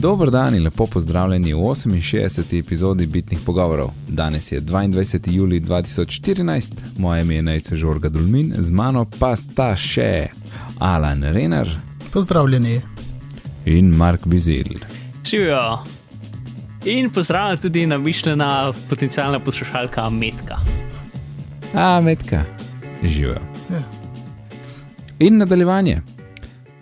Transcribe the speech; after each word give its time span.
Dobro 0.00 0.30
dan 0.30 0.54
in 0.54 0.62
lepo 0.62 0.86
pozdravljeni 0.86 1.54
v 1.54 1.58
68. 1.58 2.58
epizodi 2.58 3.06
Bitnih 3.06 3.40
pogovorov. 3.46 3.90
Danes 4.08 4.52
je 4.52 4.60
22. 4.60 5.30
juli 5.30 5.60
2014, 5.60 6.72
moje 6.98 7.22
ime 7.22 7.34
je 7.34 7.42
Najce 7.42 7.76
Žorga 7.76 8.08
Dulmin, 8.08 8.54
z 8.58 8.70
mano 8.70 9.04
pa 9.18 9.36
sta 9.36 9.76
še 9.76 10.28
Alan 10.78 11.22
Renar. 11.22 11.68
Pozdravljeni. 12.12 12.80
In 13.66 13.92
Mark 13.96 14.26
Bizil. 14.26 14.80
Živijo. 15.24 15.84
In 16.84 17.10
pozdravljam 17.10 17.58
tudi 17.58 17.86
na 17.86 17.98
mišljena 17.98 18.72
potencijalna 18.88 19.38
poslušalka 19.38 20.08
Metka. 20.08 20.56
A, 21.74 22.00
Metka, 22.00 22.44
živijo. 23.02 23.40
Ja. 23.70 23.82
In 25.18 25.36
nadaljevanje. 25.36 26.00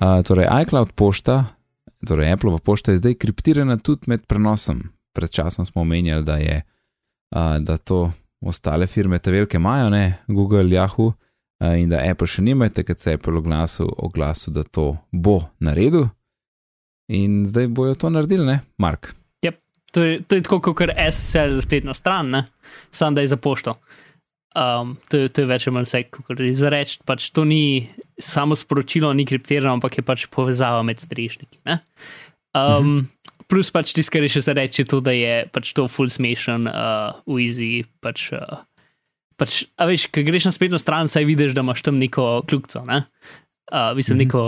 Uh, 0.01 0.23
torej, 0.25 0.47
iCloud 0.63 0.93
pošta, 0.93 1.45
torej 2.07 2.33
Apple 2.33 2.59
pošta 2.65 2.93
je 2.93 3.03
zdaj 3.03 3.15
kriptirana 3.15 3.79
tudi 3.79 4.07
med 4.07 4.27
prenosom. 4.27 4.83
Pred 5.13 5.31
časom 5.31 5.67
smo 5.67 5.83
omenjali, 5.83 6.25
da, 6.25 6.37
je, 6.37 6.63
uh, 7.37 7.57
da 7.59 7.77
to 7.77 8.13
ostale 8.41 8.87
firme, 8.87 9.19
te 9.19 9.33
velike 9.33 9.57
imajo, 9.57 9.91
ne 9.91 10.19
Google, 10.29 10.65
Yahoo, 10.65 11.07
uh, 11.07 11.75
in 11.79 11.91
da 11.91 12.03
Apple 12.11 12.29
še 12.31 12.43
nima, 12.43 12.69
takrat 12.69 13.01
se 13.01 13.11
je 13.11 13.19
Apple 13.19 13.39
oglasil, 13.39 13.89
oglasil, 13.97 14.53
da 14.53 14.63
to 14.63 14.93
bo 15.13 15.41
naredil. 15.59 16.09
In 17.09 17.47
zdaj 17.49 17.71
bojo 17.73 17.95
to 17.95 18.11
naredili, 18.13 18.47
ne, 18.47 18.61
Mark. 18.79 19.15
Yep. 19.43 19.57
To, 19.93 20.05
je, 20.05 20.21
to 20.23 20.37
je 20.37 20.45
tako 20.45 20.61
kot 20.61 20.93
SSL 20.93 21.57
za 21.57 21.65
spletno 21.65 21.95
stran, 21.97 22.31
ne? 22.31 22.45
samo 22.91 23.17
da 23.17 23.25
je 23.25 23.33
za 23.33 23.37
pošto. 23.37 23.75
Um, 24.55 24.97
to, 25.09 25.17
je, 25.17 25.29
to 25.29 25.41
je 25.41 25.49
več 25.49 25.67
ali 25.67 25.75
manj 25.75 25.89
vse, 25.89 26.03
kot 26.13 26.41
je 26.41 26.71
reči. 26.71 27.01
Pač 27.07 27.31
to 27.33 27.45
ni 27.49 27.89
samo 28.19 28.57
sporočilo, 28.59 29.13
ni 29.15 29.27
kriptirano, 29.27 29.79
ampak 29.79 29.99
je 29.99 30.05
pač 30.07 30.27
povezava 30.33 30.83
med 30.87 31.01
strežniki. 31.03 31.61
Um, 31.65 31.79
mhm. 32.55 32.99
Plus 33.49 33.71
pač 33.73 33.95
tisto, 33.97 34.13
kar 34.13 34.27
je 34.27 34.35
še 34.37 34.45
za 34.45 34.53
reči, 34.53 34.85
to, 34.85 35.01
da 35.01 35.15
je 35.17 35.47
pač 35.55 35.73
to 35.73 35.87
full 35.89 36.11
smešen, 36.13 36.69
uh, 36.69 37.17
easy. 37.39 37.87
Pač, 38.05 38.29
uh, 38.37 38.61
pač, 39.41 39.63
a 39.81 39.89
veš, 39.89 40.11
ko 40.13 40.25
greš 40.27 40.51
na 40.51 40.53
spletno 40.53 40.81
stran, 40.81 41.09
saj 41.09 41.25
vidiš, 41.25 41.55
da 41.57 41.65
imaš 41.65 41.87
tam 41.87 41.97
neko 42.03 42.43
kljubico, 42.45 42.85
ne? 42.85 43.07
uh, 43.73 43.97
mislim, 43.97 44.19
mhm. 44.19 44.25
neko 44.27 44.43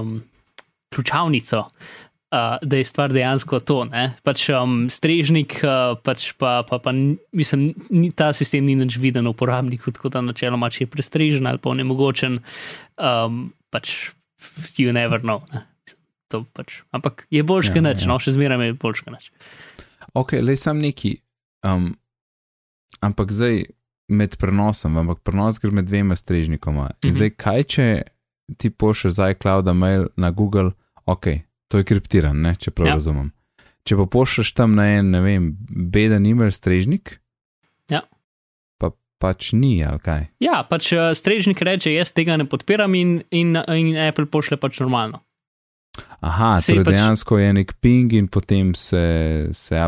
um, 0.00 0.22
ključavnico 0.92 1.66
uh, 2.32 2.56
da 2.62 2.76
je 2.80 2.84
stvar 2.84 3.12
dejansko 3.12 3.60
to. 3.60 3.84
Pač, 4.24 4.48
um, 4.56 4.86
strežnik, 4.90 5.58
uh, 5.62 5.94
pač 6.02 6.32
pa, 6.40 6.62
pa, 6.68 6.80
pa 6.82 6.94
mislim, 7.32 7.68
ni, 7.92 8.10
ta 8.10 8.32
sistem 8.36 8.64
ni 8.66 8.76
več 8.80 8.96
viden 9.00 9.28
uporabniku, 9.30 9.92
tako 9.92 10.12
da 10.12 10.24
načeloma, 10.24 10.72
če 10.72 10.86
je 10.86 10.92
prestrežen 10.92 11.46
ali 11.46 11.60
pa 11.62 11.72
onemogočen, 11.74 12.40
um, 12.96 13.44
pač 13.72 14.12
you 14.80 14.92
never 14.92 15.20
know. 15.20 15.44
Pač. 16.32 16.80
Ampak 16.96 17.26
je 17.28 17.42
boljš, 17.44 17.74
ja, 17.76 17.84
neč, 17.84 18.06
ja. 18.06 18.08
no, 18.08 18.16
še 18.16 18.32
zmeraj 18.32 18.72
je 18.72 18.76
boljš, 18.80 19.04
neč. 19.12 19.28
Ok, 20.16 20.38
le 20.40 20.56
sam 20.56 20.80
neki. 20.80 21.18
Um, 21.60 21.92
ampak 23.04 23.34
zdaj 23.36 23.66
med 24.12 24.36
prenosom, 24.40 24.96
ampak 24.96 25.20
prenos 25.24 25.60
gre 25.60 25.70
med 25.76 25.86
dvema 25.88 26.16
strežnikoma. 26.16 26.88
In 26.88 26.96
mm 26.96 26.96
-hmm. 27.04 27.16
zdaj, 27.16 27.30
kaj 27.36 27.62
če 27.62 27.86
ti 28.56 28.70
pošlješ 28.70 29.12
za 29.12 29.30
iCloud 29.30 29.68
mail 29.76 30.08
na 30.16 30.30
Google, 30.30 30.72
ok, 31.04 31.26
to 31.72 31.80
je 31.80 31.88
kriptiran, 31.88 32.36
ne, 32.44 32.52
če 32.60 32.68
prav 32.76 32.90
ja. 32.90 32.98
razumem. 33.00 33.30
Če 33.88 33.96
pa 33.96 34.04
pošlješ 34.12 34.52
tam 34.58 34.76
na 34.76 34.84
en, 34.98 35.08
ne 35.14 35.22
vem, 35.24 35.46
beden 35.92 36.28
email 36.28 36.52
strežnik, 36.52 37.16
ja. 37.90 38.02
pa 38.76 38.92
pač 39.22 39.54
ni, 39.56 39.78
ali 39.80 40.02
kaj. 40.04 40.26
Ja, 40.44 40.60
pač 40.68 40.92
uh, 40.92 41.10
strežnik 41.16 41.64
reče, 41.64 41.94
jaz 41.96 42.12
tega 42.12 42.36
ne 42.36 42.44
podpiram 42.44 42.92
in, 42.98 43.22
in, 43.32 43.56
in 43.56 43.96
Apple 44.04 44.28
pošlje 44.28 44.60
pač 44.60 44.82
normalno. 44.84 45.24
Aha, 46.20 46.58
torej 46.60 46.84
pač... 46.84 46.94
dejansko 46.94 47.40
je 47.40 47.56
nek 47.56 47.72
ping 47.80 48.12
in 48.20 48.28
potem 48.30 48.76
se, 48.78 49.02
se, 49.56 49.80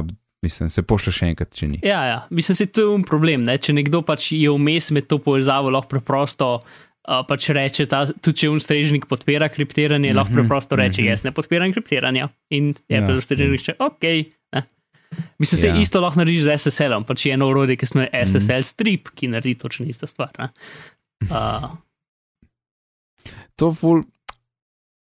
mislim, 0.42 0.72
se 0.72 0.82
pošlje 0.88 1.14
še 1.20 1.30
enkrat, 1.34 1.52
če 1.52 1.68
ni. 1.68 1.84
Ja, 1.84 2.00
ja. 2.08 2.18
mislim, 2.32 2.58
da 2.58 2.66
je 2.66 2.72
to 2.80 2.88
un 2.96 3.04
problem. 3.06 3.44
Ne? 3.44 3.60
Če 3.60 3.76
nekdo 3.76 4.00
pač 4.08 4.32
je 4.32 4.56
vmes 4.56 4.90
med 4.96 5.12
to 5.12 5.20
povezavo, 5.22 5.70
lahko 5.76 5.92
preprosto 5.94 6.50
uh, 6.56 6.82
pač 7.04 7.48
reče, 7.52 7.86
ta, 7.90 8.04
tudi 8.08 8.44
če 8.44 8.50
unstrežnik 8.52 9.06
podpira 9.10 9.48
kriptiranje, 9.48 10.08
mm 10.08 10.12
-hmm, 10.12 10.16
lahko 10.16 10.34
preprosto 10.34 10.76
reče, 10.76 11.02
mm 11.02 11.04
-hmm. 11.04 11.10
jaz 11.10 11.24
ne 11.24 11.32
podpiram 11.32 11.72
kriptiranja. 11.72 12.28
In 12.50 12.74
je 12.88 12.98
ja, 13.00 13.14
unstrežnik 13.14 13.60
reče, 13.60 13.74
ok. 13.78 14.02
Ne. 14.52 14.62
Mislim, 15.38 15.58
se 15.60 15.68
ja. 15.68 15.80
isto 15.80 16.00
lahko 16.00 16.18
naredi 16.18 16.42
z 16.42 16.58
SSL-om, 16.58 17.04
pač 17.04 17.26
je 17.26 17.32
eno 17.32 17.48
urodje, 17.48 17.76
ki 17.76 17.86
smo 17.86 18.00
je 18.00 18.10
SSL 18.26 18.36
mm 18.36 18.40
-hmm. 18.40 18.62
strip, 18.62 19.08
ki 19.14 19.28
naredi 19.28 19.54
točno 19.54 19.86
isto 19.86 20.06
stvar. 20.06 20.30
Uh. 21.30 21.70
To, 23.56 23.72
ful, 23.72 24.02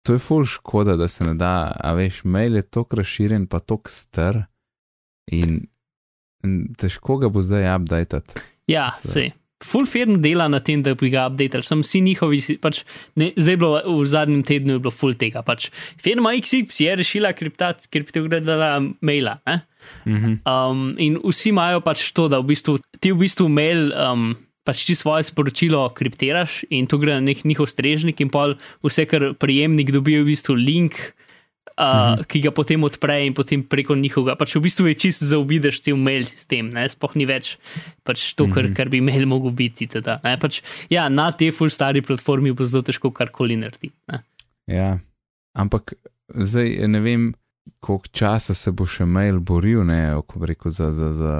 to 0.05 0.13
je 0.13 0.19
ful 0.19 0.45
škoda, 0.45 0.95
da 0.95 1.07
se 1.07 1.23
ne 1.23 1.33
da, 1.33 1.71
a 1.79 1.93
veš, 1.93 2.23
mail 2.23 2.55
je 2.55 2.61
tako 2.61 2.95
razširjen, 2.95 3.47
pa 3.47 3.59
tako 3.59 3.89
star 3.89 4.43
in, 5.31 5.65
težko 6.77 7.17
ga 7.17 7.29
bo 7.29 7.41
zdaj 7.41 7.75
updated. 7.75 8.23
Ja, 8.67 8.91
se 8.91 9.29
full 9.63 9.87
firm 9.89 10.21
dela 10.21 10.47
na 10.51 10.59
tem, 10.59 10.81
da 10.83 10.93
bi 10.97 11.09
ga 11.13 11.27
updated, 11.29 11.65
sem 11.65 11.81
vsi 11.83 12.03
njihovi, 12.05 12.39
pač, 12.61 12.83
ne, 13.19 13.31
zdaj 13.39 13.59
bilo 13.61 13.81
v 13.87 14.07
zadnjem 14.09 14.43
tednu 14.47 14.77
je 14.77 14.83
bilo 14.83 14.93
full 14.93 15.17
tega. 15.19 15.43
Pač, 15.45 15.69
firma 16.01 16.35
XY 16.37 16.87
je 16.87 16.95
rešila 17.01 17.33
kriptografirala 17.33 18.71
maila. 19.01 19.39
Mm 20.05 20.17
-hmm. 20.17 20.35
um, 20.47 20.95
in 20.97 21.19
vsi 21.23 21.49
imajo 21.49 21.81
pač 21.81 22.11
to, 22.11 22.27
da 22.27 22.39
v 22.39 22.53
bistvu, 22.53 22.79
ti 22.99 23.11
v 23.11 23.17
bistvu 23.25 23.49
mail. 23.49 23.91
Um, 23.91 24.35
Pač 24.63 24.85
ti 24.85 24.95
svoje 24.95 25.23
sporočilo 25.27 25.89
kriptiraš 25.91 26.63
in 26.69 26.87
to 26.87 26.95
gre 26.97 27.13
na 27.13 27.19
nek 27.19 27.43
njihov 27.43 27.67
strežnik, 27.67 28.21
in 28.21 28.29
pol 28.29 28.55
vse, 28.79 29.03
kar 29.05 29.33
prijemnik 29.35 29.91
dobi, 29.91 30.15
v 30.15 30.25
bistvu 30.25 30.55
link, 30.55 30.95
uh, 31.77 31.83
-huh. 31.83 32.25
ki 32.25 32.41
ga 32.41 32.51
potem 32.51 32.83
odpre 32.83 33.25
in 33.25 33.33
potem 33.33 33.63
preko 33.63 33.95
njihovega. 33.95 34.35
Pač 34.35 34.55
v 34.55 34.61
bistvu 34.61 34.87
je 34.87 34.95
čist 34.95 35.23
zaobideš 35.23 35.81
cel 35.81 35.97
mail 35.97 36.25
sistem, 36.25 36.69
spoh 36.89 37.15
ni 37.15 37.25
več 37.25 37.57
pač 38.03 38.33
to, 38.33 38.47
kar, 38.47 38.63
mhm. 38.63 38.73
kar 38.73 38.89
bi 38.89 39.01
mail 39.01 39.25
mogel 39.25 39.51
biti. 39.51 39.87
Teda, 39.87 40.19
pač, 40.41 40.61
ja, 40.89 41.09
na 41.09 41.31
tej 41.31 41.51
full 41.51 41.69
stari 41.69 42.01
platformi 42.01 42.51
bo 42.51 42.65
zelo 42.65 42.83
težko 42.83 43.11
karkoli 43.11 43.57
narediti. 43.57 43.91
Ja, 44.67 44.99
ampak 45.53 45.93
zdaj 46.29 46.87
ne 46.87 46.99
vem. 46.99 47.33
Koliko 47.79 48.07
časa 48.11 48.53
se 48.53 48.71
bo 48.71 48.83
še 48.85 49.05
mail 49.05 49.39
boril, 49.39 49.85
ne, 49.87 50.19
rekel, 50.39 50.71
za, 50.71 50.91
za, 50.91 51.13
za, 51.15 51.33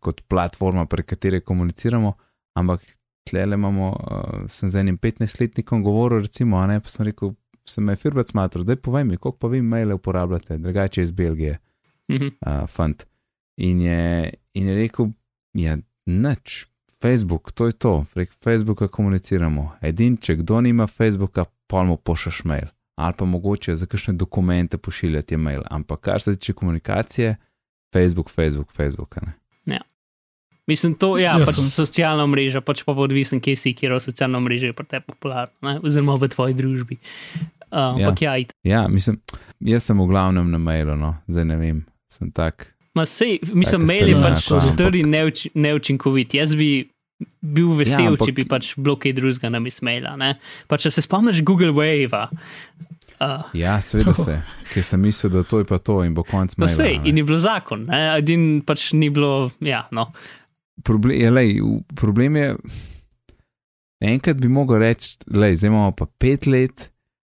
kot 0.00 0.20
platforma, 0.28 0.84
prek 0.84 1.06
katere 1.06 1.40
komuniciramo, 1.40 2.16
ampak 2.56 2.84
tle 3.24 3.44
imamo, 3.44 3.88
uh, 3.88 4.48
sem 4.48 4.68
z 4.68 4.80
enim 4.80 4.98
15-letnikom 4.98 5.82
govoril, 5.82 6.22
recimo, 6.22 6.60
ne, 6.66 6.80
pa 6.80 6.88
sem 6.88 7.06
rekel, 7.08 7.32
se 7.70 7.80
me 7.80 7.92
je 7.92 7.96
firmat 7.96 8.28
smatral, 8.28 8.64
da 8.64 8.76
povej 8.76 9.04
mi, 9.04 9.16
koliko 9.16 9.38
pa 9.38 9.48
vi 9.48 9.62
maile 9.62 9.94
uporabljate, 9.94 10.58
drugače 10.58 11.02
iz 11.02 11.10
Belgije, 11.10 11.58
mm 12.08 12.16
-hmm. 12.16 12.32
uh, 12.46 12.68
fant. 12.68 13.06
In 13.56 13.80
je, 13.80 14.34
in 14.54 14.68
je 14.68 14.74
rekel, 14.74 15.06
ja, 15.54 15.78
nič, 16.06 16.66
Facebook, 17.02 17.52
to 17.52 17.66
je 17.66 17.72
to, 17.72 18.04
prek 18.14 18.30
Facebooka 18.44 18.88
komuniciramo. 18.88 19.72
Edin, 19.80 20.16
če 20.16 20.36
kdo 20.36 20.60
nima 20.60 20.86
Facebooka, 20.86 21.44
pa 21.66 21.82
mu 21.82 21.96
pošljaš 21.96 22.44
mail. 22.44 22.68
Ali 22.96 23.14
pa 23.18 23.24
mogoče 23.24 23.76
za 23.76 23.86
kakšne 23.86 24.14
dokumente 24.14 24.78
pošiljati 24.78 25.36
mail. 25.36 25.62
Ampak 25.70 26.00
kar 26.00 26.20
se 26.20 26.36
tiče 26.36 26.52
komunikacije, 26.52 27.36
Facebook, 27.92 28.30
Facebook, 28.30 28.72
Facebook. 28.72 29.16
Ne? 29.16 29.32
Ja. 29.64 29.80
Mislim, 30.66 30.94
to 30.94 31.16
ja, 31.18 31.38
ja, 31.38 31.46
pač 31.46 31.58
je 31.58 31.70
socialna 31.70 32.26
mreža, 32.26 32.60
pač 32.60 32.84
pa 32.84 32.92
odvisen, 32.92 33.40
kje 33.40 33.56
si, 33.56 33.72
kjer 33.74 33.96
je 33.96 34.00
socialna 34.10 34.40
mreža, 34.40 34.70
je 34.70 34.76
pa 34.76 34.84
te 34.84 35.00
popularna, 35.00 35.80
oziroma 35.82 36.18
v 36.20 36.28
tvoji 36.28 36.54
družbi. 36.54 37.00
Uh, 37.70 38.00
ja. 38.00 38.14
Ja, 38.20 38.36
ja, 38.62 38.82
mislim, 38.88 39.20
jaz 39.62 39.86
sem 39.86 39.98
v 39.98 40.06
glavnem 40.10 40.50
na 40.50 40.58
mailu, 40.58 40.96
no. 40.98 41.14
zdaj 41.30 41.44
ne 41.52 41.56
vem, 41.60 41.82
sem 42.10 42.32
tak. 42.34 42.72
Ma 42.98 43.04
sej, 43.06 43.38
mislim, 43.54 43.86
mail 43.86 44.10
je 44.10 44.16
pač 44.18 44.48
star 44.66 44.96
in 44.98 45.12
neuč, 45.14 45.46
neučinkovit. 45.54 46.34
Jaz 46.34 46.56
bi 46.58 46.88
bil 47.38 47.70
vesel, 47.78 48.08
ja, 48.08 48.10
ampak... 48.10 48.26
če 48.26 48.34
bi 48.34 48.44
pač 48.50 48.72
blokaj 48.80 49.14
drugega 49.14 49.52
na 49.52 49.60
mismaila. 49.62 50.16
Pa 50.66 50.78
če 50.80 50.90
se 50.90 51.04
spomniš 51.06 51.44
Google 51.46 51.70
Wave. 51.76 52.24
Uh, 53.20 53.44
ja, 53.54 53.76
seveda 53.84 54.14
se, 54.16 54.38
ker 54.72 54.84
sem 54.86 55.02
mislil, 55.04 55.30
da 55.34 55.44
to 55.46 55.60
je 55.60 55.68
pa 55.68 55.78
to 55.78 56.00
in 56.06 56.14
bo 56.16 56.24
konc 56.26 56.56
maila. 56.58 56.72
Sej, 56.72 57.02
in 57.06 57.20
je 57.20 57.26
bilo 57.28 57.38
zakon, 57.38 57.84
edin 57.92 58.62
pač 58.66 58.90
ni 58.96 59.10
bilo, 59.12 59.50
ja, 59.62 59.84
no. 59.94 60.08
Problem 60.82 61.20
je, 61.20 61.32
lej, 61.36 61.50
problem 62.00 62.38
je, 62.40 62.54
enkrat 64.08 64.40
bi 64.40 64.48
mogel 64.48 64.80
reči, 64.80 65.18
da 65.28 65.52
imamo 65.52 65.92
pa 65.92 66.08
pet 66.08 66.48
let, 66.48 66.88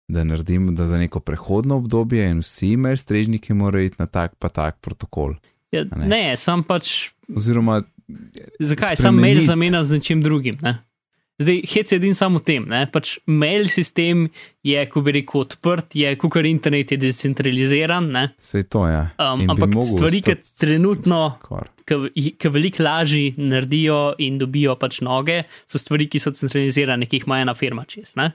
da 0.09 0.25
naredimo 0.25 0.73
da 0.73 0.87
za 0.89 0.99
neko 0.99 1.21
prehodno 1.21 1.77
obdobje 1.77 2.31
in 2.31 2.39
vsi 2.39 2.69
imajo 2.69 2.97
strežniki, 2.97 3.55
morajo 3.55 3.85
iti 3.85 3.97
na 3.99 4.07
tak 4.07 4.35
pa 4.39 4.49
tak 4.49 4.81
protokol. 4.81 5.35
Ja, 5.73 5.85
ne? 5.85 6.07
ne, 6.07 6.37
sam 6.37 6.63
pač. 6.65 7.11
Oziroma, 7.37 7.83
zakaj? 8.61 8.97
Sam 8.97 9.21
mail 9.21 9.41
zamenjam 9.45 9.85
z 9.85 9.99
nečim 9.99 10.23
drugim. 10.25 10.57
Ne? 10.63 10.79
Zdaj, 11.39 11.61
hec 11.71 11.93
je 11.93 11.97
edin 12.01 12.15
samo 12.19 12.41
v 12.41 12.45
tem, 12.49 12.65
ne? 12.67 12.81
pač 12.91 13.13
mail 13.31 13.69
sistem 13.71 14.25
je, 14.67 14.81
ko 14.91 15.05
bi 15.07 15.13
rekel, 15.21 15.45
odprt, 15.45 15.95
je, 15.95 16.11
ko 16.19 16.31
kar 16.35 16.49
internet 16.49 16.91
je 16.91 16.99
decentraliziran. 16.99 18.09
Ne? 18.11 18.25
Sej 18.43 18.67
to 18.73 18.89
je. 18.91 19.05
Um, 19.23 19.45
ampak 19.53 19.77
stvari, 19.87 20.19
ki 20.25 20.35
trenutno, 20.59 21.21
ki 21.87 22.51
veliko 22.51 22.83
lažje 22.83 23.37
naredijo 23.39 24.17
in 24.25 24.41
dobijo 24.41 24.75
pač 24.81 24.99
noge, 25.07 25.45
so 25.71 25.79
stvari, 25.79 26.09
ki 26.11 26.19
so 26.19 26.35
centralizirane, 26.35 27.07
ki 27.07 27.21
jih 27.21 27.29
ima 27.29 27.39
ena 27.45 27.55
firma 27.55 27.87
čez. 27.87 28.17
Ne? 28.19 28.33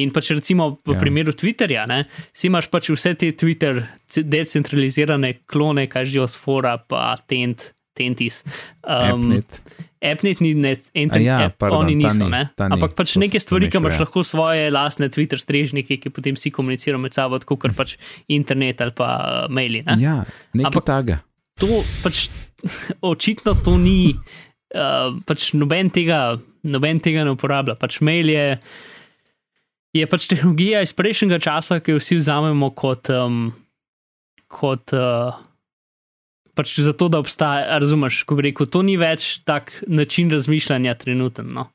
In 0.00 0.12
pač 0.14 0.30
recimo 0.32 0.78
v 0.88 0.94
ja. 0.94 1.00
primeru 1.00 1.34
Twitterja, 1.36 1.84
ne, 1.90 2.06
si 2.32 2.48
imaš 2.48 2.70
pač 2.72 2.88
vse 2.94 3.12
te 3.20 3.28
Twitter 3.36 3.82
decentralizirane 4.08 5.42
klone, 5.44 5.84
kaj 5.90 6.08
že 6.08 6.22
osfora, 6.24 6.78
pa 6.80 7.12
tent, 7.28 7.74
tentis. 7.92 8.40
Um, 8.80 9.42
AppNet 10.02 10.40
ni 10.40 10.52
enten, 10.56 11.22
ja, 11.22 11.38
app, 11.46 11.58
pardon, 11.60 11.84
oni 11.84 11.94
niso. 11.94 12.26
Ni, 12.26 12.40
Ampak 12.58 12.96
pač 12.98 13.14
neke 13.20 13.38
stvari, 13.38 13.68
ki 13.70 13.78
imaš 13.78 14.00
ja. 14.00 14.04
lahko 14.06 14.24
svoje 14.26 14.70
lastne 14.74 15.06
Twitter 15.12 15.38
strežnike, 15.38 16.00
ki 16.02 16.10
potem 16.10 16.38
vsi 16.38 16.50
komunicirajo 16.54 17.02
med 17.02 17.14
sabo, 17.14 17.38
kot 17.46 17.68
pač 17.76 17.94
internet 18.32 18.82
ali 18.82 18.96
pa 18.96 19.10
uh, 19.20 19.52
maili. 19.52 19.84
Ne? 19.86 19.98
Ja, 20.02 20.16
nekaj 20.58 20.82
takega. 20.88 21.20
To 21.62 21.82
pač 22.02 22.26
očitno 23.12 23.54
to 23.60 23.76
ni, 23.78 24.16
uh, 24.74 25.12
pač 25.28 25.52
noben 25.54 25.92
tega, 25.94 26.40
noben 26.66 27.04
tega 27.04 27.28
ne 27.28 27.36
uporablja. 27.36 27.78
Pač 27.78 28.00
mail 28.02 28.32
je, 28.32 28.46
je 29.92 30.08
pač 30.08 30.28
tehnologija 30.32 30.82
iz 30.82 30.92
prejšnjega 30.96 31.38
časa, 31.42 31.80
ki 31.80 31.96
jo 31.96 32.00
vsi 32.02 32.18
vzamemo 32.20 32.72
kot. 32.76 33.12
Um, 33.12 33.52
kot 34.52 34.92
uh, 34.96 35.38
pač 36.56 36.74
zato, 36.84 37.08
da 37.12 37.20
obstaja, 37.22 37.78
razumeš, 37.80 38.22
ko 38.28 38.36
bi 38.36 38.50
rekel, 38.50 38.68
to 38.68 38.82
ni 38.84 38.98
več 39.00 39.38
tak 39.48 39.72
način 39.88 40.32
razmišljanja 40.32 40.98
trenutno, 41.00 41.46
no? 41.48 41.70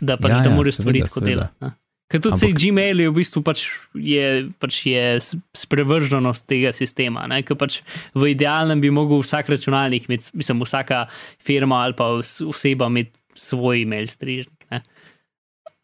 da 0.00 0.18
pač 0.18 0.32
ja, 0.34 0.42
da 0.44 0.50
ja, 0.50 0.56
moraš 0.56 0.80
stvari 0.80 1.04
tako 1.06 1.22
delati. 1.24 1.72
Ker 2.12 2.20
tudi 2.20 2.50
Ampak... 2.50 2.58
Gmail 2.60 3.00
je 3.00 3.10
v 3.10 3.14
bistvu 3.16 3.40
pač 3.46 3.62
je, 3.96 4.24
pač 4.60 4.80
je 4.86 5.04
sprevrženost 5.56 6.44
tega 6.50 6.74
sistema. 6.76 7.24
Ker 7.46 7.56
pač 7.58 7.78
v 8.12 8.34
idealnem 8.34 8.82
bi 8.82 8.90
mogel 8.92 9.22
vsak 9.22 9.48
računalnik, 9.54 10.10
med, 10.12 10.26
mislim, 10.36 10.60
vsaka 10.66 11.06
firma 11.42 11.80
ali 11.86 11.96
pa 11.96 12.10
oseba 12.20 12.90
imeti 12.92 13.16
svoj 13.38 13.86
e-mail 13.86 14.10
strižnik. 14.10 14.68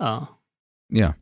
Uh. 0.00 0.28
Ja, 0.92 1.14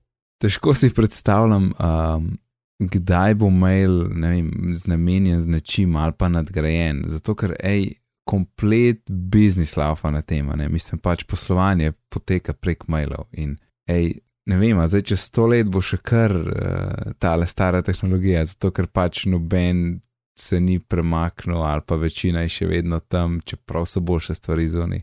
težko 0.43 0.75
si 0.75 0.95
predstavljam. 0.95 1.73
Um 1.79 2.37
kdaj 2.79 3.35
bo 3.35 3.51
mail 3.51 4.05
vem, 4.09 4.75
znamenjen 4.75 5.41
z 5.41 5.47
nečim 5.47 5.97
ali 5.97 6.13
pa 6.13 6.29
nadgrajen. 6.29 7.03
Zato, 7.07 7.35
ker 7.35 7.57
ej, 7.59 7.99
komplet 8.29 9.03
biznis 9.11 9.77
laufa 9.77 10.11
na 10.11 10.23
tem, 10.23 10.51
mislim 10.71 11.01
pač 11.01 11.25
poslovanje 11.25 11.93
poteka 12.13 12.53
prek 12.53 12.87
mailov. 12.89 13.27
In 13.33 13.57
ej, 13.89 14.21
ne 14.47 14.59
vem, 14.61 14.81
zdaj 14.87 15.07
čez 15.11 15.27
sto 15.31 15.47
let 15.49 15.69
bo 15.69 15.83
še 15.83 15.99
kar 16.05 16.35
uh, 16.35 17.15
tale 17.19 17.49
stara 17.49 17.83
tehnologija, 17.83 18.45
zato 18.45 18.71
ker 18.71 18.87
pač 18.87 19.27
noben. 19.27 20.01
Se 20.39 20.61
ni 20.63 20.77
premaknil, 20.79 21.59
ali 21.67 21.83
pa 21.83 21.97
večina 21.99 22.45
je 22.45 22.53
še 22.55 22.67
vedno 22.71 23.01
tam, 23.01 23.41
čeprav 23.43 23.89
so 23.91 23.99
boljše 23.99 24.37
stvari 24.39 24.69
zunaj. 24.71 25.01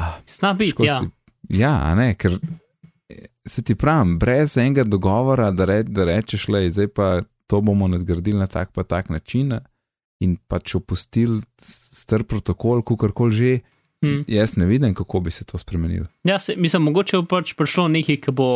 Ah, 0.00 0.14
Snabiti, 0.24 0.86
ja. 0.86 0.94
Ja, 1.52 1.72
ne, 1.98 2.14
ker 2.16 2.38
se 3.50 3.62
ti 3.66 3.74
pravim, 3.74 4.16
brez 4.18 4.56
enega 4.60 4.84
dogovora, 4.86 5.50
da, 5.50 5.66
re, 5.68 5.82
da 5.82 6.06
rečeš, 6.06 6.48
le, 6.48 6.64
zdaj 6.70 6.88
pa 6.94 7.10
to 7.50 7.60
bomo 7.60 7.88
nadgradili 7.90 8.38
na 8.38 8.46
tak 8.46 8.72
pa 8.72 8.84
tak 8.86 9.10
način 9.10 9.58
in 10.20 10.36
pač 10.48 10.74
opustili 10.78 11.40
star 11.58 12.24
protokol, 12.24 12.84
kakorkoli 12.86 13.32
že. 13.32 13.58
Hmm. 14.00 14.22
Jaz 14.28 14.54
ne 14.56 14.64
vidim, 14.64 14.94
kako 14.96 15.20
bi 15.20 15.30
se 15.30 15.44
to 15.44 15.58
spremenilo. 15.58 16.06
Ja, 16.24 16.38
se, 16.38 16.54
mislim, 16.56 16.86
mogoče 16.88 17.18
bo 17.20 17.26
pač 17.28 17.52
prišlo 17.52 17.88
nekaj, 17.92 18.16
ki 18.24 18.32
bo 18.32 18.46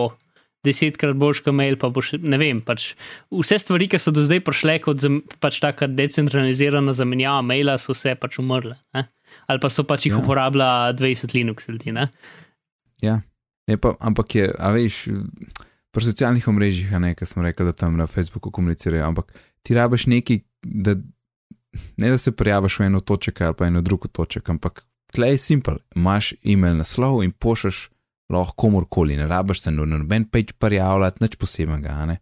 desetkrat 0.64 1.18
boljš 1.20 1.42
kot 1.44 1.56
mail, 1.56 1.76
pa 1.80 1.90
boš, 1.92 2.14
ne 2.22 2.38
vem, 2.40 2.62
pač 2.64 2.94
vse 3.28 3.58
stvari, 3.60 3.88
ki 3.92 4.00
so 4.00 4.14
do 4.14 4.24
zdaj 4.24 4.40
prišle 4.46 4.78
kot 4.86 5.02
zem, 5.04 5.20
pač 5.44 5.60
taka 5.60 5.88
decentralizirana 5.90 6.94
zamenjava 6.96 7.42
maila, 7.44 7.76
so 7.80 7.92
vse 7.92 8.14
pač 8.20 8.40
umrle. 8.40 8.78
Ne? 8.96 9.04
Ali 9.50 9.60
pa 9.60 9.68
so 9.68 9.84
pač 9.84 10.08
jih 10.08 10.16
ja. 10.16 10.22
uporabljala 10.22 10.94
20 10.96 11.36
Linux 11.36 11.68
ljudi. 11.68 11.92
Ja. 13.04 13.20
Pa, 13.80 13.94
ampak 14.00 14.34
je, 14.34 14.48
a 14.58 14.70
veš, 14.74 15.06
pri 15.94 16.04
socialnih 16.04 16.48
omrežjih, 16.48 16.92
ne, 17.00 17.14
ki 17.16 17.26
smo 17.26 17.44
rekli, 17.46 17.66
da 17.66 17.72
tam 17.72 17.96
na 17.96 18.06
Facebooku 18.06 18.50
komunicirajo, 18.52 19.06
ampak 19.06 19.32
ti 19.64 19.76
rabiš 19.76 20.06
nekaj, 20.12 20.42
da 20.62 20.96
ne 21.96 22.10
da 22.10 22.18
se 22.18 22.32
prijaviš 22.32 22.78
v 22.78 22.86
eno 22.90 23.00
točko 23.00 23.44
ali 23.44 23.54
pa 23.58 23.66
eno 23.66 23.80
drugo 23.82 24.08
točko, 24.08 24.52
ampak 24.52 24.84
tle 25.12 25.30
je 25.30 25.38
simpel. 25.38 25.80
Imaš 25.96 26.34
e-mail 26.42 26.76
naslov 26.76 27.22
in 27.24 27.32
pošljaš 27.32 27.88
lahko 28.28 28.54
komorkoli, 28.56 29.16
ne 29.16 29.26
rabiš 29.26 29.62
se 29.62 29.70
noben 29.70 30.28
peč 30.28 30.52
prijavljati, 30.58 31.24
nič 31.24 31.36
posebnega. 31.36 32.16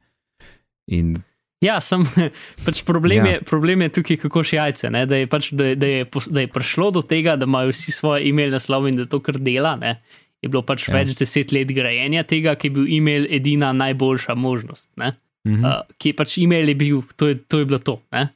In 0.87 1.17
Ja, 1.63 1.77
sem, 1.79 2.03
pač 2.67 2.81
problem, 2.83 3.23
ja. 3.23 3.37
je, 3.37 3.43
problem 3.47 3.85
je 3.87 3.93
tukaj, 3.95 4.19
kako 4.25 4.43
še 4.43 4.57
jajce. 4.59 4.91
Da 4.91 5.21
je, 5.21 5.29
pač, 5.31 5.53
da, 5.55 5.69
da, 5.79 5.87
je, 5.87 6.09
da 6.35 6.43
je 6.43 6.51
prišlo 6.51 6.91
do 6.99 7.03
tega, 7.07 7.37
da 7.39 7.47
imajo 7.47 7.71
vsi 7.71 7.95
svoje 7.95 8.27
e-mail 8.27 8.51
naslove 8.51 8.91
in 8.91 8.99
da 8.99 9.07
to 9.07 9.21
kar 9.23 9.39
dela. 9.39 9.77
Ne? 9.79 9.95
Je 10.43 10.51
bilo 10.51 10.63
pač 10.67 10.89
ja. 10.89 10.95
več 10.97 11.15
deset 11.19 11.53
let 11.55 11.71
grajenja 11.75 12.25
tega, 12.29 12.57
ki 12.59 12.69
je 12.69 12.77
bil 12.79 12.89
e-mail 12.99 13.29
edina 13.31 13.73
najboljša 13.73 14.35
možnost. 14.35 14.91
Mm 14.97 15.05
-hmm. 15.45 15.67
uh, 15.67 15.83
ki 15.99 16.09
je 16.13 16.17
pač 16.17 16.39
e-mail 16.39 16.69
je 16.69 16.75
bil, 16.75 17.03
to 17.17 17.29
je, 17.29 17.39
to 17.49 17.59
je 17.59 17.65
bilo 17.65 17.79
to. 17.79 18.01
Ne? 18.13 18.29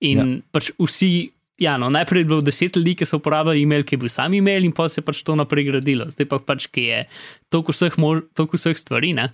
In 0.00 0.18
ja. 0.18 0.26
pač 0.52 0.70
vsi, 0.78 1.30
ja, 1.58 1.76
no, 1.76 1.90
najprej 1.90 2.20
je 2.20 2.24
bilo 2.24 2.40
deset 2.40 2.76
ljudi, 2.76 2.94
ki 2.94 3.06
so 3.06 3.16
uporabljali 3.16 3.62
e-mail, 3.62 3.84
ki 3.84 3.94
je 3.94 3.98
bil 3.98 4.08
sam 4.08 4.34
e-mail, 4.34 4.64
in 4.64 4.72
pa 4.72 4.88
se 4.88 5.00
je 5.00 5.04
pač 5.04 5.22
to 5.22 5.36
naprej 5.36 5.64
gradilo. 5.64 6.08
Zdaj 6.10 6.26
pa 6.26 6.38
pač, 6.38 6.66
ki 6.66 6.84
je 6.84 7.04
toliko 7.48 7.72
vseh, 7.72 7.94
toliko 8.34 8.56
vseh 8.56 8.76
stvari, 8.76 9.12
ne? 9.12 9.30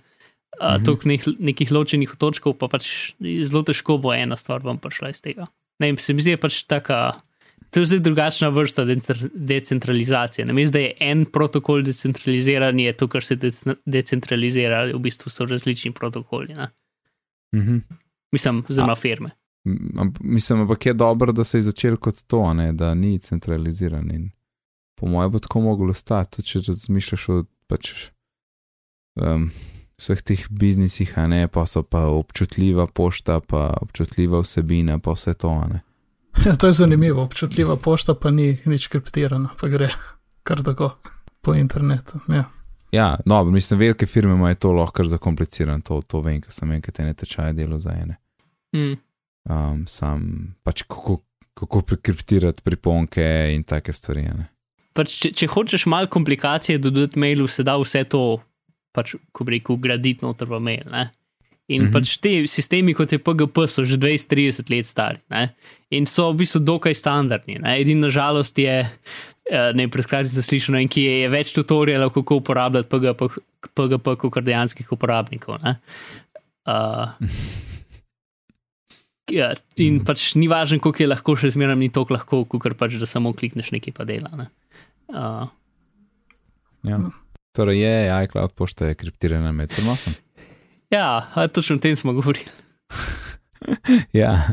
uh, 0.61 0.67
mm 0.67 0.75
-hmm. 0.75 0.85
toliko 0.85 1.07
nek, 1.07 1.21
nekih 1.39 1.71
ločenih 1.71 2.11
točkov, 2.17 2.57
pa 2.57 2.67
pač 2.67 3.13
zelo 3.19 3.63
težko 3.63 3.97
bo 3.97 4.13
ena 4.13 4.35
stvar 4.35 4.61
vam 4.63 4.77
prišla 4.77 5.09
iz 5.09 5.21
tega. 5.21 5.47
Ne, 5.79 5.97
se 5.97 6.13
mi 6.13 6.21
zdi, 6.21 6.37
pač 6.37 6.63
taka. 6.63 7.11
To 7.69 7.79
je 7.79 7.85
zdaj 7.85 7.99
drugačna 7.99 8.49
vrsta 8.49 8.85
decentralizacije. 9.33 10.45
Namesto 10.45 10.73
da 10.73 10.79
je 10.79 10.93
en 10.99 11.25
protokol 11.25 11.81
decentraliziran, 11.83 12.79
je 12.79 12.93
to, 12.93 13.07
kar 13.07 13.23
se 13.23 13.35
decentralizira, 13.85 14.85
v 14.93 14.99
bistvu 14.99 15.29
so 15.29 15.45
različni 15.45 15.91
protokoli. 15.91 16.53
Mm 17.55 17.59
-hmm. 17.59 17.81
Mislim, 18.31 18.63
zelo 18.69 18.95
firme. 18.95 19.29
Mislim, 20.19 20.61
ampak 20.61 20.85
je 20.85 20.93
dobro, 20.93 21.31
da 21.31 21.43
se 21.43 21.57
je 21.57 21.61
začel 21.61 21.97
kot 21.97 22.23
to, 22.27 22.53
ne, 22.53 22.73
da 22.73 22.93
ni 22.93 23.19
centraliziran. 23.19 24.11
In 24.11 24.29
po 24.95 25.07
mojem, 25.07 25.31
bo 25.31 25.39
tako 25.39 25.61
moglo 25.61 25.89
ostati, 25.89 26.43
če 26.43 26.59
razmišljaš 26.67 27.29
o 27.29 27.43
pač, 27.67 28.09
um, 29.15 29.51
vseh 29.97 30.21
teh 30.21 30.45
biznisih, 30.49 31.17
a 31.17 31.27
ne 31.27 31.47
pa 31.47 31.65
so 31.65 31.83
pa 31.83 32.05
občutljiva 32.07 32.87
pošta, 32.87 33.39
pa 33.39 33.73
občutljiva 33.81 34.41
vsebina, 34.41 34.99
pa 34.99 35.11
vse 35.11 35.33
to. 35.33 35.53
Ne. 35.73 35.81
Ja, 36.45 36.55
to 36.55 36.67
je 36.67 36.73
zanimivo, 36.73 37.23
občutljiva 37.23 37.75
pošta 37.75 38.13
pa 38.13 38.31
ni 38.31 38.57
nič 38.65 38.87
kriptirana, 38.87 39.49
pa 39.59 39.67
gre 39.67 39.89
kar 40.43 40.63
tako 40.63 40.91
po 41.41 41.55
internetu. 41.55 42.19
Ja, 42.27 42.43
ja 42.91 43.17
no, 43.25 43.43
mislim, 43.43 43.79
velike 43.79 44.05
firme 44.05 44.33
imajo 44.33 44.55
to 44.55 44.71
lahko 44.71 45.03
zakomplicirano, 45.03 45.81
to, 45.81 46.01
to 46.07 46.21
vem, 46.21 46.41
ker 46.41 46.53
sem 46.53 46.71
enkrat 46.71 46.95
te 46.95 47.13
tečaje 47.23 47.53
delo 47.53 47.79
za 47.79 47.95
ene. 47.95 48.19
Mm. 48.75 48.95
Um, 49.49 49.83
sam 49.87 50.55
pač 50.63 50.83
kako, 50.87 51.21
kako 51.53 51.81
prikriptirati 51.81 52.63
priponke 52.63 53.25
in 53.55 53.63
take 53.63 53.93
stvari. 53.93 54.27
Pač, 54.93 55.13
če, 55.21 55.31
če 55.35 55.47
hočeš 55.51 55.85
malo 55.91 56.09
komplikacije 56.11 56.79
dodati 56.79 57.19
mailu, 57.19 57.47
se 57.47 57.63
da 57.63 57.77
vse 57.79 58.03
to, 58.11 58.39
pač, 58.95 59.15
ko 59.31 59.47
bi 59.47 59.57
rekel, 59.57 59.79
graditi 59.81 60.25
noter 60.25 60.49
v 60.51 60.59
mail. 60.63 60.87
Ne? 60.91 61.09
In 61.67 61.81
mm 61.81 61.87
-hmm. 61.87 61.91
pač 61.93 62.17
ti 62.17 62.47
sistemi, 62.47 62.93
kot 62.93 63.11
je 63.11 63.19
PGP, 63.19 63.67
so 63.67 63.83
že 63.83 63.97
20-30 63.97 64.69
let 64.71 64.85
stari 64.85 65.19
ne? 65.29 65.55
in 65.91 66.05
so 66.05 66.31
v 66.31 66.37
bistvu 66.39 66.59
dokaj 66.59 66.95
standardni. 66.95 67.59
Edina 67.63 68.07
žalost 68.09 68.57
je, 68.57 68.87
eh, 69.51 69.73
ne 69.73 69.87
predkratki 69.87 70.31
zaslišano, 70.31 70.79
in 70.79 70.87
ki 70.87 71.01
je, 71.01 71.19
je 71.21 71.29
več 71.29 71.53
tutorialov, 71.53 72.13
kako 72.13 72.35
uporabljati 72.35 72.89
PGP, 72.89 73.21
PGP 73.75 74.15
kot 74.15 74.43
dejanskih 74.43 74.91
uporabnikov. 74.91 75.59
Uh, 76.67 77.11
ja, 79.31 79.53
in 79.75 79.99
-hmm. 79.99 80.05
pač 80.05 80.35
ni 80.35 80.47
važno, 80.47 80.79
koliko 80.79 81.03
je 81.03 81.07
lahko, 81.07 81.35
še 81.35 81.51
zmeraj 81.51 81.75
ni 81.75 81.89
tako 81.89 82.13
lahko, 82.13 82.45
kot 82.45 82.77
pač, 82.77 82.93
da 82.93 83.05
samo 83.05 83.33
klikneš 83.33 83.71
nekaj 83.71 83.93
pa 83.93 84.03
dela. 84.03 84.29
Ne? 84.37 84.47
Uh. 85.07 85.47
Ja. 86.83 86.99
Torej 87.51 87.81
je 87.81 88.23
iCloud 88.23 88.53
pošta 88.53 88.93
kriptirana 88.93 89.51
med 89.51 89.69
prenosom. 89.69 90.13
Ja, 90.89 91.27
točno 91.53 91.75
o 91.75 91.79
tem 91.79 91.95
smo 91.95 92.13
govorili. 92.13 92.45
ja, 94.13 94.47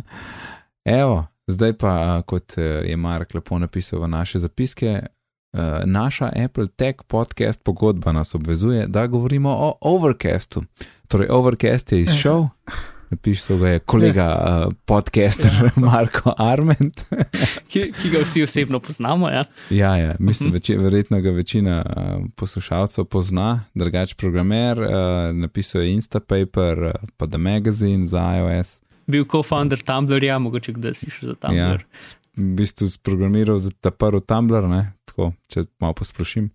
evo, 0.85 1.27
zdaj 1.47 1.73
pa, 1.73 2.23
kot 2.27 2.59
eh, 2.59 2.63
je 2.63 2.97
Mark 2.97 3.35
lepo 3.35 3.59
napisal 3.59 4.01
v 4.01 4.09
naše 4.09 4.39
zapiske, 4.39 4.87
eh, 4.87 5.83
naša 5.85 6.33
Apple 6.45 6.67
Tech 6.67 6.97
podcast 7.07 7.65
pogodba 7.65 8.13
nas 8.13 8.35
obvezuje, 8.35 8.87
da 8.87 9.07
govorimo 9.07 9.51
o 9.59 9.79
Overcastu. 9.81 10.65
Torej, 11.09 11.29
Overcast 11.31 11.93
je 11.93 12.03
izšel, 12.03 12.47
Napisal 13.15 13.59
ga 13.59 13.69
je 13.69 13.79
kolega 13.81 14.27
uh, 14.67 14.73
podcaster 14.85 15.53
Ja. 15.55 15.71
Marko 15.89 16.35
Arment. 16.35 17.05
ki, 17.71 17.93
ki 17.93 18.11
ga 18.11 18.19
vsi 18.21 18.43
osebno 18.43 18.81
poznamo. 18.81 19.29
Ja. 19.29 19.45
ja, 19.71 19.93
ja, 19.97 20.15
mislim, 20.19 20.49
Mhm. 20.49 20.55
veči, 20.55 20.77
verjetno 20.77 21.21
ga 21.21 21.31
večina 21.31 21.77
uh, 21.81 21.93
poslušalcev 22.35 23.05
pozna, 23.05 23.65
drugač 23.75 24.15
programer, 24.15 24.79
uh, 24.79 24.89
napisal 25.33 25.83
je 25.83 25.93
Instapaper, 25.93 26.83
uh, 26.85 26.93
pa 27.17 27.27
The 27.27 27.39
Magazine 27.39 28.07
za 28.07 28.25
iOS. 28.35 28.81
Bil 29.07 29.25
co-founder 29.25 29.79
Tumblrja, 29.79 30.39
mogoče 30.39 30.73
kdo 30.73 30.95
si 30.95 31.11
šel 31.11 31.29
za 31.29 31.35
Tumblr. 31.37 31.81
Ja, 31.81 32.13
v 32.37 32.51
bistvu 32.57 32.89
sprogramiral 32.89 33.59
za 33.59 33.71
ta 33.71 33.91
prvi 33.91 34.21
Tumblr, 34.23 34.65
ne? 34.65 34.83
tako, 35.05 35.33
če 35.47 35.69
malo 35.79 35.95
posplošim. 35.95 36.51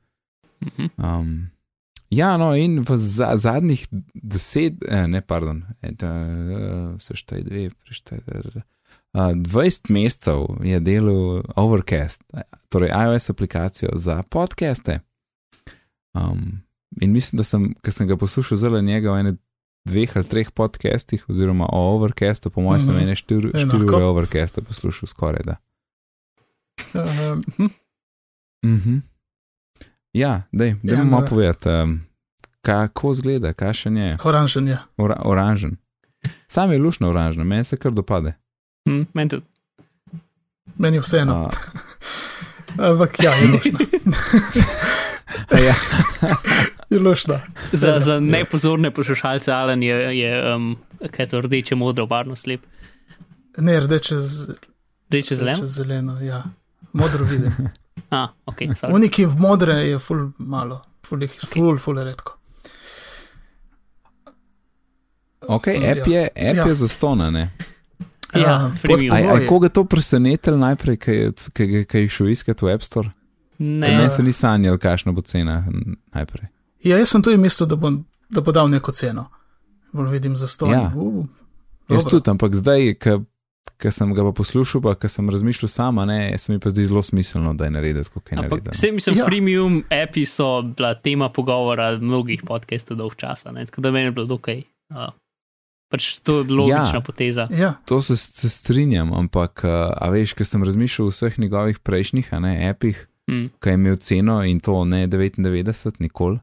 Mhm. 0.59 0.85
Um, 0.97 1.49
ja, 2.09 2.37
no, 2.37 2.55
in 2.55 2.79
v 2.79 2.97
za, 2.97 3.35
zadnjih 3.35 3.87
deset, 4.13 4.73
eh, 4.87 5.07
ne, 5.07 5.21
pardon, 5.21 5.63
seštaj 6.99 7.43
dve, 7.43 7.69
preštaj. 7.69 8.19
Uh, 9.13 9.33
20 9.33 9.89
mesecev 9.89 10.45
je 10.63 10.79
delal 10.79 11.43
Overcast, 11.55 12.23
torej 12.69 12.89
iOS 12.89 13.29
aplikacijo 13.29 13.89
za 13.93 14.23
podcaste. 14.23 14.99
Um, 16.13 16.61
in 17.01 17.11
mislim, 17.11 17.37
da 17.37 17.43
sem, 17.43 17.73
ker 17.81 17.93
sem 17.93 18.07
ga 18.07 18.17
poslušal 18.17 18.57
zelo 18.57 18.81
njega 18.81 19.11
v 19.11 19.19
ene 19.19 19.33
dveh 19.85 20.11
ali 20.15 20.25
treh 20.25 20.51
podcastih, 20.51 21.25
oziroma 21.29 21.65
o 21.71 21.95
Overcastu, 21.95 22.49
po 22.49 22.61
mojem, 22.61 22.79
sem 22.79 22.93
Mhm. 22.93 23.03
ene 23.03 23.15
štiri, 23.15 23.49
štiri 23.49 23.83
ure 23.85 24.03
Overcasta 24.03 24.61
poslušal 24.61 25.07
skoraj 25.07 25.43
da. 25.45 25.55
Uh, 26.93 27.69
Mhm. 28.65 28.95
Ja, 30.13 30.41
dej, 30.51 30.75
dej 30.83 30.93
Ja, 30.93 30.97
ja, 30.97 31.03
malo 31.03 31.21
no. 31.21 31.27
povedati, 31.27 31.69
um, 31.69 32.01
kako 32.61 33.11
izgleda, 33.11 33.53
kakšen 33.53 33.97
je, 33.97 34.17
oranžen 34.23 34.67
je. 34.67 34.77
Ora, 34.97 35.21
oranžen. 35.25 35.77
Sam 36.47 36.71
je 36.71 36.79
lušno 36.79 37.09
oranžen, 37.09 37.47
meni 37.47 37.63
se 37.63 37.77
kar 37.77 37.91
dopade. 37.91 38.33
Hm, 38.89 39.01
meni 39.13 39.29
tudi. 39.29 39.45
Meni 40.77 40.97
je 40.97 41.01
vseeno. 41.01 41.35
A, 41.35 41.49
Ampak 42.89 43.23
ja, 43.23 43.33
je 43.33 43.47
lušna. 43.47 43.79
ja, 45.67 45.75
Je 46.89 46.99
lušna. 46.99 47.41
Za, 47.71 47.99
za 47.99 48.19
nepozorne 48.19 48.91
poslušalce 48.91 49.51
Alan 49.51 49.83
je, 49.83 50.19
je 50.19 50.55
um, 50.55 50.77
kaj 51.11 51.27
to 51.29 51.41
rdeče, 51.41 51.75
modro, 51.75 52.05
barno 52.05 52.35
slep. 52.35 52.61
Ne, 53.57 53.79
rdeče 53.79 54.17
z, 54.17 54.55
Rdeče 55.09 55.35
zeleno? 55.35 55.57
rdeče 55.57 55.67
zeleno, 55.67 56.21
ja. 56.21 56.43
Modro 56.93 57.25
vidim. 57.25 57.51
A, 58.09 58.27
ok, 58.45 58.57
sorry. 58.73 58.93
Uniki 58.93 59.25
v 59.25 59.35
modre 59.37 59.73
je 59.83 59.99
ful 59.99 60.31
malo, 60.39 60.81
ful, 61.03 61.19
jih- 61.19 61.45
ful, 61.47 61.77
ful 61.77 61.97
je 61.97 62.05
redko. 62.05 62.35
ok, 65.41 65.67
app 65.67 66.07
je, 66.07 66.23
app 66.27 66.55
Ja. 66.55 66.65
je 66.65 66.75
za 66.75 66.87
stona, 66.87 67.29
ne. 67.29 67.51
Ja, 68.35 68.71
freemium. 68.75 69.15
Aj, 69.15 69.23
aj 69.25 69.41
je- 69.41 69.47
koga 69.47 69.69
to 69.69 69.85
presenetilo 69.85 70.57
najprej, 70.57 70.97
kaj 71.85 72.01
je 72.01 72.09
šel 72.09 72.27
iskati 72.27 72.65
v 72.65 72.69
App 72.69 72.83
Store? 72.83 73.09
Ne, 73.57 73.97
Ne, 73.97 74.09
se 74.09 74.23
ni 74.23 74.31
sanjal, 74.31 74.77
kakšna 74.77 75.11
bo 75.11 75.21
cena 75.21 75.65
najprej. 76.13 76.47
Ja, 76.81 76.97
jaz 76.97 77.09
sem 77.09 77.21
tudi 77.21 77.37
mislil, 77.37 77.67
da 77.67 77.75
bo, 77.75 77.91
da 78.29 78.41
bo 78.41 78.51
dal 78.51 78.69
neko 78.69 78.91
ceno. 78.91 79.25
Bolj 79.91 80.11
vidim 80.11 80.35
za 80.35 80.47
sto. 80.47 80.67
Ja. 80.67 80.91
Uh, 80.95 81.25
Jaz 81.89 82.05
tudi, 82.05 82.29
ampak 82.29 82.55
zdaj, 82.55 82.93
ki 83.77 83.89
sem 83.89 84.13
ga 84.13 84.23
pa 84.23 84.31
poslušal, 84.31 84.81
pa 84.81 84.95
ki 84.95 85.07
sem 85.07 85.29
razmišljal 85.29 85.69
sama, 85.69 86.05
ne, 86.05 86.37
se 86.37 86.51
mi 86.51 86.59
pa 86.59 86.69
zdi 86.69 86.85
zelo 86.85 86.99
smiselno, 87.01 87.53
da 87.53 87.63
je 87.63 87.71
naredil 87.71 88.03
tako, 88.03 88.19
kaj 88.19 88.35
je 88.35 88.39
Ampak 88.39 88.51
naredil. 88.51 88.71
vse 88.71 88.91
mislim, 88.91 89.17
Ja. 89.17 89.25
freemium 89.25 89.83
api 89.89 90.25
so 90.25 90.61
bila 90.63 90.93
tema 90.95 91.29
pogovora 91.29 91.97
mnogih 91.97 92.43
podcastov 92.43 92.97
dolg 92.97 93.15
časa, 93.15 93.51
ne? 93.51 93.65
tako 93.65 93.81
da 93.81 93.91
meni 93.91 94.05
je 94.05 94.11
bilo 94.11 94.25
dokaj. 94.27 94.63
Uh, 94.89 95.13
pač 95.89 96.19
to 96.19 96.37
je 96.37 96.43
bila 96.43 96.67
Ja. 96.67 96.77
logična 96.77 97.01
poteza. 97.01 97.47
Ja, 97.51 97.73
To 97.85 98.01
se, 98.01 98.17
se 98.17 98.49
strinjam, 98.49 99.13
ampak 99.13 99.61
uh, 99.63 99.69
a 99.95 100.09
veš, 100.09 100.33
ker 100.33 100.45
sem 100.45 100.63
razmišljal 100.63 101.05
o 101.05 101.11
vseh 101.11 101.39
njegovih 101.39 101.79
prejšnjih, 101.79 102.27
a 102.31 102.39
ne, 102.39 102.69
apih, 102.69 103.05
Hm, 103.27 103.45
ki 103.59 103.69
je 103.69 103.73
imel 103.73 103.95
ceno 103.95 104.43
in 104.43 104.59
to 104.59 104.85
ne 104.85 105.07
99, 105.07 105.99
nikoli. 105.99 106.39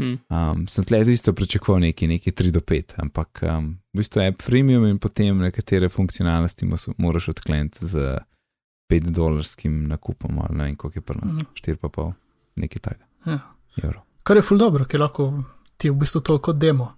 hm. 0.00 0.14
Um, 0.30 0.66
sem 0.66 0.84
tle 0.84 1.00
isto 1.02 1.32
pričakoval 1.32 1.80
neki, 1.82 2.06
neki 2.08 2.30
3 2.30 2.50
do 2.50 2.60
5, 2.60 2.94
ampak 2.96 3.42
um, 3.44 3.76
v 3.92 3.96
bistvu 3.96 4.20
app 4.22 4.42
freemium 4.42 4.84
in 4.86 4.98
potem 4.98 5.38
nekatere 5.38 5.88
funkcionalnosti 5.88 6.66
moraš 6.96 7.28
odkleniti 7.28 7.86
z 7.86 8.18
5 8.88 9.10
dolarskim 9.10 9.88
nakupom 9.88 10.38
ali 10.38 10.56
ne 10.56 10.64
vem, 10.64 10.76
koliko 10.76 10.98
je 10.98 11.02
prvo, 11.02 11.20
Mhm. 11.24 11.46
4,5, 11.54 12.12
nekaj 12.56 12.78
takega. 12.80 13.04
ja. 13.26 13.38
Evrov. 13.78 14.02
Kar 14.22 14.36
je 14.36 14.42
ful 14.42 14.58
dobro, 14.58 14.84
ker 14.84 15.00
lahko 15.00 15.44
ti 15.76 15.86
je 15.86 15.92
v 15.92 15.96
bistvu 15.96 16.20
to 16.20 16.38
kot 16.38 16.58
demo. 16.58 16.92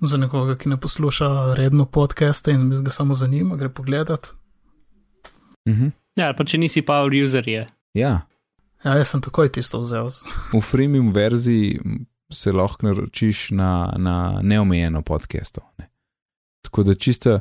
Za 0.00 0.16
nekoga, 0.16 0.56
ki 0.56 0.68
ne 0.68 0.76
posluša 0.76 1.28
redno 1.54 1.84
podcaste 1.86 2.48
in 2.48 2.84
ga 2.84 2.90
samo 2.90 3.14
zanima, 3.14 3.56
gre 3.56 3.68
pogledat. 3.68 4.32
Mhm. 5.68 5.88
Ja, 6.16 6.32
pa 6.32 6.44
če 6.44 6.58
nisi 6.58 6.82
power 6.82 7.10
user, 7.14 7.48
je. 7.48 7.66
Ja, 7.94 8.20
Ja, 8.84 8.94
jaz 8.94 9.08
sem 9.08 9.20
takoj 9.20 9.48
tisto 9.48 9.80
vzel. 9.80 10.10
v 10.52 10.60
freemium 10.60 11.10
verziji 11.10 11.80
se 12.32 12.52
lahko 12.52 12.86
naročiš 12.86 13.50
na, 13.50 13.94
na 13.96 14.40
neomejeno 14.42 15.02
podcasto. 15.02 15.60
Ne. 15.78 15.90
Tako 16.62 16.82
da 16.82 16.94
čisto, 16.94 17.34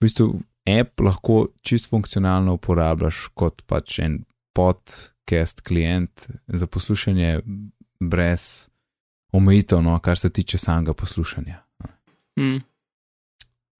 bistvu, 0.00 0.40
app 0.80 1.00
lahko 1.00 1.46
čist 1.62 1.90
funkcionalno 1.90 2.54
uporabljaš 2.54 3.28
kot 3.34 3.62
pač 3.66 3.98
en 3.98 4.22
podcast 4.54 5.60
klient 5.60 6.28
za 6.46 6.66
poslušanje 6.66 7.40
brez 8.00 8.68
omejitev, 9.32 9.82
no, 9.82 9.98
kar 9.98 10.18
se 10.18 10.30
tiče 10.30 10.58
samega 10.58 10.94
poslušanja. 10.94 11.62
Hm. 12.38 12.58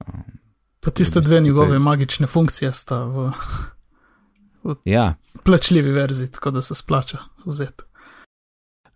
Um, 0.06 0.38
Pa 0.80 0.90
tiste 0.90 1.20
V 1.20 1.22
dve 1.22 1.40
njegove 1.40 1.78
magične 1.78 2.26
funkcije 2.26 2.72
sta 2.72 3.04
v 3.04 3.32
ja, 4.84 5.14
plačljivi 5.44 5.90
verziji, 5.90 6.30
tako 6.30 6.50
da 6.50 6.62
se 6.62 6.74
splača 6.74 7.18
vzeti. 7.46 7.84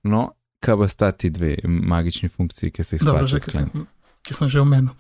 no, 0.03 0.33
kaj 0.63 0.79
pa 0.79 0.89
sta 0.89 1.11
ti 1.13 1.31
dve 1.31 1.57
magični 1.65 2.31
funkciji, 2.31 2.71
ki 2.71 2.87
se 2.87 2.97
jih 2.97 3.05
splača 3.05 3.43
ki 3.43 3.55
sem, 3.55 3.87
ki 4.23 4.37
sem 4.37 4.51
že 4.53 4.63
omenil. 4.63 4.95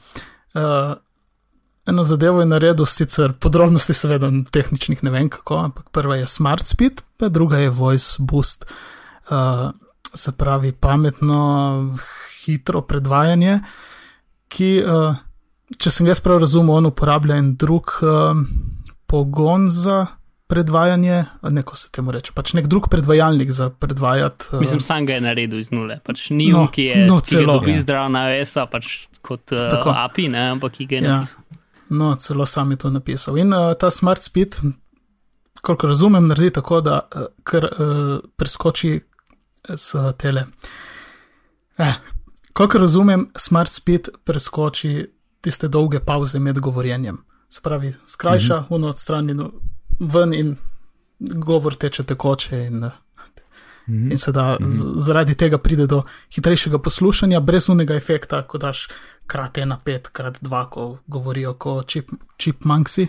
Uh, 0.54 0.96
eno 1.86 2.04
zadevo 2.04 2.42
je 2.42 2.48
naredil, 2.50 2.86
sicer 2.86 3.34
podrobnosti, 3.40 3.94
seveda, 3.96 4.30
tehničnih 4.52 5.02
ne 5.06 5.14
vem 5.14 5.30
kako, 5.32 5.60
ampak 5.68 5.90
prva 5.94 6.18
je 6.20 6.30
Smart 6.30 6.66
Speed, 6.66 7.04
pa 7.16 7.30
druga 7.32 7.62
je 7.62 7.70
Voice 7.70 8.18
Boost. 8.18 8.66
Uh, 9.30 9.70
se 10.14 10.32
pravi, 10.36 10.72
pametno, 10.72 11.40
hitro 12.42 12.82
predvajanje, 12.84 13.60
ki, 14.52 14.72
uh, 14.84 15.22
če 15.78 15.90
sem 15.94 16.10
jaz 16.10 16.20
prav 16.20 16.42
razumel, 16.42 16.82
on 16.82 16.90
uporablja 16.90 17.38
en 17.40 17.54
drug 17.56 17.94
uh, 18.04 18.42
pogon 19.08 19.70
za 19.72 20.04
predvajanje, 20.52 21.24
neko 21.50 21.76
se 21.80 21.88
temu 21.90 22.12
reče, 22.12 22.34
pač 22.36 22.52
nek 22.58 22.66
drug 22.68 22.90
predvajalnik 22.92 23.50
za 23.50 23.70
predvajati. 23.70 24.50
Uh, 24.52 24.60
Mislim, 24.60 24.80
sam 24.84 25.06
ga 25.08 25.16
je 25.16 25.20
naredil 25.24 25.62
iz 25.62 25.70
nule. 25.72 25.96
Pač 26.04 26.26
ni 26.30 26.50
No, 26.52 26.66
ki 26.68 26.84
je 26.90 27.06
no, 27.08 27.20
ki 27.24 27.34
celo. 27.38 27.54
dobil 27.56 27.80
zdrav 27.80 28.10
na 28.12 28.26
iOS-a, 28.34 28.66
pač 28.68 29.06
kot 29.24 29.54
uh, 29.56 29.64
Tako. 29.72 29.94
API, 29.96 30.28
ne, 30.28 30.50
ampak 30.56 30.76
ki 30.76 30.86
ga 30.90 30.96
je 30.96 31.02
Ja. 31.02 31.16
napisal. 31.16 31.40
No, 31.92 32.14
celo 32.16 32.46
sam 32.46 32.70
je 32.70 32.76
to 32.84 32.90
napisal. 32.90 33.38
In 33.38 33.52
uh, 33.52 33.72
ta 33.80 33.90
Smart 33.90 34.22
Speed, 34.22 34.60
koliko 35.62 35.86
razumem, 35.86 36.28
naredi 36.28 36.50
tako, 36.60 36.80
da 36.80 37.00
uh, 37.08 37.26
kar 37.44 37.64
uh, 37.72 38.20
preskoči 38.36 38.98
s 39.76 39.94
tele. 40.18 40.46
Eh, 41.78 41.94
koliko 42.52 42.78
razumem, 42.78 43.30
Smart 43.36 43.70
Speed 43.72 44.08
preskoči 44.24 45.06
tiste 45.40 45.68
dolge 45.68 46.00
pauze 46.00 46.38
med 46.38 46.58
govorjenjem. 46.60 47.24
Se 47.48 47.60
pravi, 47.64 47.94
skrajša, 48.06 48.56
mm 48.56 48.64
-hmm. 48.64 48.74
uno 48.74 48.88
odstrani 48.88 49.34
no, 49.34 49.50
ven 50.00 50.34
in 50.34 50.56
govor 51.20 51.74
teče 51.74 52.02
tekoče 52.04 52.66
in, 52.66 52.84
uh, 52.84 52.90
Mhm. 53.88 54.10
in 54.12 54.18
se 54.18 54.32
da, 54.32 54.56
Mhm. 54.60 54.68
zaradi 54.96 55.34
tega 55.34 55.58
pride 55.58 55.86
do 55.86 56.02
hitrejšega 56.30 56.78
poslušanja, 56.78 57.40
brez 57.40 57.68
unega 57.68 57.94
efekta, 57.94 58.42
ko 58.42 58.58
daš 58.58 58.88
krat 59.26 59.58
ena, 59.58 59.78
pet, 59.78 60.08
krat 60.08 60.38
dva, 60.40 60.66
ko 60.66 60.98
govorijo 61.06 61.54
kot 61.54 61.86
čip, 61.86 62.10
chipmunksi. 62.38 63.06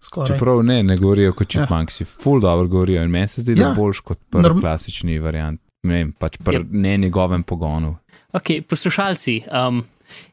Skoraj. 0.00 0.28
Čeprav 0.28 0.62
ne, 0.62 0.82
ne 0.82 0.96
govorijo 0.96 1.32
kot 1.32 1.54
Ja. 1.54 1.60
chipmunksi, 1.60 2.02
ja. 2.02 2.06
full 2.14 2.40
dobro 2.40 2.68
govorijo 2.68 3.02
in 3.02 3.10
meni 3.10 3.28
se 3.28 3.42
zdi, 3.42 3.54
da 3.54 3.62
Ja. 3.62 3.68
je 3.68 3.74
boljš 3.74 4.00
kot 4.00 4.18
prvi 4.30 4.44
Norm- 4.44 4.60
klasični 4.60 5.18
variant. 5.18 5.60
Ne 5.82 5.94
vem, 5.94 6.12
pač 6.12 6.36
pri 6.36 6.56
Yep. 6.56 6.62
yep. 6.62 6.68
ne 6.72 6.96
njegovem 6.96 7.42
pogonu. 7.42 7.96
Ok, 8.32 8.44
poslušalci, 8.68 9.42
um, 9.68 9.84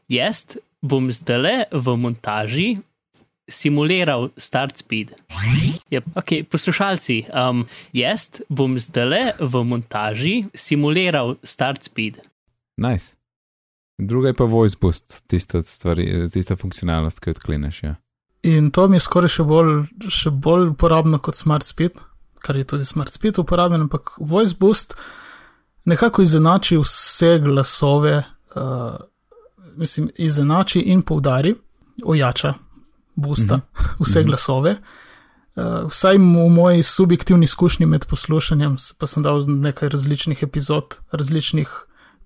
jaz 0.08 0.46
bom 0.82 1.12
zdaj 1.12 1.64
v 1.72 1.96
montaži 1.96 2.76
simuliral 3.48 4.30
start 4.36 4.76
speed. 4.76 5.12
Yep. 5.90 6.04
Ok, 6.14 6.32
poslušalci, 6.50 7.24
um, 7.30 7.66
jaz 7.92 8.40
bom 8.48 8.78
zdaj 8.78 9.32
v 9.40 9.62
montaži 9.64 10.34
simuliral 10.54 11.36
start 11.42 11.82
speed. 11.82 12.18
Nice. 12.76 13.16
Druga 13.98 14.28
je 14.28 14.34
pa 14.34 14.44
voice 14.44 14.76
boost, 14.80 15.22
tista, 15.26 15.62
stvari, 15.62 16.28
tista 16.32 16.56
funkcionalnost, 16.56 17.20
ki 17.20 17.30
jo 17.30 17.36
odkleneš. 17.38 17.82
Ja. 17.82 17.94
In 18.42 18.70
to 18.70 18.88
mi 18.88 18.96
je 18.96 19.06
skoraj 19.06 19.32
še 19.38 19.46
bolj, 19.48 19.86
še 20.12 20.30
bolj 20.30 20.74
uporabno 20.74 21.18
kot 21.18 21.38
Smart 21.38 21.64
Speed, 21.64 21.96
kar 22.44 22.58
je 22.58 22.66
tudi 22.68 22.84
Smart 22.84 23.14
Speed 23.14 23.38
uporaben, 23.40 23.86
ampak 23.86 24.12
Voice 24.20 24.54
Boost 24.58 24.94
nekako 25.88 26.22
izenači 26.22 26.76
vse 26.76 27.38
glasove 27.42 28.18
uh, 28.20 28.98
mislim, 29.76 30.10
izenači 30.14 30.80
in 30.80 31.02
poudari, 31.02 31.54
ojača, 32.04 32.54
boosta 33.16 33.60
vse 34.00 34.22
glasove. 34.22 34.76
Uh, 35.56 35.88
vsaj 35.88 36.18
v 36.18 36.48
moji 36.52 36.82
subjektivni 36.82 37.44
izkušnji 37.44 37.86
med 37.86 38.06
poslušanjem, 38.06 38.76
pa 38.98 39.06
sem 39.06 39.22
dal 39.24 39.44
nekaj 39.48 39.88
različnih 39.88 40.42
epizod, 40.42 40.98
različnih 41.12 41.70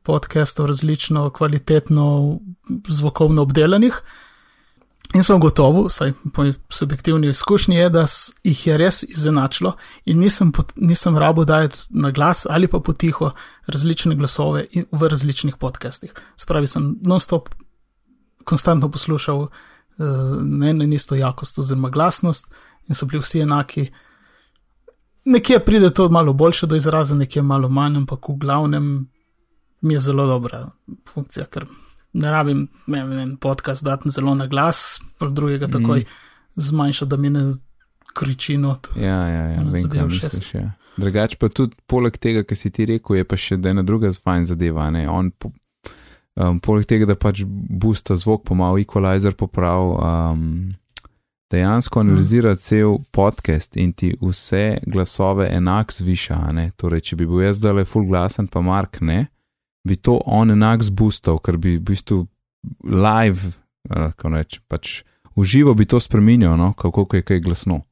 podcastov, 0.03 0.67
različno 0.67 1.31
kvalitetno 1.31 2.39
zvokovno 2.89 3.43
obdelanih. 3.43 4.03
In 5.15 5.25
sem 5.27 5.41
gotovo, 5.41 5.87
vsaj 5.89 6.13
po 6.35 6.45
subjektivni 6.71 7.31
izkušnji, 7.31 7.77
je, 7.77 7.89
da 7.91 8.05
jih 8.45 8.67
je 8.67 8.77
res 8.79 9.03
izenačilo 9.03 9.73
in 10.05 10.21
nisem, 10.23 10.53
pot, 10.53 10.73
nisem 10.77 11.19
rabo 11.19 11.45
dajati 11.45 11.79
na 11.91 12.11
glas 12.11 12.47
ali 12.51 12.69
pa 12.69 12.79
potiho 12.81 13.33
različne 13.67 14.15
glasove 14.15 14.67
v 14.93 15.09
različnih 15.09 15.57
podcastih. 15.57 16.15
Spravi 16.37 16.67
sem 16.67 16.95
non-stop, 17.03 17.49
konstantno 18.45 18.91
poslušal 18.91 19.49
uh, 19.99 20.43
na 20.43 20.69
eno 20.69 20.85
in 20.85 20.93
isto 20.93 21.15
jakost 21.15 21.59
oziroma 21.59 21.91
glasnost 21.91 22.53
in 22.89 22.95
so 22.95 23.07
bili 23.07 23.23
vsi 23.23 23.41
enaki. 23.41 23.91
Nekje 25.25 25.61
pride 25.65 25.91
to 25.91 26.09
malo 26.09 26.33
boljše 26.33 26.67
do 26.67 26.77
izraza, 26.77 27.15
nekje 27.15 27.43
malo 27.43 27.69
manj, 27.69 27.97
ampak 27.97 28.29
v 28.29 28.37
glavnem 28.37 29.09
mi 29.81 29.95
je 29.95 30.01
zelo 30.01 30.27
dobra 30.27 30.69
funkcija, 31.09 31.47
ker 31.47 31.67
ne 32.13 32.31
rabim 32.31 32.69
ne 32.87 33.05
vem, 33.05 33.37
podcast 33.37 33.85
dati 33.85 34.11
zelo 34.11 34.35
na 34.35 34.47
glas, 34.47 35.01
pa 35.19 35.29
drugega 35.29 35.67
takoj 35.67 36.01
mm. 36.01 36.05
zmanjša, 36.57 37.05
da 37.05 37.17
mi 37.17 37.31
ne 37.31 37.53
kriči 38.15 38.57
not. 38.57 38.89
Ja, 38.97 39.29
ja, 39.29 39.45
ja 39.55 39.63
vem, 39.73 39.91
kaj 39.91 40.07
misliš. 40.07 40.55
Ja. 40.55 40.73
Drugač 40.97 41.37
pa 41.39 41.49
tudi 41.49 41.77
poleg 41.87 42.19
tega, 42.19 42.43
kar 42.45 42.59
si 42.59 42.71
ti 42.75 42.87
rekel, 42.89 43.21
je 43.21 43.25
pa 43.29 43.39
še 43.39 43.61
ena 43.71 43.85
druga 43.87 44.11
fajn 44.13 44.49
zadeva. 44.51 44.91
Ne? 44.91 45.07
On, 45.09 45.31
po, 45.31 45.53
um, 46.37 46.61
poleg 46.63 46.87
tega, 46.87 47.09
da 47.09 47.17
pač 47.19 47.43
boosta 47.47 48.17
zvok, 48.17 48.45
pa 48.49 48.57
malo 48.59 48.79
equalizer 48.81 49.35
poprav, 49.39 49.95
um, 49.97 50.45
dejansko 51.51 52.01
analizira 52.05 52.55
cel 52.57 53.01
podcast 53.11 53.77
in 53.77 53.93
ti 53.93 54.13
vse 54.21 54.81
glasove 54.87 55.49
enak 55.51 55.93
zviša. 55.93 56.39
Torej, 56.79 57.07
če 57.11 57.19
bi 57.19 57.27
bil 57.27 57.45
jaz 57.47 57.59
zdaj 57.59 57.81
le 57.81 57.87
full 57.89 58.07
glasen, 58.07 58.47
pa 58.47 58.63
Mark 58.63 59.01
ne, 59.01 59.27
bi 59.87 59.97
to 59.97 60.21
on 60.27 60.55
enak 60.55 60.85
zboostal, 60.87 61.41
ker 61.43 61.59
bi 61.59 61.79
v 61.79 61.85
bistvu 61.91 62.25
live, 62.85 63.55
uh, 63.91 64.11
kako 64.15 64.35
reč, 64.37 64.61
pač 64.71 65.01
uživo 65.35 65.75
bi 65.75 65.89
to 65.89 66.01
spremenil, 66.01 66.57
no? 66.57 66.73
kako 66.73 67.09
je 67.17 67.23
kaj 67.23 67.41
glasno. 67.41 67.83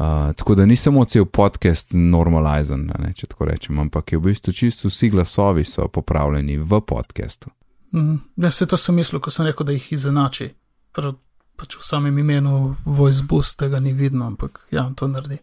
Uh, 0.00 0.32
tako 0.36 0.54
da 0.54 0.66
ni 0.66 0.76
samo 0.76 1.04
cel 1.04 1.24
podcast 1.24 1.90
normalizen, 1.92 2.86
a 2.94 3.02
ne, 3.02 3.10
če 3.12 3.26
tako 3.34 3.50
rečem, 3.50 3.78
ampak 3.82 4.14
je 4.14 4.18
v 4.18 4.30
bistvu 4.30 4.54
čisto 4.56 4.88
vsi 4.88 5.10
glasovi 5.12 5.64
so 5.68 5.88
popravljeni 5.92 6.56
v 6.56 6.80
podkastu. 6.80 7.50
Mm. 7.92 8.16
Ja, 8.40 8.50
se 8.50 8.66
to 8.66 8.78
sem 8.80 8.96
mislil, 8.96 9.20
ko 9.20 9.30
sem 9.30 9.50
rekel, 9.50 9.66
da 9.68 9.76
jih 9.76 9.92
izenači. 9.92 10.48
Prav, 10.96 11.18
pač 11.60 11.76
v 11.76 11.84
samem 11.84 12.16
imenu 12.18 12.76
Voice 12.86 13.26
Boost 13.28 13.58
tega 13.60 13.80
ni 13.80 13.92
vidno, 13.92 14.30
ampak 14.32 14.62
ja, 14.72 14.86
to 14.96 15.10
naredi. 15.10 15.36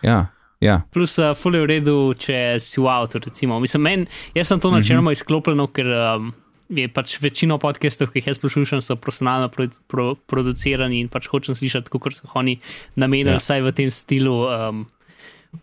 Ja, 0.00 0.30
ja, 0.60 0.80
Plus, 0.92 1.18
uh, 1.18 1.34
ful 1.36 1.56
je 1.56 1.60
v 1.60 1.68
redu, 1.68 1.96
če 2.16 2.56
si 2.60 2.80
v 2.80 2.88
avtu. 2.88 3.20
Recimo. 3.24 3.60
Mislim, 3.60 3.84
men, 3.84 4.08
jaz 4.36 4.48
sem 4.48 4.60
to 4.60 4.72
načeloma 4.72 5.12
izklopljeno, 5.12 5.68
ker 5.76 5.92
um, 5.92 6.32
je 6.70 6.86
pač 6.88 7.18
večino 7.20 7.58
podcastov, 7.58 8.12
ki 8.12 8.20
jih 8.20 8.30
jaz 8.30 8.38
poslušam, 8.38 8.78
so 8.82 8.94
profesionalno 8.96 9.48
pro, 9.50 9.66
pro, 9.86 10.14
producirani 10.26 11.00
in 11.00 11.08
pač 11.10 11.26
hočem 11.26 11.54
slišati, 11.54 11.90
kot 11.90 12.14
so 12.14 12.30
oni 12.34 12.58
namenili, 12.96 13.34
Ja. 13.34 13.38
vsaj 13.38 13.62
v 13.62 13.72
tem 13.72 13.90
stilu, 13.90 14.46
um, 14.46 14.86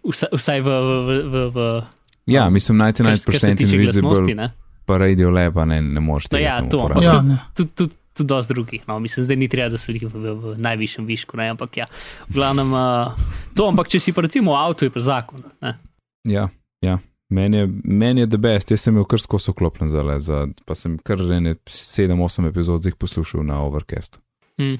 vsaj, 0.03 0.29
vsaj 0.33 0.59
v. 0.61 0.67
v, 0.67 1.21
v, 1.23 1.35
v 1.49 1.59
ja 2.27 2.49
mislim, 2.49 2.79
kar 2.79 2.93
se 2.93 3.01
99% 3.01 3.57
tiče 3.57 3.77
glasnosti. 3.77 3.99
invisible, 3.99 4.35
Ne? 4.35 4.49
pa 4.85 4.97
radio 4.97 5.29
leba 5.29 5.65
ne, 5.65 5.81
ne 5.81 5.99
moreš. 5.99 6.27
No 6.31 6.39
ja, 6.39 6.59
to, 6.61 6.77
uporabljati. 6.77 7.05
Ja, 7.05 7.19
tudi, 7.19 7.29
ne. 7.29 7.39
tudi, 7.55 7.93
tudi, 8.13 8.27
dosti 8.27 8.53
drugih. 8.53 8.81
No. 8.87 8.99
Mislim, 8.99 9.23
zdaj 9.23 9.35
ni 9.35 9.47
treba, 9.47 9.69
da 9.69 9.77
so 9.77 9.91
bili 9.91 10.05
v, 10.05 10.11
v, 10.15 10.33
v 10.35 10.53
najvišjem 10.57 11.05
višku, 11.05 11.37
ne? 11.37 11.49
ampak 11.49 11.77
ja, 11.77 11.85
v 12.27 12.33
glavnem 12.33 12.71
uh, 12.73 13.11
to, 13.53 13.67
ampak 13.67 13.87
če 13.87 13.99
si 13.99 14.11
pa 14.11 14.21
recimo 14.21 14.51
v 14.51 14.59
avtu, 14.59 14.87
je 14.87 14.91
pa 14.91 14.99
zakon. 14.99 15.43
Ne? 15.61 15.75
Ja, 16.25 16.47
ja. 16.81 16.97
Meni 17.29 17.57
je, 17.57 17.69
men 17.83 18.17
je 18.17 18.27
the 18.29 18.39
best, 18.39 18.71
jaz 18.71 18.85
sem 18.85 18.95
imel 18.95 19.05
kar 19.09 19.19
skozi 19.19 19.51
oklopljen 19.51 19.89
za 19.91 20.03
le, 20.03 20.19
za, 20.23 20.45
pa 20.65 20.75
sem 20.79 20.95
kar 21.03 21.19
ene 21.19 21.57
7-8 21.67 22.47
epizod 22.47 22.85
jih 22.87 22.95
poslušal 22.95 23.43
na 23.43 23.59
Overcastu. 23.65 24.21
Hmm. 24.57 24.77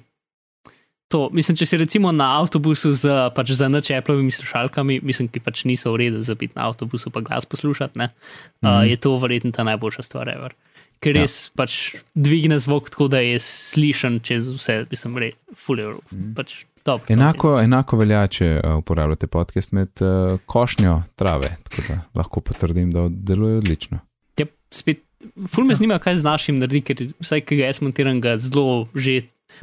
To, 1.12 1.28
mislim, 1.32 1.56
če 1.56 1.66
si 1.70 1.80
recimo 1.80 2.12
na 2.12 2.34
avtobusu 2.42 2.92
z, 3.00 3.12
pač 3.36 3.54
z 3.56 3.68
načeplovimi 3.72 4.32
slušalkami, 4.36 5.00
mislim, 5.08 5.30
ki 5.32 5.40
pač 5.44 5.64
niso 5.68 5.94
v 5.94 6.02
redu 6.04 6.24
za 6.28 6.36
biti 6.36 6.58
na 6.58 6.66
avtobusu 6.68 7.14
pa 7.16 7.24
glas 7.24 7.48
poslušati, 7.48 8.00
ne, 8.00 8.10
mm. 8.12 8.68
uh, 8.68 8.84
je 8.84 8.98
to 9.00 9.14
verjetno 9.16 9.54
ta 9.56 9.64
najboljša 9.68 10.04
stvar 10.04 10.32
ever. 10.34 10.56
Ker 11.00 11.16
Ja. 11.16 11.24
res 11.24 11.48
pač 11.56 11.96
dvigne 12.18 12.58
zvok 12.60 12.90
tako, 12.92 13.08
da 13.08 13.22
je 13.24 13.40
slišen 13.40 14.20
čez 14.26 14.50
vse, 14.50 14.82
mislim, 14.92 15.16
re, 15.22 15.32
full 15.56 15.80
euro. 15.80 16.04
Mhm. 16.12 16.34
Pač, 16.36 16.66
dobro, 16.88 17.14
Enako, 17.14 17.54
enako 17.62 18.00
velja, 18.02 18.22
če 18.32 18.50
uh, 18.58 18.76
uporabljate 18.82 19.30
podcast 19.32 19.74
med 19.76 20.04
uh, 20.04 20.40
košnjo 20.50 21.02
trave, 21.20 21.54
tako 21.68 21.86
da 21.88 21.98
lahko 22.22 22.44
potrdim, 22.50 22.92
da 22.96 23.08
deluje 23.12 23.60
odlično. 23.62 24.00
Ja, 24.40 24.48
spet, 24.74 25.04
ful 25.52 25.68
me 25.68 25.76
zanima, 25.78 26.00
kaj 26.04 26.22
z 26.22 26.28
našim 26.28 26.62
naredi, 26.62 26.84
ker 26.88 27.08
vsaj, 27.24 27.44
ki 27.48 27.60
ga 27.62 27.72
jaz 27.72 27.82
montiram, 27.84 28.22
ga 28.24 28.38
zelo 28.42 28.86
že, 28.96 29.20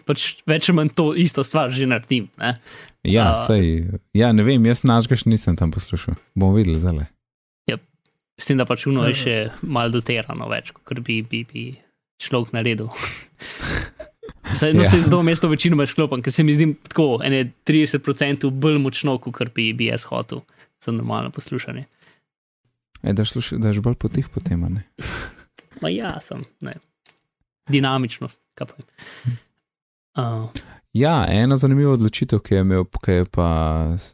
pač 0.08 0.28
več 0.48 0.68
ali 0.68 0.78
manj 0.82 0.94
to 0.98 1.10
isto 1.18 1.44
stvar 1.46 1.72
že 1.74 1.88
naredim. 1.90 2.30
Ne? 2.40 2.54
Ja, 3.04 3.32
A- 3.32 3.40
sej, 3.48 3.98
ja, 4.16 4.32
ne 4.36 4.46
vem, 4.46 4.70
jaz 4.70 4.84
našega 4.86 5.20
še 5.20 5.32
nisem 5.32 5.58
tam 5.60 5.74
poslušal. 5.74 6.16
Bomo 6.36 6.56
videli 6.60 6.80
zdaj. 6.80 7.08
S 8.34 8.48
tem, 8.50 8.58
da 8.58 8.66
pač 8.66 8.88
uno 8.90 9.04
Ja, 9.06 9.12
je 9.12 9.18
še 9.20 9.34
malo 9.62 9.94
doterano 9.94 10.48
več, 10.50 10.72
kot 10.74 10.98
bi, 11.06 11.20
bi, 11.22 11.44
bi 11.46 11.64
človek 12.18 12.54
naredil. 12.56 12.90
Saj, 14.54 14.74
no, 14.74 14.82
Ja. 14.82 14.90
se 14.90 15.00
zelo 15.02 15.22
mesto 15.22 15.48
večinoma 15.48 15.86
sklopen, 15.86 16.22
ker 16.22 16.32
se 16.32 16.42
mi 16.42 16.54
zdi 16.54 16.74
tako, 16.88 17.20
ene 17.24 17.52
30% 17.66 18.50
bolj 18.50 18.78
močno, 18.78 19.18
kot 19.18 19.54
bi, 19.54 19.72
bi 19.72 19.86
jaz 19.86 20.04
hotel 20.04 20.40
za 20.84 20.92
normalno 20.92 21.30
poslušanje. 21.30 21.84
E, 23.02 23.12
daš, 23.12 23.32
sluša, 23.32 23.56
daš 23.56 23.78
bolj 23.78 23.94
potih 23.94 24.28
potem, 24.28 24.60
ne? 24.60 24.84
Ma 25.82 25.88
ja, 25.90 26.14
sem, 26.20 26.44
ne. 26.60 26.74
Dinamičnost, 27.68 28.40
kaj 28.54 28.66
pa. 28.66 28.74
Uh, 30.14 30.48
Ja, 30.94 31.24
ena 31.28 31.56
zanimiva 31.56 31.92
odločitev, 31.96 32.38
ki 32.38 32.54
je 32.54 32.60
imel, 32.60 32.84
ki 32.86 33.10
je 33.12 33.24
pa 33.26 33.48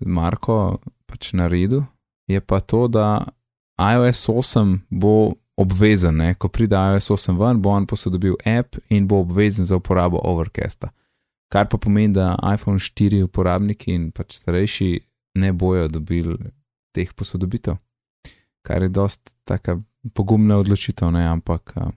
Marko 0.00 0.78
pač 1.06 1.34
naredil, 1.36 1.82
je 2.24 2.40
pa 2.40 2.60
to, 2.64 2.86
da 2.88 3.26
iOS 3.76 4.22
8 4.32 4.78
bo 4.88 5.34
obvezen, 5.60 6.16
ne? 6.16 6.34
ko 6.34 6.48
pride 6.48 6.76
iOS 6.76 7.10
8 7.10 7.36
ven, 7.40 7.60
bo 7.62 7.70
on 7.70 7.86
posodobil 7.86 8.34
app 8.48 8.76
in 8.88 9.06
bo 9.08 9.20
obvezen 9.20 9.66
za 9.66 9.76
uporabo 9.76 10.20
Overcasta. 10.24 10.88
Kar 11.52 11.68
pa 11.68 11.78
pomeni, 11.78 12.14
da 12.14 12.36
iPhone 12.54 12.78
4 12.78 13.22
uporabniki 13.26 13.92
in 13.92 14.10
pač 14.14 14.38
starejši 14.38 14.90
ne 15.34 15.52
bojo 15.52 15.88
dobili 15.88 16.36
teh 16.94 17.12
posodobitev. 17.14 17.76
Kar 18.62 18.82
je 18.82 18.88
dost 18.88 19.34
taka 19.44 19.78
pogumna 20.14 20.56
odločitev, 20.58 21.10
ne? 21.12 21.26
ampak 21.26 21.72
uh, 21.76 21.88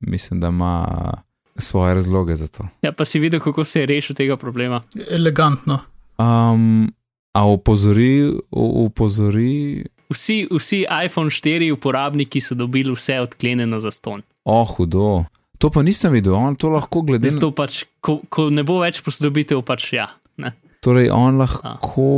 mislim, 0.00 0.40
da 0.40 0.48
ima 0.48 0.74
uh, 0.88 1.20
svoje 1.56 1.94
razloge 1.94 2.36
za 2.36 2.48
to. 2.48 2.68
ja, 2.82 2.92
pa 2.92 3.04
si 3.04 3.18
videl, 3.18 3.40
kako 3.40 3.64
se 3.64 3.80
je 3.80 3.86
rešil 3.86 4.16
tega 4.16 4.36
problema. 4.36 4.80
Elegantno. 5.10 5.78
Um, 6.18 6.92
a 7.32 7.46
upozori, 7.46 8.28
u- 8.50 8.84
upozori, 8.86 9.84
Vsi, 10.12 10.44
vsi 10.52 10.84
iPhone 11.04 11.32
4 11.32 11.70
uporabniki 11.72 12.40
so 12.40 12.54
dobili 12.54 12.92
vse 12.92 13.20
odklenjeno 13.20 13.78
za 13.80 13.90
ston. 13.90 14.22
oh, 14.44 14.76
hudo. 14.76 15.24
To 15.58 15.70
pa 15.70 15.82
nisem 15.82 16.12
videl, 16.12 16.34
on 16.34 16.56
to 16.56 16.68
lahko 16.68 17.02
glede 17.02 17.30
na 17.30 17.38
Zato 17.38 17.52
pač, 17.54 17.84
ko, 18.02 18.18
ko 18.28 18.50
ne 18.50 18.64
bo 18.66 18.80
več 18.82 18.98
posodobitev, 19.06 19.62
pač 19.64 19.92
ja. 19.94 20.08
Ne. 20.36 20.50
Torej, 20.84 21.08
on 21.14 21.38
lahko 21.40 22.08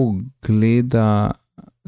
gleda. 0.42 1.36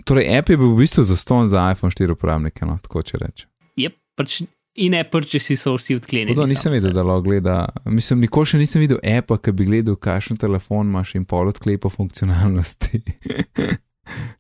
Torej, 0.07 0.29
app 0.39 0.53
je 0.53 0.59
bil 0.61 0.75
v 0.77 0.85
bistvu 0.85 1.03
zaston 1.09 1.49
za 1.51 1.65
iPhone 1.73 1.91
4 1.91 2.15
uporabnike, 2.15 2.69
no, 2.69 2.77
tako 2.85 3.03
če 3.03 3.19
rečem. 3.25 3.51
Je 3.81 3.91
pač 4.15 4.43
in 4.79 4.95
ne 4.95 5.03
prčesi 5.03 5.57
so 5.59 5.75
vsi 5.75 5.97
odklenjeni. 5.99 6.37
To 6.39 6.47
nisem 6.47 6.73
videl, 6.77 6.93
da 6.95 7.03
lahko 7.03 7.27
gleda. 7.27 7.57
Mislim, 7.91 8.23
nikoli 8.23 8.53
še 8.53 8.61
nisem 8.61 8.85
videl 8.85 9.01
appa, 9.03 9.41
ki 9.43 9.57
bi 9.57 9.67
gledal, 9.67 9.99
kakšen 9.99 10.39
telefon 10.39 10.93
imaš 10.93 11.17
in 11.19 11.27
pol 11.27 11.51
odklepa 11.51 11.91
funkcionalnosti. 11.91 13.03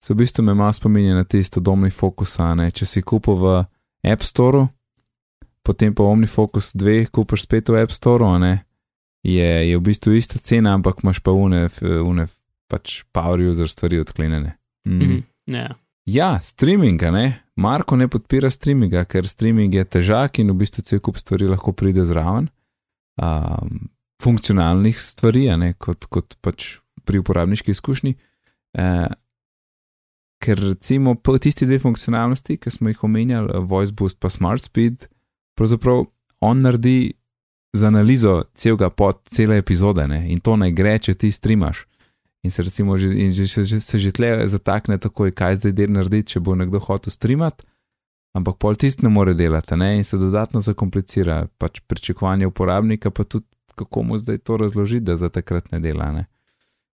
Se 0.00 0.14
v 0.14 0.22
bistvu 0.22 0.44
me 0.44 0.54
malo 0.54 0.72
spominja 0.72 1.14
na 1.14 1.24
tisto 1.24 1.60
domni 1.60 1.90
fokus, 1.90 2.38
če 2.72 2.86
si 2.86 3.02
kupil 3.02 3.36
v 3.36 3.64
App 4.04 4.22
Store, 4.24 4.66
potem 5.62 5.92
pa 5.94 6.02
OmniFocus 6.08 6.72
2 6.74 7.10
kupiš 7.12 7.44
spet 7.44 7.68
v 7.68 7.82
App 7.82 7.92
Store, 7.92 8.24
je, 9.22 9.50
je 9.68 9.76
v 9.76 9.82
bistvu 9.84 10.16
ista 10.16 10.38
cena, 10.40 10.72
ampak 10.74 11.04
imaš 11.04 11.20
pa 11.20 11.34
une, 11.36 11.66
f- 11.68 11.82
une 11.84 12.24
pač 12.70 13.02
power 13.12 13.42
user 13.44 13.68
stvari 13.68 14.00
odklenjene. 14.00 14.56
Mm. 14.88 14.96
Mhm, 15.02 15.20
ja. 15.52 15.68
Ja, 16.08 16.40
streaming, 16.42 17.02
ne. 17.12 17.42
Marko 17.60 17.96
ne 17.96 18.08
podpira 18.08 18.48
streaminga, 18.50 19.04
ker 19.04 19.28
streaming 19.28 19.74
je 19.74 19.84
težak 19.84 20.40
in 20.40 20.48
v 20.50 20.56
bistvu 20.64 20.82
cel 20.82 21.00
kup 21.04 21.20
stvari 21.20 21.44
lahko 21.50 21.74
pride 21.76 22.02
zraven. 22.08 22.48
Um, 23.20 23.90
funkcionalnih 24.22 24.96
stvari, 24.96 25.44
ne 25.60 25.74
kot, 25.76 26.08
kot 26.08 26.38
pač 26.40 26.78
pri 27.04 27.20
uporabniški 27.20 27.70
izkušnji. 27.76 28.14
Uh, 28.80 29.12
ker 30.40 30.58
recimo 30.58 31.14
po 31.14 31.36
tisti 31.38 31.66
dve 31.68 31.78
funkcionalnosti, 31.78 32.56
ki 32.56 32.70
smo 32.70 32.88
jih 32.88 33.04
omenjali, 33.04 33.60
Voice 33.68 33.92
Boost 33.92 34.20
pa 34.20 34.30
Smart 34.30 34.64
Speed, 34.64 35.06
pravzaprav 35.58 36.04
on 36.40 36.62
naredi 36.64 37.12
z 37.72 37.86
analizo 37.86 38.42
celega 38.54 38.90
pod 38.90 39.20
cele 39.28 39.58
epizode 39.58 40.06
ne? 40.08 40.24
in 40.32 40.40
to 40.40 40.56
naj 40.56 40.72
gre, 40.72 40.98
če 40.98 41.14
ti 41.14 41.32
streamaš. 41.32 41.84
In 42.42 42.50
se 42.50 42.62
recimo 42.62 42.96
že, 42.96 43.12
in 43.12 43.30
že, 43.36 43.46
se, 43.48 43.80
se 43.80 43.98
že 43.98 44.12
tle 44.16 44.48
zatakne 44.48 44.96
takoj, 44.98 45.32
kaj 45.36 45.60
zdaj 45.60 45.76
del 45.76 45.92
narediti, 45.92 46.32
če 46.34 46.40
bo 46.40 46.56
nekdo 46.56 46.80
hotel 46.80 47.12
streamati. 47.12 47.66
Ampak 48.32 48.56
pol 48.62 48.78
tist 48.78 49.02
ne 49.02 49.10
more 49.10 49.34
delati 49.34 49.76
ne? 49.76 49.96
in 49.98 50.04
se 50.04 50.18
dodatno 50.18 50.62
zakomplicira, 50.64 51.44
pač 51.58 51.82
pričakovanje 51.86 52.46
uporabnika, 52.46 53.10
pa 53.10 53.24
tudi 53.24 53.46
kako 53.74 54.02
mu 54.02 54.18
zdaj 54.18 54.38
to 54.38 54.56
razložiti, 54.56 55.04
da 55.04 55.16
za 55.16 55.28
takrat 55.28 55.72
ne 55.72 55.80
dela. 55.80 56.12
Ne? 56.12 56.24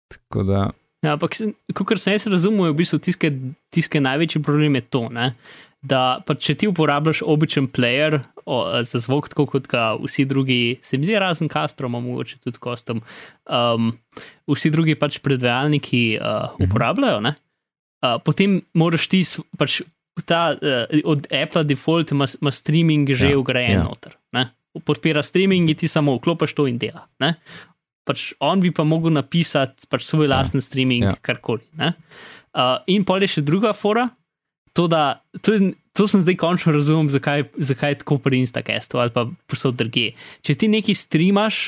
Tako 0.08 0.42
da. 0.42 0.70
Ja, 1.00 1.14
ampak, 1.16 1.38
kot 1.72 2.00
sem 2.00 2.14
jaz 2.14 2.26
razumel, 2.28 2.68
je 2.68 2.74
v 2.74 2.78
bistvu 2.82 2.98
tiske, 3.00 3.32
tiske 3.72 4.00
največji 4.04 4.42
problem 4.44 4.76
je 4.76 4.86
to, 4.92 5.08
ne? 5.08 5.32
da 5.80 6.20
pa 6.28 6.34
če 6.36 6.54
ti 6.60 6.68
uporabljaš 6.68 7.22
običajen 7.24 7.70
player 7.72 8.18
o, 8.44 8.58
za 8.84 9.00
zvok, 9.00 9.30
tako 9.32 9.46
kot 9.48 9.68
ga 9.70 9.94
vsi 9.96 10.26
drugi, 10.28 10.60
se 10.84 10.98
mi 11.00 11.08
zdi, 11.08 11.16
razen 11.20 11.48
Castro, 11.48 11.88
mogoče 11.88 12.36
tudi 12.44 12.60
Kostom, 12.60 13.00
um, 13.48 13.92
vsi 14.50 14.72
drugi 14.74 14.98
pač 15.00 15.16
predvajalniki 15.24 16.02
uh, 16.20 16.52
uporabljajo, 16.66 17.22
uh, 17.24 18.18
potem 18.26 18.60
moraš 18.76 19.08
ti 19.08 19.22
pač 19.56 19.80
ta 20.28 20.50
uh, 20.52 21.00
od 21.08 21.30
Apple 21.32 21.64
default 21.64 22.12
ima, 22.12 22.28
ima 22.40 22.52
streaming 22.52 23.08
že 23.16 23.32
ja, 23.32 23.40
ugrajen 23.40 23.80
ja. 23.80 23.84
noter. 23.88 24.18
Ne? 24.36 24.50
Podpira 24.84 25.24
streaming 25.24 25.70
in 25.70 25.78
ti 25.80 25.88
samo 25.88 26.12
vklopiš 26.20 26.52
to 26.54 26.68
in 26.68 26.76
dela. 26.78 27.08
Ne? 27.24 27.34
Pač 28.10 28.30
on 28.42 28.62
bi 28.62 28.72
pa 28.74 28.82
mogel 28.82 29.14
napisati 29.14 29.86
pač 29.86 30.08
svoj 30.08 30.26
ja. 30.26 30.34
lasten 30.34 30.64
streaming, 30.64 31.06
ja. 31.06 31.14
karkoli. 31.22 31.62
Uh, 31.78 32.80
in 32.90 33.06
pol 33.06 33.22
je 33.22 33.36
še 33.36 33.46
druga 33.46 33.70
fora, 33.76 34.08
to, 34.74 34.88
da, 34.90 35.22
to, 35.46 35.54
to 35.94 36.06
sem 36.10 36.22
zdaj 36.24 36.36
končno 36.40 36.74
razumel, 36.74 37.06
zakaj, 37.12 37.46
zakaj 37.58 37.94
je 37.94 38.00
tako 38.02 38.18
pri 38.22 38.42
Instacastu 38.42 38.98
ali 38.98 39.14
pa 39.14 39.26
posod 39.50 39.78
druge. 39.78 40.10
Če 40.46 40.58
ti 40.58 40.70
nekaj 40.70 40.98
streamaš, 40.98 41.60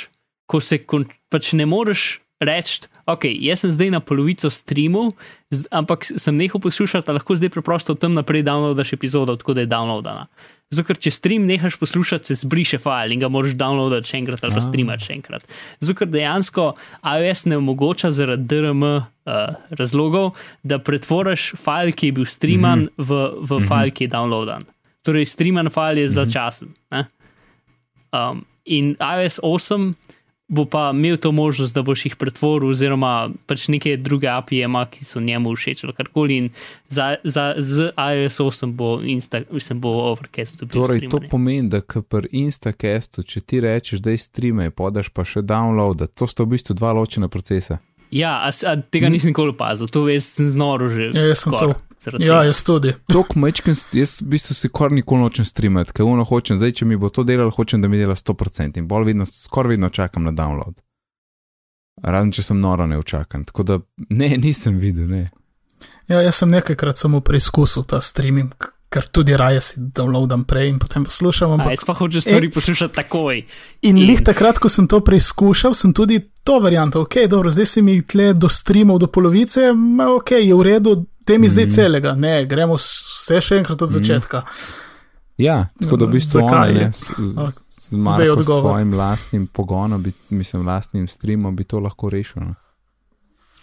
ko 0.50 0.58
se 0.62 0.82
kon, 0.82 1.06
pač 1.30 1.52
ne 1.58 1.66
moreš 1.68 2.18
reči, 2.42 2.90
ok, 3.06 3.24
jaz 3.42 3.64
sem 3.64 3.72
zdaj 3.72 3.90
na 3.90 4.00
polovico 4.00 4.50
streamu, 4.50 5.12
ampak 5.70 6.04
sem 6.06 6.36
nehal 6.36 6.60
poslušati, 6.62 7.12
lahko 7.12 7.36
zdaj 7.36 7.50
preprosto 7.54 7.94
tam 7.94 8.14
naprej 8.16 8.44
downloadaš 8.46 8.92
epizodo, 8.96 9.36
tako 9.36 9.54
da 9.54 9.64
je 9.64 9.70
downloadana. 9.70 10.26
Zato, 10.72 10.86
ker 10.88 10.96
če 10.96 11.10
stream 11.12 11.44
nehaš 11.44 11.76
poslušati, 11.76 12.30
se 12.30 12.46
zbriše 12.46 12.78
file 12.80 13.12
in 13.12 13.20
ga 13.20 13.28
moraš 13.28 13.52
downloadati 13.60 14.08
še 14.08 14.20
enkrat 14.22 14.44
ali 14.46 14.56
pa 14.56 14.62
streamati 14.64 15.04
še 15.04 15.16
enkrat. 15.18 15.44
Zato, 15.82 15.96
ker 15.98 16.08
dejansko 16.08 16.68
iOS 17.02 17.44
ne 17.52 17.58
omogoča 17.60 18.12
zaradi 18.14 18.48
DRM 18.48 18.86
uh, 18.86 19.02
razlogov, 19.76 20.30
da 20.64 20.80
pretvoriš 20.80 21.50
file, 21.60 21.92
ki 21.92 22.08
je 22.08 22.16
bil 22.20 22.28
streaman, 22.28 22.86
mm 22.86 22.88
-hmm. 22.88 23.04
v, 23.04 23.10
v 23.10 23.50
mm 23.50 23.58
-hmm. 23.58 23.68
file, 23.68 23.90
ki 23.90 24.04
je 24.04 24.14
downloadan. 24.16 24.64
Torej, 25.04 25.26
streaman 25.26 25.68
file 25.70 26.00
je 26.00 26.06
mm 26.06 26.10
-hmm. 26.10 26.24
začasen. 26.24 26.68
Um, 28.12 28.46
in 28.64 28.96
iOS 29.00 29.40
8 29.42 29.92
bo 30.52 30.64
pa 30.64 30.90
imel 30.94 31.16
to 31.16 31.32
možnost, 31.32 31.74
da 31.74 31.82
boš 31.82 32.04
jih 32.06 32.16
pretvoril, 32.16 32.70
oziroma 32.70 33.30
pač 33.48 33.70
neke 33.72 33.96
druge 33.96 34.28
API-je, 34.28 34.68
ki 34.90 35.04
so 35.04 35.20
njemu 35.20 35.54
všeč 35.56 35.84
ali 35.84 35.94
karkoli. 35.96 36.36
In 36.36 36.50
za, 36.88 37.14
za, 37.24 37.54
z 37.56 37.88
iOS 37.96 38.40
8 38.40 38.74
bo, 38.76 39.00
Insta, 39.00 39.40
mislim, 39.50 39.80
bo 39.80 39.88
Overcast 40.10 40.58
tudi. 40.60 40.72
Torej, 40.72 41.00
streamanje. 41.00 41.28
to 41.28 41.30
pomeni, 41.30 41.68
da 41.72 41.80
pri 41.80 42.28
Instacastu, 42.44 43.22
če 43.22 43.40
ti 43.40 43.60
rečeš, 43.64 44.04
da 44.04 44.12
je 44.12 44.20
streame, 44.20 44.68
podaš 44.70 45.08
pa 45.08 45.24
še 45.24 45.40
download, 45.40 46.04
to 46.14 46.28
sta 46.28 46.44
v 46.44 46.52
bistvu 46.52 46.76
dva 46.76 46.92
ločena 46.92 47.32
procesa. 47.32 47.80
Ja, 48.12 48.34
a, 48.44 48.50
a 48.52 48.76
tega 48.76 49.08
hm? 49.08 49.12
nisem 49.12 49.32
nikoli 49.32 49.54
opazil, 49.54 49.88
to 49.88 50.04
veš, 50.04 50.26
sem 50.36 50.50
znoro 50.52 50.88
že. 50.92 51.08
Ja, 51.16 51.24
jaz 51.30 51.46
sem 51.46 51.56
to. 51.56 51.72
Ja, 52.18 52.42
jaz 52.44 52.60
tudi. 52.66 52.92
Tok 53.08 53.36
mečken, 53.38 53.76
jaz 53.94 54.16
v 54.20 54.32
bistvu 54.34 54.56
si 54.58 54.68
kar 54.74 54.92
nikoli 54.92 55.22
nočem 55.22 55.46
streamati, 55.46 55.94
ker 55.96 56.04
ono 56.04 56.26
hočem, 56.28 56.58
zdaj 56.58 56.74
če 56.80 56.88
mi 56.90 56.98
bo 56.98 57.12
to 57.14 57.24
delalo, 57.24 57.54
hočem, 57.54 57.80
da 57.80 57.88
mi 57.88 58.00
dela 58.00 58.16
100% 58.18 58.82
in 58.82 58.88
bolj 58.90 59.12
vedno, 59.12 59.26
skoraj 59.26 59.76
vedno 59.76 59.88
čakam 59.88 60.26
na 60.26 60.34
download. 60.36 60.82
Razen 62.02 62.32
če 62.34 62.42
sem 62.42 62.60
noro 62.60 62.88
ne 62.90 62.98
včakam, 62.98 63.46
tako 63.48 63.64
da 63.68 63.78
ne, 64.10 64.32
nisem 64.40 64.80
videl, 64.82 65.06
ne. 65.08 65.30
Ja, 66.10 66.20
jaz 66.20 66.42
sem 66.42 66.50
nekajkrat 66.52 66.98
samo 66.98 67.22
preizkusil 67.24 67.86
ta 67.88 68.02
streaming, 68.02 68.52
ker 68.92 69.08
tudi 69.08 69.36
raje 69.38 69.60
si 69.64 69.80
downloadam 69.96 70.44
prej 70.48 70.68
in 70.70 70.78
potem 70.82 71.06
poslušam. 71.08 71.54
Ampak, 71.56 71.72
jaz 71.76 71.84
pa 71.88 71.94
hočem 71.96 72.24
stvari 72.24 72.50
e, 72.50 72.52
poslušati 72.52 72.94
takoj. 72.94 73.40
In, 73.88 73.96
in 73.96 74.04
lih 74.06 74.20
takrat, 74.24 74.60
ko 74.62 74.68
sem 74.72 74.88
to 74.90 75.00
preizkušal, 75.04 75.74
sem 75.78 75.94
tudi 75.96 76.20
to 76.44 76.58
varianto, 76.60 77.06
ok, 77.06 77.24
dobro, 77.30 77.50
zdaj 77.50 77.66
si 77.66 77.82
mi 77.82 77.96
tle 78.06 78.32
do 78.34 78.50
streamov 78.52 79.00
do 79.02 79.08
polovice, 79.08 79.72
ma 79.72 80.10
ok, 80.12 80.36
je 80.42 80.54
v 80.54 80.68
redu, 80.68 80.96
te 81.24 81.38
mi 81.38 81.46
mm. 81.46 81.54
zdaj 81.56 81.68
celega, 81.74 82.14
ne, 82.18 82.34
gremo 82.50 82.76
vse 82.80 83.40
še 83.40 83.60
enkrat 83.62 83.82
od 83.82 83.90
mhm. 83.90 83.98
začetka. 83.98 84.44
Mm. 84.46 84.80
Ja, 85.42 85.68
tako 85.80 85.96
da 85.96 86.06
v 86.06 86.18
bistvu 86.18 86.40
Zakaj 86.40 86.74
je 86.76 86.90
to. 87.34 87.52
Z 87.92 88.44
svojim 88.44 88.94
lastnim 88.94 89.46
pogonom, 89.46 90.02
bi, 90.02 90.12
mislim, 90.30 90.66
lastnim 90.66 91.08
streamom 91.08 91.56
bi 91.56 91.64
to 91.64 91.80
lahko 91.80 92.08
rešil. 92.10 92.42
No? 92.42 92.54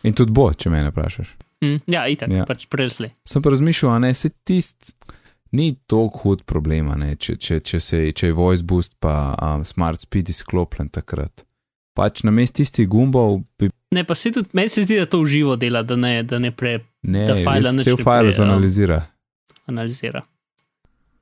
In 0.03 0.13
tudi 0.13 0.31
bo, 0.31 0.51
če 0.53 0.69
me 0.69 0.83
ne 0.83 0.91
vprašaš. 0.93 1.31
Mm, 1.65 1.79
ja, 1.91 2.05
itak, 2.07 2.31
ja. 2.31 2.45
pač 2.47 2.67
presli. 2.71 3.09
Sem 3.27 3.43
pa 3.43 3.51
razmišljal, 3.51 3.99
da 3.99 4.13
se 4.13 4.29
tisti 4.29 4.93
ni 5.51 5.73
tako 5.87 6.23
hud 6.23 6.43
problem, 6.49 6.91
če, 7.17 7.35
če, 7.35 7.59
če, 7.59 7.79
se, 7.79 8.01
če 8.15 8.31
je 8.31 8.37
voice 8.37 8.65
boost 8.65 8.95
pa 9.01 9.35
um, 9.35 9.65
smart 9.65 10.05
speed 10.05 10.29
izklopljen 10.29 10.91
takrat. 10.93 11.45
Pač 11.97 12.23
na 12.23 12.31
mestu 12.31 12.61
tistih 12.61 12.87
gumbov 12.89 13.41
bi. 13.59 13.71
Ne, 13.95 14.05
pa 14.07 14.15
se 14.15 14.31
tudi 14.31 14.53
meni 14.53 14.69
se 14.69 14.85
zdi, 14.85 14.99
da 15.01 15.07
to 15.09 15.21
uživo 15.23 15.55
dela, 15.59 15.81
da 15.83 15.97
ne, 15.99 16.21
da 16.23 16.39
ne 16.39 16.51
pre. 16.55 16.79
Ne, 17.01 17.25
da 17.27 17.37
file 17.39 17.73
ne 17.73 17.83
cel 17.83 17.97
file 17.97 18.35
zanalizira. 18.35 19.01
Analizira. 19.69 20.23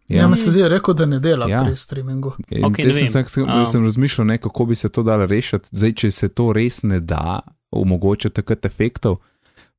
Ja, 0.07 0.21
ja 0.21 0.27
mi 0.31 0.37
se 0.39 0.51
zdi, 0.51 0.63
rekel, 0.71 0.95
da 0.95 1.05
ne 1.05 1.19
dela 1.19 1.49
ja. 1.49 1.63
pri 1.65 1.75
streamingu. 1.75 2.33
Okay, 2.47 2.93
sem, 2.95 3.07
sem, 3.11 3.25
sem, 3.27 3.43
um. 3.43 3.65
sem 3.67 3.83
razmišljal, 3.83 4.27
ne, 4.27 4.37
kako 4.39 4.65
bi 4.65 4.75
se 4.75 4.89
to 4.89 5.03
dalo 5.03 5.25
rešiti. 5.27 5.67
Zdaj, 5.71 5.95
če 6.03 6.11
se 6.15 6.29
to 6.29 6.51
res 6.55 6.79
ne 6.87 6.99
da, 7.03 7.41
omogoča 7.75 8.31
takrat 8.31 8.65
efektov 8.65 9.19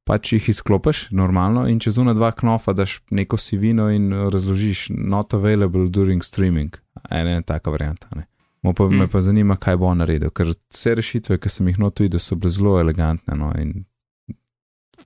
pač 0.08 0.32
jih 0.32 0.48
izklopiš 0.54 1.08
normalno 1.10 1.66
in 1.68 1.80
čez 1.84 1.98
una 2.00 2.14
dva 2.16 2.32
knofa 2.32 2.72
daš 2.72 2.98
neko 3.10 3.36
sivino 3.36 3.90
in 3.92 4.08
razložiš 4.32 4.88
not 4.90 5.34
available 5.36 5.88
during 5.88 6.24
streaming. 6.24 6.76
Ena 7.10 7.42
taka 7.42 7.70
varianta. 7.70 8.08
Pa, 8.62 8.84
hmm. 8.84 8.98
Me 8.98 9.06
pa 9.08 9.20
zanima, 9.20 9.56
kaj 9.56 9.76
bo 9.76 9.86
on 9.86 10.00
naredil, 10.02 10.32
ker 10.34 10.50
vse 10.50 10.96
rešitve, 10.98 11.38
ki 11.38 11.52
sem 11.52 11.68
jih 11.70 11.78
noto 11.78 12.02
videl, 12.02 12.20
so 12.20 12.36
bile 12.36 12.50
zelo 12.50 12.74
elegantne 12.80 13.36
no, 13.38 13.52
in 13.60 13.84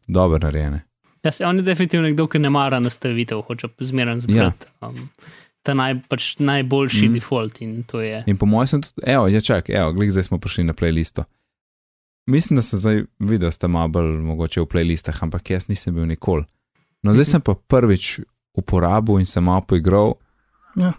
dobro 0.08 0.40
narejene. 0.42 0.80
Ja, 1.22 1.32
se 1.32 1.46
on 1.46 1.60
je 1.60 1.62
definitivno 1.62 2.08
nekdo, 2.08 2.26
ki 2.26 2.40
ne 2.42 2.50
mara 2.50 2.80
nastavitev, 2.80 3.44
hoče 3.46 3.68
zmeraj 3.78 4.24
zbrati. 4.24 4.66
Ja. 4.80 4.88
Um, 4.88 5.10
ta 5.62 5.74
naj, 5.78 6.00
pač 6.10 6.32
najboljši 6.42 7.08
mm. 7.08 7.12
default 7.12 7.60
in 7.62 7.82
to 7.86 8.00
je. 8.02 8.24
In 8.26 8.38
po 8.40 8.48
mojem 8.50 8.72
sem 8.72 8.82
tudi, 8.82 9.04
evo, 9.06 9.28
ja, 9.30 9.40
čak, 9.40 9.70
evo, 9.70 9.92
glik 9.94 10.10
zdaj 10.10 10.30
smo 10.30 10.40
prišli 10.42 10.64
na 10.66 10.74
playlisto. 10.74 11.28
Mislim, 12.26 12.56
da 12.56 12.62
sem 12.62 12.78
zdaj 12.78 13.04
videl, 13.18 13.48
da 13.48 13.50
ste 13.50 13.68
malo 13.68 13.88
bolj 13.88 14.10
mogoče 14.22 14.60
v 14.60 14.66
playlistah, 14.70 15.22
ampak 15.22 15.50
jaz 15.50 15.68
nisem 15.68 15.94
bil 15.94 16.06
nikoli. 16.06 16.44
No, 17.02 17.14
zdaj 17.14 17.24
sem 17.24 17.40
pa 17.42 17.54
prvič 17.54 18.20
uporabil 18.54 19.18
in 19.18 19.26
sem 19.26 19.44
malo 19.44 19.64
poigral. 19.66 20.14
Ja. 20.76 20.92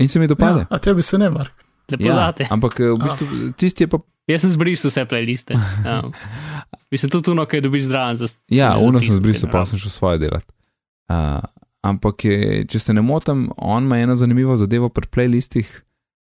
In 0.00 0.08
se 0.08 0.18
mi 0.18 0.26
dopade. 0.26 0.60
Ja, 0.60 0.66
a 0.70 0.78
tebi 0.78 1.02
se 1.02 1.18
ne 1.18 1.30
mar. 1.30 1.52
Lepo 1.90 2.08
ja, 2.08 2.14
zate. 2.14 2.46
Ampak 2.50 2.80
eh, 2.80 2.90
v 2.90 2.98
bistvu 2.98 3.52
tisti 3.58 3.84
je 3.84 3.90
pa. 3.90 4.00
Jaz 4.30 4.44
sem 4.44 4.52
zbrisal 4.54 4.92
vse 4.92 5.04
playliste. 5.10 5.54
Ja. 5.84 6.02
Mislim, 6.92 7.10
tudi 7.10 7.30
tuno, 7.30 7.46
kaj 7.46 7.60
dobiš 7.60 7.88
za 7.90 8.14
stvar. 8.14 8.46
Ja, 8.48 8.78
uno 8.78 9.02
sem 9.02 9.14
zbrisal, 9.14 9.50
pa 9.50 9.64
sem 9.66 9.78
šel 9.78 9.90
svoje 9.90 10.18
delati. 10.18 10.50
Uh, 11.10 11.42
ampak 11.82 12.24
je, 12.24 12.64
če 12.70 12.78
se 12.78 12.94
ne 12.94 13.02
motim, 13.02 13.48
on 13.56 13.84
ima 13.84 13.98
eno 13.98 14.14
zanimivo 14.14 14.56
zadevo 14.56 14.88
pri 14.88 15.06
playlistih, 15.06 15.70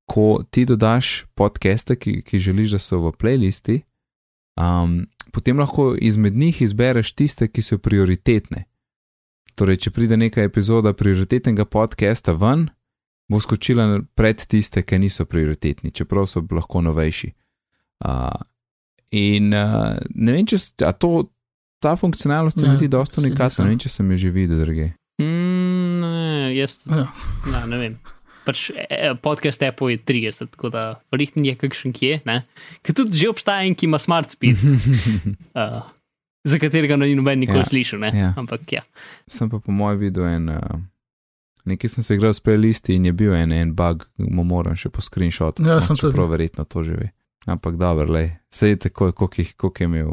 ko 0.09 0.43
ti 0.49 0.65
dodaš 0.65 1.25
podcaste, 1.37 1.95
ki, 1.95 2.21
ki 2.25 2.39
želiš, 2.39 2.77
da 2.77 2.79
so 2.81 2.99
v 3.01 3.13
playlisti. 3.17 3.81
Um, 4.55 5.07
potem 5.31 5.59
lahko 5.59 5.95
izmed 5.99 6.35
njih 6.35 6.61
izbereš 6.61 7.13
tiste, 7.13 7.47
ki 7.47 7.61
so 7.61 7.77
prioritetne. 7.77 8.65
Torej, 9.55 9.83
če 9.85 9.93
pride 9.93 10.17
neka 10.17 10.45
epizoda 10.45 10.93
prioritetnega 10.97 11.65
podcasta 11.65 12.33
ven, 12.37 12.67
bo 13.29 13.39
skočila 13.41 14.01
pred 14.17 14.45
tiste, 14.49 14.83
ki 14.85 14.99
niso 15.01 15.25
prioritetni, 15.29 15.93
čeprav 15.93 16.27
so 16.29 16.43
lahko 16.51 16.81
novejši. 16.85 17.31
Uh, 18.05 18.33
in 19.13 19.53
uh, 19.53 19.93
ne 20.15 20.35
vem, 20.35 20.45
če 20.49 20.59
to, 20.99 21.13
ta 21.81 21.95
funkcionalnost 21.97 22.59
se 22.59 22.67
mi 22.67 22.77
zdi 22.77 22.89
dosta 22.91 23.21
unikatna, 23.21 23.65
ne 23.65 23.73
vem, 23.73 23.79
če 23.81 23.93
sem 23.93 24.11
jo 24.13 24.19
že 24.25 24.33
videl, 24.33 24.65
druge. 24.65 24.89
Mm, 25.21 26.01
ne, 26.01 26.17
jaz 26.57 26.81
ja. 26.89 27.07
ne, 27.53 27.63
ne 27.69 27.81
vem 27.81 28.01
pač 28.45 28.69
e, 28.69 28.85
e, 28.89 29.11
podcast 29.23 29.63
Apple 29.63 29.93
je 29.93 30.03
30, 30.03 30.53
tako 30.55 30.71
da 30.73 30.85
verjetno 31.13 31.45
je 31.47 31.55
kakšen 31.59 31.95
kje, 31.95 32.21
ki 32.83 32.95
tudi 32.95 33.19
že 33.19 33.31
obstaja 33.31 33.67
in 33.67 33.75
ki 33.75 33.89
ima 33.89 33.99
smart 34.01 34.35
speed, 34.35 34.59
uh, 34.63 35.83
za 36.49 36.59
katerega 36.59 36.97
ni 36.99 37.15
noben 37.15 37.39
nikoli 37.43 37.63
ja, 37.63 37.69
slišal. 37.69 38.07
Ja. 38.11 38.33
Ampak 38.37 38.67
ja. 38.71 38.83
Sem 39.27 39.51
pa 39.51 39.59
po 39.59 39.71
mojem 39.71 40.07
videl 40.07 40.27
en. 40.31 40.49
Uh... 40.49 40.81
Nekaj 41.63 41.93
sem 41.93 42.03
se 42.03 42.15
igral 42.17 42.33
s 42.35 42.43
playlisti 42.43 42.97
in 42.99 43.05
je 43.07 43.13
bil 43.15 43.31
en, 43.31 43.51
en 43.55 43.69
bug, 43.71 44.01
mu 44.19 44.43
moram 44.43 44.75
še 44.75 44.89
po 44.91 44.99
screenshotu. 44.99 45.63
Ja, 45.63 45.77
sem 45.79 45.95
tudi. 45.95 46.11
Prav 46.11 46.33
verjetno 46.33 46.65
to 46.67 46.83
že 46.83 46.97
ve. 46.99 47.07
Ampak 47.47 47.75
dobro, 47.79 48.07
le, 48.11 48.39
sej 48.51 48.77
tako, 48.79 49.11
koliko 49.11 49.71
je 49.79 49.87
imel, 49.87 50.11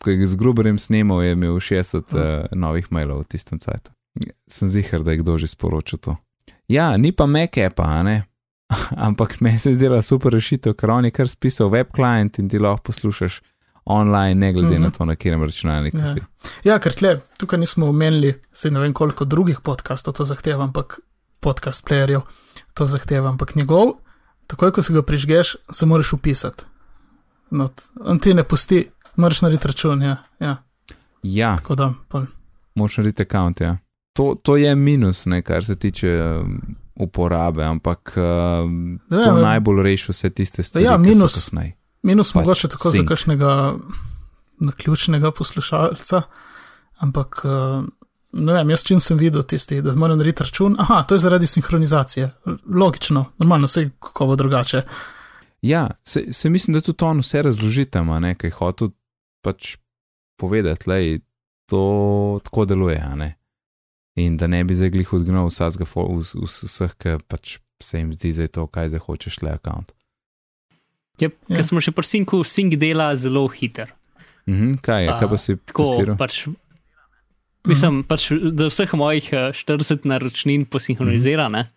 ko 0.00 0.10
je 0.10 0.26
z 0.26 0.36
gruberjem 0.36 0.78
snimal, 0.78 1.22
je 1.24 1.32
imel 1.32 1.56
60 1.56 2.16
uh, 2.16 2.48
novih 2.52 2.88
mailov 2.92 3.24
v 3.24 3.28
tistem 3.32 3.60
cajtu. 3.60 3.92
Sem 4.48 4.68
zihar, 4.68 5.04
da 5.04 5.12
je 5.12 5.20
kdo 5.24 5.38
že 5.40 5.48
sporočil 5.48 6.00
to. 6.00 6.16
Ja, 6.68 6.96
ni 6.96 7.12
pa 7.12 7.26
Mac, 7.26 7.58
pa 7.76 8.02
ne. 8.02 8.22
ampak 9.06 9.40
meni 9.40 9.58
se 9.58 9.70
je 9.70 9.74
zdela 9.74 10.02
super 10.02 10.32
rešitev, 10.32 10.74
ker 10.74 10.90
on 10.90 11.04
je 11.04 11.10
kar 11.10 11.28
spisal 11.28 11.70
web 11.70 11.90
client 11.94 12.38
in 12.38 12.48
ti 12.48 12.58
lahko 12.58 12.82
poslušaš 12.90 13.40
online, 13.84 14.34
ne 14.34 14.52
glede 14.52 14.68
mm 14.68 14.82
-hmm. 14.82 14.84
na 14.84 14.90
to, 14.90 15.04
na 15.04 15.16
katerem 15.16 15.42
računalniku 15.42 15.98
Ja. 15.98 16.06
si. 16.06 16.20
Ja, 16.64 16.78
ker 16.78 16.94
tle, 16.94 17.20
tukaj 17.38 17.58
nismo 17.58 17.88
omenili, 17.88 18.40
se 18.52 18.70
ne 18.70 18.80
vem 18.80 18.92
koliko 18.92 19.24
drugih 19.24 19.60
podcastov 19.60 20.14
to 20.14 20.24
zahteva, 20.24 20.64
ampak 20.64 21.00
podcast 21.40 21.88
playerjev 21.88 22.20
to 22.74 22.86
zahteva, 22.86 23.28
ampak 23.28 23.54
njegov, 23.54 23.92
takoj 24.46 24.72
ko 24.72 24.82
si 24.82 24.92
ga 24.92 25.02
prižgeš, 25.02 25.56
se 25.70 25.86
moraš 25.86 26.12
upisati. 26.12 26.64
Not, 27.50 27.82
on 28.00 28.18
ti 28.18 28.34
ne 28.34 28.44
pusti, 28.44 28.90
moraš 29.16 29.42
narediti 29.42 29.68
račun, 29.68 30.02
ja. 30.02 30.16
ja. 30.40 30.56
Ja, 31.22 31.56
Tako 31.56 31.74
da, 31.74 31.94
pol. 32.08 32.24
moš 32.74 32.96
narediti 32.96 33.22
account. 33.22 33.60
Ja. 33.60 33.78
To, 34.12 34.34
to 34.42 34.56
je 34.56 34.74
minus, 34.76 35.26
ne, 35.26 35.42
kar 35.42 35.64
se 35.64 35.76
tiče 35.76 36.10
um, 36.22 36.60
uporabe, 36.94 37.64
ampak 37.64 38.12
um, 38.16 39.00
Ja, 39.10 39.24
to 39.24 39.38
ja. 39.38 39.42
najbolj 39.42 39.82
reši 39.82 40.12
vse 40.12 40.30
tiste 40.30 40.62
stvari, 40.62 40.84
Ja, 40.84 40.98
ki 40.98 41.02
so 41.02 41.08
minus. 41.08 41.50
Minus 42.02 42.32
Pač 42.32 42.40
mogoče 42.40 42.68
tako 42.68 42.90
za 42.90 42.98
sync. 42.98 43.08
kakšnega 43.08 43.74
naključnega 44.60 45.30
poslušalca, 45.32 46.22
ampak 46.98 47.40
uh, 47.44 47.84
ne 48.32 48.52
vem, 48.52 48.70
jaz 48.70 48.84
čim 48.84 49.00
sem 49.00 49.18
videl 49.18 49.42
tisti, 49.42 49.80
da 49.82 49.94
moram 49.96 50.18
narediti 50.18 50.42
račun, 50.42 50.76
aha, 50.78 51.02
to 51.08 51.14
je 51.14 51.18
zaradi 51.24 51.46
sinhronizacije. 51.46 52.30
Logično, 52.74 53.24
normalno, 53.38 53.66
vse 53.66 53.90
kako 54.00 54.26
bo 54.26 54.36
drugače. 54.36 54.82
Ja, 55.62 55.90
se, 56.04 56.32
se 56.32 56.50
mislim, 56.50 56.74
da 56.74 56.80
tudi 56.80 57.04
on 57.04 57.20
vse 57.20 57.42
razloži 57.42 57.84
tam, 57.84 58.08
kaj 58.08 58.48
je 58.48 58.50
hotel 58.50 58.88
pač 59.42 59.76
povedati, 60.36 60.90
da 60.90 60.96
to 61.66 62.40
tako 62.44 62.64
deluje. 62.64 63.00
Ne? 63.16 63.34
In 64.14 64.36
da 64.36 64.46
ne 64.46 64.60
bi 64.60 64.74
zdaj 64.74 64.90
glih 64.90 65.12
odgnal 65.12 65.48
vsega, 65.48 65.86
vseh, 65.86 66.92
ki 66.98 67.16
pač 67.24 67.58
se 67.80 67.98
jim 67.98 68.12
zdi, 68.12 68.32
da 68.32 68.42
je 68.42 68.52
to, 68.52 68.66
kaj 68.66 68.90
zdaj 68.90 69.00
hočeš, 69.00 69.40
le 69.42 69.52
account. 69.52 69.92
Yep, 71.18 71.32
Ja. 71.48 71.56
Ker 71.56 71.64
smo 71.64 71.80
še 71.80 71.92
pri 71.92 72.04
sinku, 72.04 72.42
sink 72.44 72.76
dela 72.76 73.10
zelo 73.16 73.46
hiter. 73.48 73.92
Mhm, 74.46 74.80
kaj 74.82 75.00
je, 75.02 75.10
kaj 75.12 75.28
pa 75.28 75.38
si 75.38 75.56
Tako 75.56 75.84
testiral? 75.86 76.16
pač. 76.18 76.46
Mislim, 77.64 78.02
pač, 78.02 78.24
da 78.50 78.66
vseh 78.66 78.90
mojih 78.92 79.28
eh, 79.32 79.52
40 79.54 80.02
naročnin 80.04 80.64
posinhronizira, 80.66 81.46
ne, 81.48 81.68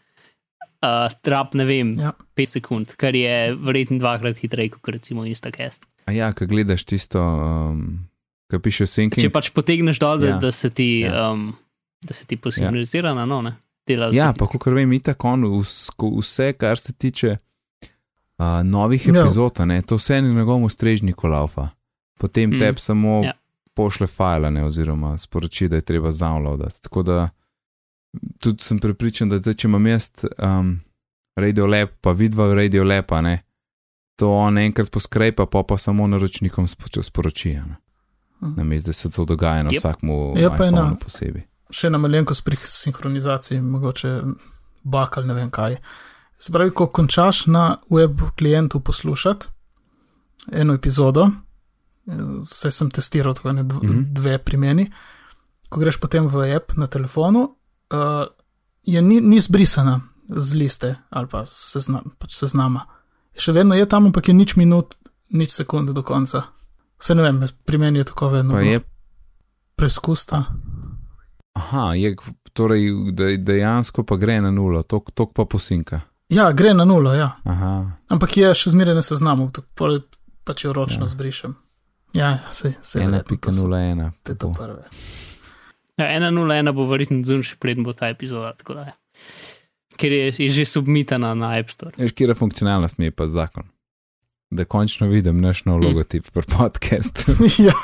uh, 0.82 1.12
trap 1.22 1.54
ne 1.54 1.66
vem, 1.66 1.92
Ja. 2.00 2.14
5 2.36 2.58
sekund, 2.58 2.96
kar 2.98 3.14
je 3.14 3.54
verjetno 3.56 4.00
dvakrat 4.02 4.42
hitreje 4.42 4.74
kot 4.74 4.90
recimo 4.96 5.26
Instacast. 5.30 5.86
A 6.10 6.12
ja, 6.12 6.32
ko 6.34 6.46
gledaš 6.46 6.84
tisto, 6.90 7.22
um, 7.22 8.08
ki 8.50 8.58
piše 8.60 8.88
syncing. 8.90 9.22
Če 9.22 9.30
pač 9.30 9.52
potegneš 9.54 10.02
dol, 10.02 10.18
da, 10.20 10.28
Ja. 10.28 10.38
da 10.42 10.52
se 10.52 10.70
ti, 10.70 11.06
Ja. 11.06 11.32
um, 11.32 11.54
da 12.02 12.14
se 12.14 12.26
ti 12.26 12.38
posinhronizira 12.38 13.14
na 13.14 13.26
no, 13.26 13.42
ne, 13.42 13.56
dela 13.88 14.10
Ja, 14.14 14.34
pa 14.34 14.48
kot 14.48 14.66
vem, 14.68 14.94
itak 14.94 15.26
on 15.26 15.44
vse, 16.12 16.54
kar 16.54 16.78
se 16.78 16.94
tiče 16.94 17.38
uh, 18.38 18.46
novih 18.64 19.08
Ja. 19.08 19.22
epizod, 19.22 19.60
a 19.60 19.66
ne, 19.66 19.82
to 19.82 19.96
vse 19.96 20.22
na 20.22 20.30
njegovem 20.30 20.70
strežniku 20.70 21.28
laufa. 21.28 21.70
Potem 22.16 22.50
Mm, 22.50 22.60
tebi 22.60 22.80
samo 22.80 23.10
ja. 23.16 23.24
ja. 23.24 23.34
pošle 23.74 24.08
file, 24.08 24.52
ne, 24.52 24.66
oziroma 24.66 25.18
sporoči, 25.18 25.68
da 25.68 25.76
je 25.76 25.82
treba 25.84 26.10
downloadati. 26.10 26.82
Tako 26.82 27.04
da 27.04 27.30
tudi 28.40 28.64
sem 28.64 28.80
prepričan, 28.80 29.30
da 29.30 29.38
zdaj, 29.38 29.54
če 29.54 29.68
imam 29.68 29.88
jaz 29.88 30.12
um, 30.40 30.80
Radio 31.36 31.66
Lab, 31.66 31.90
pa 32.02 32.12
vidva 32.12 32.54
Radio 32.54 32.84
Lab, 32.84 33.12
a 33.12 33.22
ne, 33.22 33.42
to 34.16 34.30
on 34.32 34.58
enkrat 34.58 34.90
poskrepa, 34.90 35.46
pa 35.46 35.64
pa 35.64 35.78
samo 35.78 36.08
naročnikom 36.08 36.68
spo- 36.68 37.04
sporoči. 37.04 37.52
a 37.54 37.66
ne. 37.66 37.76
Namesto 38.56 38.90
da 38.90 38.94
se 38.94 39.10
to 39.10 39.26
dogaja 39.26 39.64
na 39.64 39.70
Yep. 39.70 39.78
vsakmu 39.78 40.34
Je 40.38 40.50
pa 40.50 40.56
ena- 40.58 40.68
iPhonu 40.70 40.96
posebej. 40.98 41.44
Še 41.74 41.90
na 41.90 41.98
malenkost 41.98 42.44
pri 42.46 42.58
sinhronizaciji, 42.62 43.62
mogoče 43.62 44.12
bakal, 44.84 45.26
ne 45.26 45.34
vem 45.34 45.50
kaj. 45.50 45.80
Se 46.38 46.54
pravi, 46.54 46.74
ko 46.76 46.88
končaš 46.94 47.46
na 47.48 47.78
web 47.90 48.22
klientu 48.38 48.80
poslušati 48.80 49.48
eno 50.52 50.76
epizodo, 50.78 51.30
vse 52.52 52.72
sem 52.72 52.90
testiral, 52.94 53.34
tako 53.34 53.52
ne 53.52 53.64
dv, 53.64 53.76
mm. 53.76 53.90
-hmm. 53.90 54.04
dve 54.14 54.38
pri 54.38 54.58
meni, 54.58 54.92
ko 55.70 55.80
greš 55.80 55.98
potem 56.00 56.28
v 56.28 56.56
app 56.56 56.78
na 56.78 56.88
telefonu, 56.88 57.40
uh, 57.40 58.28
je 58.84 59.02
ni, 59.02 59.22
ni 59.22 59.40
zbrisana 59.40 60.02
z 60.30 60.54
liste 60.56 60.96
ali 61.10 61.28
pa 61.28 61.46
sezna, 61.46 62.04
pač 62.20 62.34
seznama. 62.34 62.86
Še 63.38 63.52
vedno 63.52 63.76
je 63.76 63.86
tam, 63.86 64.06
ampak 64.06 64.28
je 64.28 64.34
nič 64.34 64.56
minut, 64.56 64.96
nič 65.30 65.52
sekunde 65.52 65.94
do 65.94 66.04
konca. 66.04 66.44
Vse 67.00 67.16
ne 67.16 67.22
vem, 67.22 67.48
pri 67.66 67.78
meni 67.78 68.00
je 68.00 68.04
tako 68.04 68.30
vedno. 68.30 68.54
Pa 68.54 68.62
je 68.62 68.82
Preizkusta. 69.76 70.46
Aha, 71.56 71.94
je, 71.94 72.16
torej 72.54 73.12
de- 73.12 73.38
dejansko 73.38 74.04
pa 74.04 74.16
gre 74.16 74.42
na 74.42 74.52
nulo, 74.52 74.84
tok, 74.84 75.12
tok 75.12 75.34
pa 75.34 75.46
posinka. 75.46 76.02
Ja, 76.30 76.52
gre 76.52 76.74
na 76.74 76.84
nulo, 76.84 77.14
ja. 77.14 77.40
Aha, 77.44 77.92
Ampak 78.10 78.36
je 78.36 78.54
še 78.54 78.70
zmeraj 78.70 78.94
na 78.94 79.02
seznamu, 79.02 79.52
tako 79.52 80.00
pač 80.44 80.64
jo 80.64 80.74
ročno 80.74 81.00
Ja. 81.00 81.02
ja. 81.02 81.08
zbrišem. 81.08 81.56
Ja, 82.14 82.34
ja 82.34 82.52
se, 82.52 82.74
se 82.82 83.00
verjetno 83.00 83.38
to 83.38 83.52
so 83.52 83.68
1.01. 83.68 84.12
te 84.24 84.36
to 84.36 84.54
prve. 84.54 84.84
Ja, 85.98 86.06
1.01 86.12 86.72
bo 86.72 86.86
verjetno 86.86 87.24
zunaj, 87.24 87.44
še 87.46 87.56
preden 87.56 87.84
bo 87.84 87.94
ta 87.94 88.08
epizoda. 88.08 88.54
tako 88.54 88.74
da 88.74 88.82
je. 88.82 88.94
Ker 89.96 90.12
je, 90.12 90.34
je 90.38 90.50
že 90.50 90.66
submitana 90.66 91.34
na 91.34 91.56
App 91.56 91.70
Store. 91.70 91.94
Veš, 91.98 92.12
kje 92.12 92.34
funkcionalnost 92.34 92.98
mi 92.98 93.06
je 93.06 93.12
pa 93.12 93.28
zakon. 93.28 93.64
Da 94.52 94.66
končno 94.66 95.08
vidim 95.08 95.40
naš 95.40 95.66
nov 95.66 95.78
Hm. 95.78 95.84
logotip 95.86 96.32
pri 96.32 96.44
podkastu. 96.44 97.32
ja, 97.62 97.74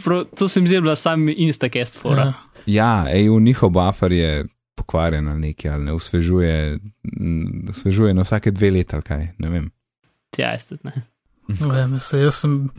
Čeprav 0.00 0.24
to 0.36 0.48
se 0.48 0.60
mi 0.60 0.68
zdi, 0.68 0.80
bila 0.80 0.96
sam 0.96 1.28
Instacast 1.28 1.98
fora. 1.98 2.32
ja. 2.66 3.04
ja, 3.06 3.20
EU 3.20 3.40
njihov 3.40 3.70
buffer 3.70 4.12
je 4.12 4.46
pokvarjen 4.74 5.28
ali 5.28 5.40
nekaj, 5.40 5.70
ali 5.70 5.84
ne 5.84 5.92
osvežuje, 5.92 6.78
m, 7.20 7.66
osvežuje 7.68 8.14
na 8.14 8.22
vsake 8.22 8.50
dve 8.50 8.70
leta, 8.70 8.96
ali 8.96 9.02
kaj, 9.02 9.28
ne 9.38 9.48
vem. 9.48 9.70
Ja, 10.38 10.52
jaz 10.52 10.68
tudi 10.68 10.80
ne. 10.84 11.02
Vem, 11.48 12.00
se 12.00 12.20
jaz 12.20 12.40
sem, 12.40 12.70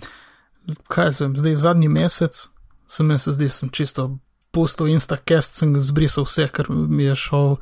kaj 0.88 1.12
vem, 1.20 1.38
zdaj 1.38 1.56
zadnji 1.56 1.88
mesec, 1.88 2.48
sem 2.88 3.12
jaz 3.12 3.28
se 3.28 3.34
zdi, 3.38 3.50
sem 3.50 3.70
čisto 3.70 4.18
pustil 4.52 4.88
Instacast, 4.92 5.60
sem 5.60 5.76
zbrisal 5.82 6.26
vse, 6.28 6.48
ker 6.52 6.70
mi 6.72 7.04
je 7.04 7.16
šel, 7.16 7.56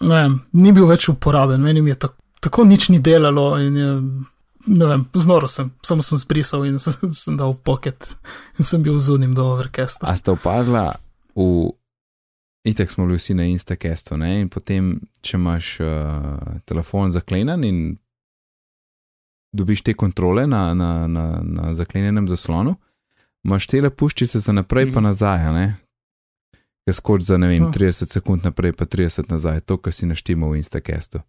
ne 0.00 0.14
vem, 0.16 0.40
ni 0.52 0.72
bil 0.76 0.88
več 0.90 1.08
uporaben, 1.12 1.62
meni 1.62 1.82
mi 1.84 1.94
je 1.94 2.00
tako, 2.06 2.16
tako 2.40 2.64
nič 2.64 2.88
ni 2.88 3.00
delalo 3.00 3.54
in 3.60 3.76
je, 3.76 3.92
ne 4.66 4.86
vem, 4.86 5.04
znoro 5.14 5.48
sem, 5.48 5.70
samo 5.82 6.02
sem 6.02 6.18
zbrisal 6.18 6.66
in 6.66 6.78
sem, 6.82 6.92
sem 7.10 7.36
dal 7.36 7.54
pocket 7.54 8.16
in 8.58 8.64
sem 8.64 8.82
bil 8.82 8.98
zunim 8.98 9.34
do 9.34 9.44
Overcasta. 9.44 10.06
A 10.06 10.16
ste 10.16 10.30
opazila, 10.30 10.94
v 11.34 11.72
itek 12.64 12.90
smo 12.90 13.06
bili 13.06 13.18
vsi 13.18 13.34
na 13.34 13.44
Instacastu, 13.44 14.16
ne? 14.16 14.40
in 14.40 14.48
potem, 14.48 15.00
če 15.24 15.36
imaš 15.36 15.80
uh, 15.80 16.60
telefon 16.68 17.10
zaklenjen 17.10 17.64
in 17.64 17.96
dobiš 19.52 19.82
te 19.82 19.94
kontrole 19.94 20.46
na, 20.46 20.74
na, 20.74 21.06
na, 21.06 21.40
na 21.42 21.74
zaklenjenem 21.74 22.28
zaslonu, 22.28 22.76
imaš 23.44 23.66
te 23.66 23.80
puščice 23.90 24.38
za 24.38 24.52
naprej, 24.52 24.86
mm. 24.86 24.92
pa 24.92 25.00
Mhm. 25.00 25.06
nazaj, 25.06 25.52
ne. 25.52 25.76
Jaz 26.86 26.96
skoč 26.96 27.22
za 27.22 27.36
ne 27.38 27.48
vem, 27.48 27.58
To. 27.58 27.78
30 27.78 28.12
sekund 28.12 28.44
naprej, 28.44 28.72
pa 28.72 28.84
30 28.84 29.30
nazaj, 29.30 29.60
to, 29.60 29.76
kar 29.76 29.92
si 29.92 30.06
naštimal 30.06 30.50
v 30.50 30.56
Instacastu. 30.60 31.20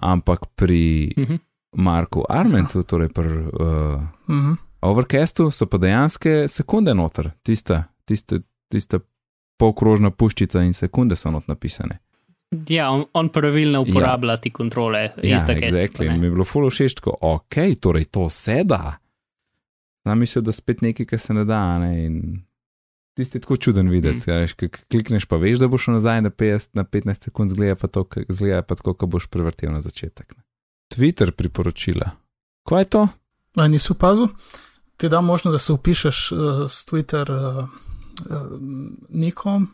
Ampak 0.00 0.46
pri 0.54 1.12
Mhm. 1.18 1.36
Marku 1.72 2.24
Armentu, 2.28 2.82
torej 2.82 3.08
pri 3.08 3.26
uh, 3.28 4.02
Mhm. 4.28 4.52
Overcastu 4.80 5.50
so 5.50 5.66
pa 5.66 5.78
dejansko 5.78 6.46
sekunde 6.48 6.94
noter, 6.94 7.30
tista, 7.42 7.84
tista, 8.04 8.38
tista 8.68 9.00
polkrožna 9.58 10.10
puščica 10.10 10.62
in 10.62 10.72
sekunde 10.72 11.16
so 11.16 11.30
not 11.30 11.48
napisane. 11.48 11.98
Ja, 12.68 12.90
on, 12.90 13.04
on 13.12 13.28
pravilno 13.28 13.80
uporablja 13.82 14.36
ti 14.36 14.50
kontrole 14.50 14.98
Ja, 14.98 15.34
Instacast. 15.34 15.74
exactly. 15.74 16.06
In 16.06 16.20
mi 16.20 16.26
je 16.26 16.30
bilo 16.30 16.44
fulo 16.44 16.70
všeč, 16.70 16.94
tako, 16.94 17.16
ok, 17.20 17.54
torej 17.80 18.04
to 18.04 18.30
se 18.30 18.62
da. 18.64 18.96
Sam 20.02 20.18
mislil, 20.18 20.42
da 20.42 20.52
spet 20.52 20.80
nekaj, 20.80 21.06
kar 21.06 21.18
se 21.18 21.34
ne 21.34 21.44
da. 21.44 21.78
Ne? 21.78 22.06
In 22.06 22.42
tisti 23.14 23.36
je 23.36 23.40
tako 23.40 23.56
čuden 23.56 23.90
videti. 23.90 24.30
Mm. 24.30 24.46
Če 24.48 24.68
klikneš, 24.88 25.26
pa 25.26 25.36
veš, 25.36 25.58
da 25.58 25.68
boš 25.68 25.82
šel 25.82 25.94
nazaj 25.94 26.22
na, 26.22 26.30
50, 26.30 26.68
na 26.72 26.84
15 26.84 27.14
sekund, 27.24 27.50
zgleda 27.50 27.74
pa 27.74 27.86
to, 27.88 28.06
zgleda 28.28 28.62
pa 28.62 28.74
tako, 28.74 28.94
kot 28.94 29.10
boš 29.10 29.26
prevrtel 29.26 29.72
na 29.72 29.80
začetek. 29.80 30.36
Ne? 30.36 30.42
Twitter 30.88 31.30
priporočila. 31.30 32.10
Kaj 32.64 32.80
je 32.80 32.84
to? 32.86 33.08
A 33.56 33.68
nisi 33.68 33.92
opazil? 33.92 34.28
Ti 34.96 35.08
da 35.08 35.20
možno, 35.20 35.50
da 35.50 35.58
se 35.58 35.72
upišeš 35.72 36.32
uh, 36.32 36.38
s 36.66 36.84
Twitter 36.84 37.26
uh, 37.28 37.64
uh, 38.20 38.58
nikom 39.08 39.68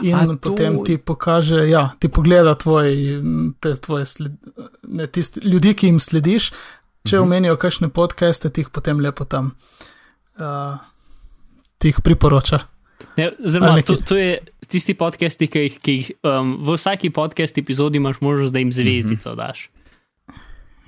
in 0.00 0.14
A 0.14 0.26
to- 0.26 0.36
potem 0.42 0.84
ti 0.84 0.98
pokaže, 0.98 1.68
ja, 1.68 1.90
ti 1.98 2.08
pogleda 2.08 2.54
tvoj, 2.54 2.92
te, 3.60 3.74
tvoje 3.76 4.04
sled, 4.06 4.32
ne, 4.84 5.06
tist, 5.06 5.38
ljudi, 5.38 5.74
ki 5.74 5.86
jim 5.86 6.00
slediš. 6.00 6.50
Če 7.02 7.16
Mhm. 7.16 7.22
omenijo 7.22 7.56
kakšne 7.56 7.88
podcaste, 7.88 8.50
ti 8.50 8.60
jih 8.60 8.68
potem 8.68 9.00
lepo 9.00 9.24
tam 9.24 9.54
uh, 10.36 10.76
ti 11.78 11.88
jih 11.88 12.00
priporoča. 12.02 12.58
Ne, 13.16 13.30
Zelo, 13.40 13.82
to, 13.82 13.96
to 13.98 14.16
je 14.16 14.38
tisti 14.66 14.94
podcasti, 14.94 15.46
ki 15.46 15.58
jih, 15.60 15.78
ki 15.78 15.92
jih 15.92 16.10
um, 16.22 16.56
v 16.60 16.74
vsaki 16.74 17.10
podcast 17.10 17.58
epizodi 17.58 17.96
imaš 17.96 18.20
možnost, 18.20 18.52
da 18.52 18.58
jim 18.58 18.72
zvezdico 18.72 19.34
daš. 19.34 19.70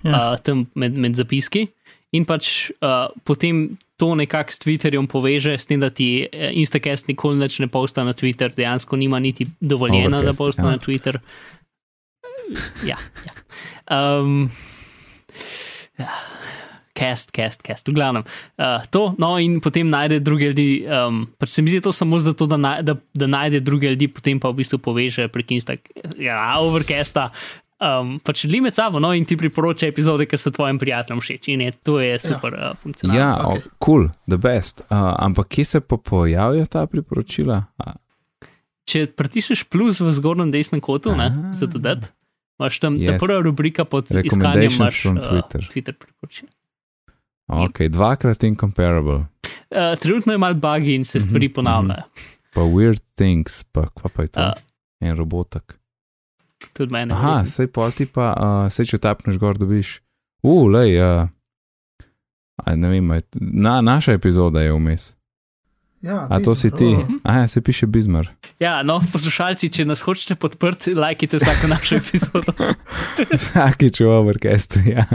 Ja. 0.07 0.33
Uh, 0.33 0.39
tam 0.43 0.67
med, 0.79 0.95
med 0.95 1.19
zapiski. 1.19 1.67
In 2.17 2.25
pač 2.25 2.71
uh, 2.81 3.11
potem 3.29 3.77
to 3.99 4.15
nekako 4.15 4.55
s 4.55 4.63
Twitterjem 4.63 5.09
poveže, 5.11 5.59
s 5.59 5.67
tem, 5.67 5.81
da 5.83 5.91
ti 5.91 6.23
eh, 6.23 6.53
Instacast 6.55 7.11
nikoli 7.11 7.43
več 7.43 7.59
ne 7.59 7.67
posta 7.67 8.05
na 8.07 8.15
Twitter, 8.15 8.53
dejansko 8.55 8.97
nima 8.97 9.19
niti 9.19 9.49
dovoljena, 9.61 10.23
da 10.23 10.31
Overcast, 10.31 10.39
posta 10.39 10.63
ja. 10.63 10.71
na 10.71 10.79
Twitter. 10.79 11.19
Ja, 12.87 12.97
ja. 13.27 13.35
Um, 13.91 14.47
ja. 15.99 16.15
Cast, 16.99 17.31
cast, 17.31 17.63
cast, 17.63 17.87
v 17.87 17.95
glavnem. 17.95 18.25
Uh, 18.59 18.87
to, 18.91 19.13
no, 19.23 19.37
in 19.39 19.61
potem 19.63 19.87
najde 19.91 20.19
druge 20.25 20.49
ljudi. 20.51 20.83
Um, 20.87 21.21
pač 21.39 21.53
se 21.53 21.63
mi 21.63 21.71
zdi 21.71 21.83
to 21.85 21.93
samo 21.95 22.19
zato, 22.23 22.49
da, 22.51 22.59
naj, 22.59 22.83
da, 22.87 22.97
da 23.15 23.29
najde 23.31 23.61
druge 23.63 23.93
ljudi, 23.93 24.09
potem 24.11 24.41
pa 24.43 24.51
v 24.51 24.63
bistvu 24.63 24.81
poveže 24.83 25.29
prek 25.31 25.53
Instagrama, 25.59 26.15
ja, 26.23 26.41
overcasta. 26.59 27.29
Um, 27.79 28.17
pač 28.19 28.43
li 28.45 28.59
med 28.61 28.75
sabo, 28.75 28.99
no, 28.99 29.13
in 29.15 29.23
ti 29.25 29.37
priporoča 29.37 29.87
epizode, 29.87 30.27
ki 30.27 30.35
so 30.35 30.51
tvojim 30.51 30.79
prijateljem 30.79 31.21
všeč. 31.21 31.49
In 31.49 31.61
je, 31.61 31.73
to 31.79 32.01
je 32.01 32.19
super 32.19 32.51
ja. 32.53 32.71
uh, 32.71 32.77
funkcionalno. 32.77 33.21
Ja, 33.21 33.29
okej. 33.39 33.61
okay. 33.61 33.71
cool, 33.79 34.09
the 34.27 34.37
best. 34.37 34.83
Uh, 34.83 35.15
ampak 35.17 35.47
kje 35.49 35.65
se 35.65 35.81
pa 35.81 35.97
pojavijo 35.97 36.67
ta 36.67 36.87
priporočila? 36.87 37.63
A, 37.79 37.95
Če 38.85 39.07
pritisneš 39.07 39.63
plus 39.65 40.01
v 40.01 40.11
zgornjem 40.11 40.51
desnem 40.51 40.81
kotu, 40.81 41.13
ne, 41.13 41.29
Ah. 41.29 41.53
za 41.53 41.67
to 41.67 41.79
dati, 41.79 42.09
imaš 42.59 42.79
tam 42.81 42.99
ta 42.99 43.13
Yes. 43.15 43.21
prva 43.21 43.39
rubrika 43.41 43.85
pod 43.85 44.05
iskanjem 44.05 44.25
Recommendations 44.25 44.81
imaš, 44.81 45.05
uh, 45.05 45.23
Twitter. 45.23 45.61
Twitter 45.69 45.95
priporočila. 45.95 46.51
ok, 47.47 47.79
dvakrat 47.89 48.43
incomparable. 48.43 49.15
Uh, 49.71 49.95
trenutno 50.01 50.33
je 50.33 50.39
malo 50.39 50.55
buggy 50.55 50.95
in 50.95 51.05
se 51.05 51.19
Mhm, 51.19 51.25
stvari 51.25 51.49
ponavljajo. 51.49 52.03
Pa 52.55 52.61
weird 52.61 53.01
things, 53.15 53.63
pa 53.63 53.87
kva 53.89 54.11
pa 54.11 54.23
je 54.23 54.29
to? 54.29 54.41
A. 54.41 54.53
En 55.01 55.17
robotek. 55.17 55.78
Tudi 56.73 56.93
mene. 56.93 57.15
Aha, 57.15 57.43
sej 57.47 57.71
pol 57.71 57.93
ti 57.95 58.07
pa, 58.07 58.33
uh, 58.35 58.67
sej 58.73 58.95
če 58.95 59.03
tapneš 59.03 59.39
gor, 59.39 59.59
dobiš. 59.59 59.99
Uh, 60.43 60.67
lej, 60.71 60.99
uh, 61.03 61.29
a 62.59 62.75
ne 62.75 62.91
vem, 62.91 63.15
je 63.19 63.23
na, 63.41 63.79
naša 63.85 64.19
epizoda 64.19 64.63
je 64.63 64.75
vmes. 64.75 65.13
Ja, 66.03 66.27
A 66.31 66.39
to 66.39 66.55
si 66.55 66.71
ti? 66.71 66.95
Bizmar, 66.95 67.21
Aha, 67.25 67.49
se 67.49 67.61
piše 67.61 67.87
Bizmar. 67.87 68.29
Ja, 68.63 68.83
no, 68.87 69.01
poslušalci, 69.13 69.71
če 69.75 69.85
nas 69.85 70.03
hočete 70.07 70.37
podprti, 70.39 70.95
lajkite 70.95 71.41
vsako 71.43 71.71
našo 71.75 71.99
epizodo. 72.03 72.55
Vsakič 73.33 74.01
v 74.01 74.07
overcastu, 74.07 74.83
ja. 74.87 75.07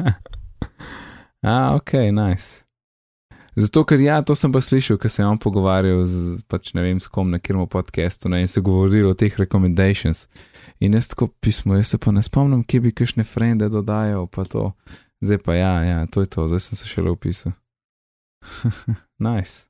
A, 1.39 1.75
ok, 1.75 1.93
nice. 2.11 2.67
Zato, 3.55 3.83
ker 3.85 4.01
ja, 4.01 4.17
to 4.25 4.33
sem 4.35 4.51
pa 4.53 4.61
slišal, 4.65 4.97
ker 4.97 5.11
sem 5.13 5.27
on 5.29 5.37
pogovarjal 5.37 6.01
z, 6.09 6.41
pač 6.49 6.71
ne 6.73 6.81
vem, 6.81 6.97
s 6.97 7.11
kom 7.11 7.29
na 7.29 7.37
kjermu 7.37 7.67
podcastu 7.69 8.31
ne, 8.31 8.41
in 8.41 8.49
se 8.49 8.63
govoril 8.65 9.11
o 9.11 9.17
teh 9.17 9.35
recommendations. 9.37 10.25
In 10.81 10.97
jaz 10.97 11.11
tako 11.11 11.29
pismo, 11.41 11.77
jaz 11.77 11.93
se 11.93 12.01
pa 12.01 12.11
ne 12.11 12.23
spomnim, 12.25 12.65
kje 12.65 12.81
bi 12.81 12.93
kakšne 12.95 13.25
frende 13.27 13.69
dodajal, 13.69 14.25
pa 14.27 14.47
to. 14.49 14.71
Zdaj 15.23 15.39
pa 15.45 15.55
ja, 15.55 15.73
ja, 15.85 15.99
to 16.09 16.25
je 16.25 16.31
to, 16.33 16.47
zdaj 16.49 16.65
sem 16.65 16.81
se 16.81 16.89
šele 16.89 17.13
opisal. 17.13 17.53
nice. 19.27 19.69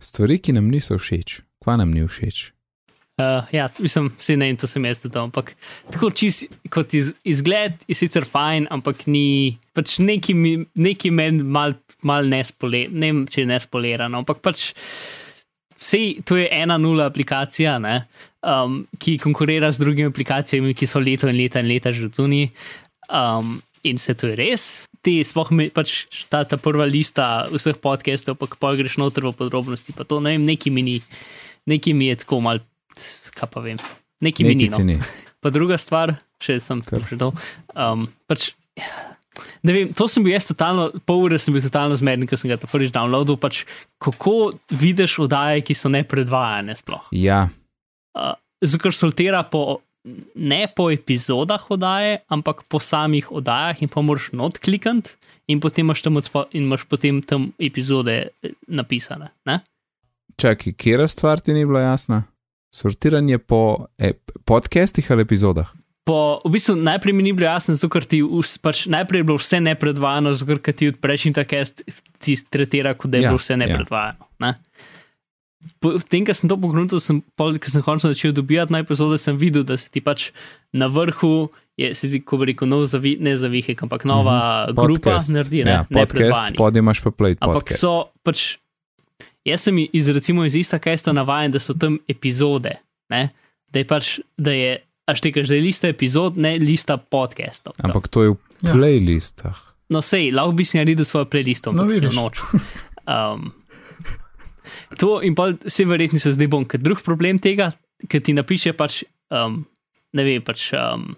Stvari, 0.00 0.40
ki 0.40 0.56
nam 0.56 0.72
niso 0.72 0.96
všeč, 0.98 1.42
kva 1.62 1.76
nam 1.78 1.92
ni 1.92 2.08
všeč. 2.08 2.57
Uh, 3.18 3.42
ja, 3.50 3.66
mislim, 3.82 4.12
vse 4.18 4.36
ne, 4.38 4.46
in 4.52 4.56
to 4.56 4.68
sem 4.70 4.84
jaz 4.86 5.00
to, 5.02 5.10
ampak 5.18 5.56
tako 5.90 6.12
čist, 6.14 6.52
kot 6.70 6.92
iz, 6.94 7.10
izgled 7.26 7.80
je 7.90 7.96
sicer 7.98 8.22
fajn, 8.22 8.68
ampak 8.70 9.08
ni, 9.10 9.58
pač 9.74 9.96
neki, 9.98 10.36
neki 10.78 11.10
meni 11.10 11.42
mal, 11.42 11.74
mal 12.06 12.30
nespolerano, 12.30 12.94
ne 12.94 13.10
vem, 13.10 13.24
če 13.26 13.42
je 13.42 13.48
nespolerano, 13.50 14.22
ampak 14.22 14.38
pač 14.44 14.68
vse, 15.80 16.22
to 16.22 16.38
je 16.38 16.46
ena 16.60 16.78
nula 16.78 17.08
aplikacija, 17.10 17.74
ne, 17.82 18.04
um, 18.46 18.84
ki 19.02 19.16
konkurira 19.26 19.72
z 19.74 19.82
drugimi 19.82 20.12
aplikacijami, 20.12 20.76
ki 20.78 20.86
so 20.86 21.02
leto 21.02 21.26
in 21.26 21.42
leta 21.42 21.58
in 21.58 21.72
leta 21.74 21.90
že 21.90 22.12
zunaj. 22.14 22.46
Um, 23.08 23.58
in 23.82 23.98
se 23.98 24.14
to 24.14 24.30
je 24.30 24.38
res. 24.38 24.86
Ti 25.02 25.20
sploh 25.26 25.50
me, 25.54 25.68
pač 25.74 26.04
ta, 26.30 26.42
ta 26.46 26.58
prva 26.60 26.86
lista 26.86 27.48
vseh 27.50 27.78
podcastov, 27.82 28.38
pa 28.38 28.46
ko 28.50 28.74
greš 28.78 28.98
noter 29.00 29.26
v 29.26 29.34
podrobnosti, 29.38 29.94
pa 29.94 30.06
to 30.06 30.18
ne 30.22 30.34
vem, 30.36 30.46
neki 30.46 30.70
mi 30.74 30.86
ni, 30.86 30.96
neki 31.70 31.94
mi 31.94 32.10
je 32.10 32.22
tako 32.24 32.42
mal, 32.44 32.62
kaj 33.38 33.48
pa 33.54 33.62
vem, 33.64 33.78
neki 34.24 34.44
mi 34.44 34.54
ni. 34.58 34.68
Nekaj 34.68 34.84
No. 34.84 34.90
ni. 34.90 34.98
Pa 35.38 35.52
druga 35.54 35.78
stvar, 35.78 36.16
še 36.42 36.58
sem 36.60 36.82
to. 36.82 37.30
Um, 37.78 38.08
pač, 38.26 38.50
ne 39.62 39.74
vem, 39.74 39.92
to 39.94 40.08
sem 40.10 40.24
bil 40.26 40.34
jaz 40.34 40.48
totalno, 40.50 40.88
pol 41.06 41.28
ure 41.28 41.38
sem 41.38 41.54
bil 41.54 41.62
totalno 41.62 41.94
zmeden, 41.94 42.26
ko 42.26 42.34
sem 42.36 42.50
ga 42.50 42.58
ta 42.58 42.66
prvič 42.66 42.90
downloadil. 42.94 43.38
Pač, 43.38 43.62
kako 44.02 44.50
vidiš 44.74 45.18
oddaje, 45.28 45.62
ki 45.62 45.76
so 45.78 45.90
nepredvajane 45.92 46.74
sploh. 46.78 47.06
Ja, 47.14 47.46
Uh, 48.18 48.32
zato, 48.64 48.82
ker 48.82 48.94
sortira 48.96 49.44
po. 49.46 49.80
Ne 50.34 50.64
po 50.74 50.88
epizodah 50.90 51.60
oddaje, 51.70 52.22
ampak 52.32 52.62
po 52.66 52.80
samih 52.82 53.28
oddajah, 53.30 53.82
in 53.84 53.90
pa 53.92 54.00
moraš 54.02 54.30
not 54.32 54.56
klikati, 54.58 55.12
in 55.52 55.60
potem 55.60 55.84
imaš 55.86 56.02
tam, 56.02 56.16
odspo, 56.18 56.46
in 56.56 56.64
imaš 56.66 56.86
potem 56.88 57.20
tam 57.22 57.50
epizode 57.60 58.14
eh, 58.42 58.54
napisane. 58.66 59.28
Ne? 59.46 59.60
čakaj, 60.38 60.72
kera 60.80 61.06
stvar 61.10 61.42
ti 61.44 61.52
ni 61.52 61.66
bila 61.68 61.82
jasna? 61.84 62.22
Sortiranje 62.70 63.38
po 63.38 63.86
ep, 63.98 64.30
podcastih 64.44 65.10
ali 65.10 65.22
epizodah? 65.22 65.72
Po, 66.04 66.40
v 66.44 66.50
bistvu 66.56 66.76
najprej 66.76 67.12
mi 67.12 67.22
ni 67.22 67.32
bilo 67.36 67.48
jasno, 67.48 67.74
zato 67.76 67.88
ker 67.92 68.04
ti 68.08 68.22
pač 68.64 68.86
najprej 68.88 69.20
je 69.20 69.26
bilo 69.28 69.36
vse 69.40 69.60
nepredvajano, 69.60 70.32
zato 70.34 70.56
ker 70.56 70.72
ti 70.72 70.88
odpreš 70.88 71.26
in 71.28 71.36
tako 71.36 71.60
jaz 71.60 71.74
ti 72.24 72.36
tretira, 72.48 72.94
kot 72.96 73.12
da 73.12 73.20
je 73.20 73.26
Ja, 73.28 73.32
bilo 73.32 73.40
vse 73.40 73.52
ja. 73.52 73.60
nepredvajano. 73.60 74.24
Ne? 74.40 74.54
Potem, 75.82 76.24
ko 76.24 76.32
sem 76.32 76.48
to 76.48 76.56
pogledal, 76.56 77.00
sem, 77.02 77.20
ko 77.36 77.68
sem 77.68 77.82
končno 77.84 78.12
začel 78.14 78.32
dobivati 78.32 78.72
na 78.72 78.80
epizode, 78.80 79.18
sem 79.20 79.36
videl, 79.36 79.66
da 79.68 79.76
se 79.76 79.90
ti 79.90 80.00
pač 80.00 80.30
na 80.72 80.86
vrhu, 80.88 81.50
je 81.76 81.92
se 81.94 82.08
ti, 82.10 82.20
ko 82.24 82.38
bi 82.40 82.52
rekel, 82.52 82.70
nov 82.70 82.86
zavi, 82.90 83.16
ne 83.20 83.36
zavihek, 83.36 83.82
ampak 83.82 84.04
nova 84.08 84.38
mm 84.38 84.70
-hmm. 84.70 84.80
grupa 84.80 85.10
Podcast. 85.10 85.28
naredi, 85.34 85.64
ne, 85.64 85.70
ja, 85.70 85.84
podcast, 85.84 86.54
spodaj 86.54 86.78
imaš 86.78 87.00
pa 87.00 87.10
play 87.10 87.36
Ampak 87.40 87.54
podcast. 87.54 87.80
so 87.80 88.08
pač, 88.22 88.56
jaz 89.48 89.60
sem 89.62 89.78
iz, 89.88 90.08
recimo 90.08 90.44
iz 90.44 90.54
ista 90.54 90.78
kesta 90.78 91.12
navajen, 91.12 91.50
da 91.50 91.58
so 91.58 91.74
tam 91.74 91.98
epizode, 92.06 92.76
ne? 93.08 93.28
da 93.68 93.78
je 93.78 93.86
pač, 93.86 94.06
da 94.34 94.50
je, 94.50 94.70
až 95.04 95.20
tekaš, 95.20 95.48
da 95.48 95.54
je 95.54 95.62
lista 95.62 95.88
epizod, 95.88 96.36
ne 96.36 96.56
lista 96.56 96.96
podcastov. 96.96 97.76
Ampak 97.78 98.08
to 98.08 98.22
je 98.22 98.30
v 98.30 98.36
Ja. 98.60 98.72
playlistah. 98.74 99.54
No, 99.88 100.00
sej, 100.00 100.32
lahko 100.32 100.52
bi 100.52 100.64
si 100.64 100.76
naredil 100.76 101.04
svojo 101.04 101.24
playlisto, 101.26 101.70
No, 101.70 101.84
no, 101.84 101.88
vidiš. 101.88 102.12
noč. 102.12 102.40
Um, 103.06 103.52
to 104.96 105.20
in 105.22 105.34
pa 105.34 105.52
se 105.64 105.84
verjetno 105.84 106.18
se 106.18 106.32
zdaj 106.32 106.48
bom, 106.48 106.64
ker 106.64 106.78
drug 106.78 107.00
problem 107.00 107.38
tega, 107.38 107.70
ker 108.04 108.20
ti 108.20 108.32
napiše 108.32 108.72
pač, 108.72 109.02
um, 109.30 109.62
ne 110.12 110.24
vem, 110.24 110.42
pač. 110.42 110.72
Um, 110.72 111.16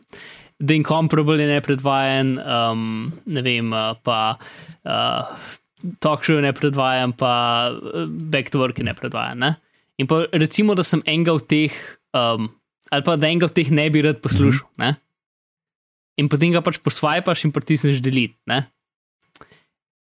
The 0.60 0.76
Incomparable 0.76 1.40
je 1.40 1.48
nepredvajen, 1.48 2.34
um, 2.36 2.82
ne 3.26 3.40
vem, 3.40 3.70
pa 4.04 4.36
uh, 4.84 5.24
Talk 5.98 6.24
Show 6.24 6.36
je 6.38 6.44
nepredvajen, 6.44 7.12
pa 7.16 7.32
uh, 7.72 8.06
Back 8.06 8.50
to 8.50 8.60
Work 8.60 8.78
je 8.78 8.84
nepredvajen. 8.84 9.38
Ne? 9.38 9.54
In 9.98 10.06
pa 10.06 10.24
recimo, 10.32 10.74
da 10.74 10.84
sem 10.86 11.02
enega 11.06 11.32
od 11.36 11.46
teh, 11.48 11.74
um, 12.16 12.48
ali 12.90 13.04
pa 13.06 13.16
da 13.16 13.28
enega 13.28 13.48
od 13.50 13.56
teh 13.56 13.70
ne 13.70 13.88
bi 13.90 14.02
rad 14.02 14.20
poslušal. 14.20 14.68
Mm 14.76 14.82
-hmm. 14.84 14.94
In 16.20 16.28
potem 16.28 16.52
ga 16.52 16.60
pač 16.60 16.78
posvajpaš 16.78 17.44
in 17.44 17.52
pritisneš 17.52 18.00
deliti. 18.04 18.36
Ne? 18.46 18.64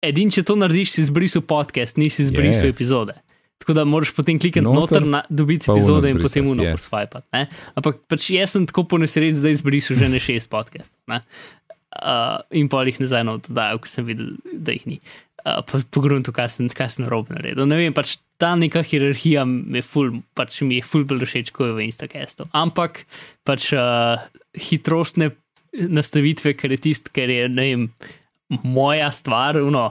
Edin, 0.02 0.30
če 0.30 0.42
to 0.42 0.56
narediš, 0.56 0.92
si 0.92 1.02
izbrisal 1.04 1.42
podcast, 1.42 1.96
nisi 2.00 2.22
izbrisal 2.22 2.70
Yes. 2.70 2.74
epizode. 2.74 3.14
Tako 3.60 3.72
da 3.76 3.84
moraš 3.84 4.14
potem 4.16 4.38
klikati 4.40 4.64
Noter, 4.64 4.80
noter, 4.80 5.06
na, 5.06 5.22
dobiti 5.28 5.68
epizode 5.70 6.10
in 6.10 6.22
potem 6.22 6.46
uno 6.48 6.64
yes. 6.64 6.80
posvajpati. 6.80 7.26
ne. 7.32 7.46
Ampak 7.76 7.98
pač 8.08 8.30
jaz 8.32 8.50
sem 8.56 8.64
tako 8.66 8.86
po 8.88 8.98
nesreči 8.98 9.36
zdaj 9.36 9.52
izbrisal 9.52 10.00
že 10.00 10.08
ne 10.08 10.18
šest 10.18 10.48
podcastov. 10.50 10.96
ne. 11.06 11.20
Uh, 11.90 12.38
in 12.54 12.68
pa 12.70 12.84
jih 12.86 13.00
nazaj 13.02 13.24
na 13.26 13.34
oddajo, 13.40 13.80
ko 13.82 13.90
sem 13.90 14.06
videl, 14.06 14.36
da 14.46 14.76
jih 14.76 14.86
ni. 14.86 15.00
Uh, 15.42 15.58
po 15.66 15.80
po 15.90 16.02
gruntu, 16.04 16.30
kaj 16.36 16.52
sem, 16.54 16.68
kaj 16.70 16.92
sem 16.94 17.06
narobe 17.06 17.34
naredil. 17.34 17.66
Ne 17.66 17.80
vem, 17.80 17.94
pač 17.96 18.18
ta 18.38 18.52
neka 18.54 18.84
hierarhija 18.86 19.42
mi 19.48 19.80
je 19.80 19.86
ful, 19.88 20.12
pač 20.38 20.60
mi 20.62 20.78
je 20.78 20.86
ful 20.86 21.02
bolj 21.08 21.26
všeč, 21.26 21.50
kot 21.56 21.72
je 21.72 21.76
v 21.76 21.88
Instacastu. 21.88 22.46
Ampak 22.54 23.04
pač 23.48 23.72
uh, 23.74 24.22
hitrostne 24.54 25.32
nastavitve, 25.74 26.54
ker 26.58 26.76
je 26.76 26.80
tisto, 26.86 27.10
ker 27.14 27.30
je 27.30 27.48
ne 27.50 27.66
vem, 27.66 27.88
moja 28.62 29.10
stvar. 29.14 29.58
Uno, 29.58 29.90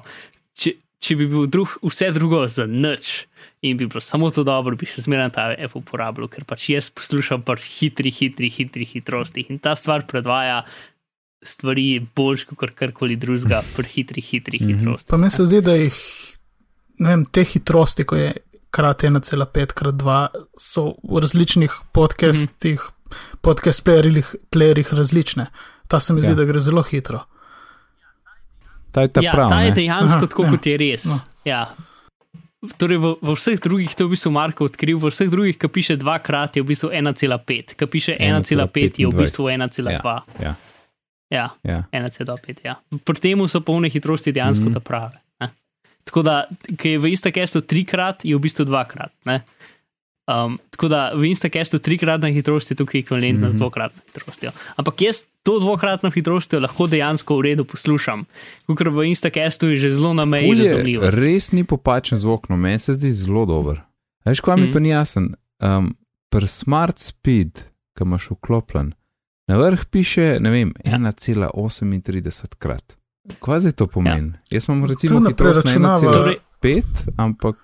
če, 0.55 0.77
če 1.03 1.17
bi 1.19 1.27
bil 1.31 1.49
drug, 1.51 1.75
vse 1.83 2.13
drugo 2.15 2.45
za 2.47 2.67
nič 2.69 3.25
in 3.59 3.75
bi 3.75 3.87
bilo 3.87 3.99
samo 4.03 4.29
to 4.31 4.45
dobro, 4.47 4.77
bi 4.79 4.87
še 4.87 5.03
zmeraj 5.03 5.33
ta 5.35 5.49
app 5.51 5.75
uporabljal, 5.75 6.29
ker 6.31 6.47
pač 6.47 6.69
jaz 6.71 6.87
poslušam 6.95 7.43
pač 7.43 7.65
hitri, 7.79 8.11
hitri, 8.11 8.47
hitri 8.51 8.87
hitrosti 8.87 9.49
in 9.51 9.59
ta 9.59 9.75
stvar 9.79 10.05
predvaja 10.07 10.61
stvari 11.41 11.85
boljš 12.15 12.43
kot 12.45 12.71
karkoli 12.71 13.15
drugega 13.15 13.61
pri 13.75 13.85
hitri, 13.85 14.21
hitri 14.21 14.59
Mhm. 14.61 14.73
hitrosti. 14.73 15.09
Pa 15.09 15.17
meni 15.17 15.29
se 15.29 15.45
zdi, 15.45 15.61
da 15.61 15.73
jih, 15.73 15.95
ne 16.97 17.09
vem, 17.09 17.25
te 17.25 17.43
hitrosti, 17.43 18.03
ko 18.03 18.15
je 18.15 18.33
krat 18.69 19.03
1,5 19.03 19.73
krat 19.73 19.95
2, 19.95 20.27
so 20.55 20.83
v 21.03 21.19
različnih 21.19 21.71
podcastih, 21.91 22.75
mm 22.75 22.77
-hmm. 22.77 23.37
podcast 23.41 23.85
playerjih, 23.85 24.35
playerjih 24.51 24.93
različne. 24.93 25.45
Ta 25.87 25.99
se 25.99 26.13
mi 26.13 26.21
zdi, 26.21 26.31
Ja. 26.31 26.35
da 26.35 26.43
gre 26.43 26.59
zelo 26.59 26.83
hitro. 26.83 27.19
Ta 28.91 29.01
je 29.01 29.07
ta 29.07 29.21
ja, 29.23 29.31
prav. 29.31 29.49
ta 29.49 29.61
je 29.61 29.69
ne? 29.69 29.75
dejansko 29.75 30.17
Aha, 30.17 30.27
tako, 30.27 30.43
ja. 30.43 30.49
kot 30.51 30.65
je 30.65 30.77
res. 30.77 31.05
No. 31.05 31.19
Ja. 31.45 31.75
Torej, 32.77 32.97
v, 32.97 33.15
v 33.21 33.33
vseh 33.33 33.55
drugih, 33.57 33.95
to 33.95 34.03
je 34.03 34.07
v 34.07 34.09
bistvu 34.09 34.31
Marko 34.31 34.65
odkril, 34.65 34.97
v 34.97 35.07
vseh 35.07 35.29
drugih, 35.29 35.55
ki 35.55 35.67
piše 35.69 35.95
dvakrat, 35.95 36.55
je 36.55 36.61
v 36.61 36.67
bistvu 36.67 36.89
1,5, 36.91 37.73
ki 37.73 37.85
piše 37.87 38.13
1,5, 38.13 38.99
je 38.99 39.07
v 39.07 39.13
bistvu 39.13 39.43
1,2. 39.45 39.89
Ja, 39.89 40.23
Ja, 40.41 40.55
ja. 41.29 41.49
1,5. 41.63 42.65
Ja. 42.65 42.75
Pri 43.05 43.19
tem 43.21 43.47
so 43.47 43.61
polne 43.61 43.89
hitrosti 43.89 44.31
dejansko 44.31 44.69
mm. 44.69 44.73
ta 44.73 44.79
prave. 44.79 45.17
Ne? 45.41 45.49
Tako 46.03 46.21
da, 46.25 46.45
ki 46.77 46.89
je 46.89 46.99
v 46.99 47.05
Instacastu 47.13 47.61
trikrat, 47.61 48.25
je 48.25 48.35
v 48.35 48.39
bistvu 48.41 48.65
dvakrat. 48.65 49.11
Ne? 49.25 49.41
Um, 50.29 50.59
tako 50.69 50.87
da 50.87 51.11
v 51.17 51.25
Instacastu 51.25 51.79
trikratna 51.79 52.29
hitrost 52.29 52.69
je 52.71 52.75
tukaj 52.77 52.99
ekvivalentna 53.01 53.47
mm 53.47 53.51
-hmm. 53.51 53.51
z 53.51 53.55
Mhm. 53.55 53.59
dvokratno 53.59 54.01
hitrostjo. 54.05 54.51
Ampak 54.75 55.01
jaz 55.01 55.23
to 55.43 55.59
dvokratno 55.59 56.09
hitrostjo 56.11 56.59
lahko 56.59 56.87
dejansko 56.87 57.37
v 57.37 57.41
redu 57.41 57.65
poslušam, 57.65 58.25
ker 58.77 58.89
v 58.89 59.07
Instacastu 59.09 59.69
je 59.69 59.77
že 59.77 59.91
zelo 59.91 60.13
na 60.13 60.25
meji 60.25 60.53
razumljivo. 60.53 61.09
Res 61.09 61.51
ni 61.51 61.63
popačen 61.63 62.17
zvok, 62.17 62.49
no 62.49 62.57
meni 62.57 62.79
se 62.79 62.93
zdi 62.93 63.11
zelo 63.11 63.45
dober. 63.45 63.81
Veš, 64.25 64.41
kaj 64.41 64.55
mi 64.57 64.63
Mhm. 64.63 64.73
pa 64.73 64.79
ni 64.79 64.89
jasen? 64.89 65.33
Um, 65.61 65.95
Pri 66.31 66.47
Smart 66.47 66.99
Speed, 66.99 67.53
ki 67.97 68.03
imaš 68.03 68.29
vklopljen, 68.31 68.93
na 69.49 69.57
vrh 69.57 69.85
piše, 69.89 70.37
ne 70.39 70.49
vem, 70.49 70.73
Ja. 70.85 70.97
1,38 71.01 72.55
krat. 72.59 72.95
Kaj 73.41 73.59
zdaj 73.59 73.75
to 73.81 73.87
pomeni? 73.87 74.31
Ja. 74.49 74.57
Jaz 74.57 74.69
imam 74.69 74.85
recimo 74.85 75.19
hitrost 75.19 75.65
na 75.65 75.71
preračunava. 75.71 75.99
1,5, 76.01 76.41
Torej- 76.61 76.81
ampak. 77.17 77.57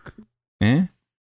Eh? 0.62 0.86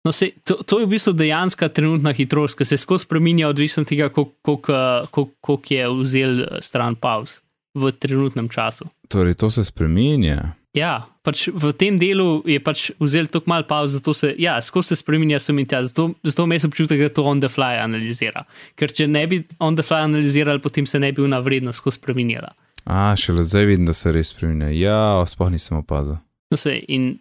No, 0.05 0.13
se, 0.13 0.31
to, 0.45 0.55
to 0.67 0.81
je 0.81 0.87
v 0.87 0.91
bistvu 0.91 1.13
dejanska 1.15 1.69
trenutna 1.69 2.13
hitrost, 2.13 2.59
ki 2.59 2.65
se 2.65 2.77
skozi 2.77 3.05
spremenja, 3.05 3.49
odvisno 3.49 3.81
od 3.85 3.89
tega, 3.89 4.09
koliko 4.11 5.59
je 5.69 5.85
vzel 6.03 6.41
eh, 6.43 6.47
stran 6.61 6.97
pauz 6.99 7.39
v 7.75 7.93
trenutnem 7.93 8.49
času. 8.49 8.85
Torej, 9.09 9.35
to 9.35 9.51
se 9.51 9.65
spremenja. 9.65 10.53
Ja, 10.73 11.05
pač 11.21 11.51
v 11.53 11.69
tem 11.77 11.99
delu 12.01 12.41
je 12.49 12.57
pač 12.65 12.87
vzel 12.97 13.29
tako 13.29 13.51
malo 13.53 13.67
pauz, 13.69 13.93
zato 13.93 14.15
se, 14.17 14.31
ja, 14.41 14.57
skozi 14.65 14.95
se 14.95 15.03
spremenja 15.03 15.37
sem 15.43 15.59
in 15.61 15.69
tja, 15.69 15.83
zato, 15.85 16.15
zato 16.25 16.47
imam 16.49 16.65
občutek, 16.65 17.03
da 17.05 17.09
to 17.13 17.25
on 17.29 17.43
the 17.45 17.51
fly 17.53 17.77
analizira. 17.77 18.47
Ker 18.81 18.89
če 18.89 19.05
ne 19.05 19.27
bi 19.29 19.43
on 19.61 19.77
the 19.77 19.85
fly 19.85 20.01
analizirali, 20.07 20.65
potem 20.65 20.89
se 20.89 21.01
ne 21.03 21.13
bi 21.13 21.21
una 21.21 21.43
vrednost 21.45 21.85
skozi 21.85 22.01
spremenjala. 22.01 22.55
A, 22.89 23.13
šele 23.21 23.45
zdaj 23.45 23.69
vidim, 23.69 23.85
da 23.87 23.93
se 23.93 24.15
res 24.17 24.33
spremenja. 24.33 24.73
Ja, 24.73 24.97
sploh 25.29 25.53
nisem 25.53 25.77
opazil. 25.77 26.17
No, 26.49 26.57
se, 26.57 26.79
in 26.89 27.19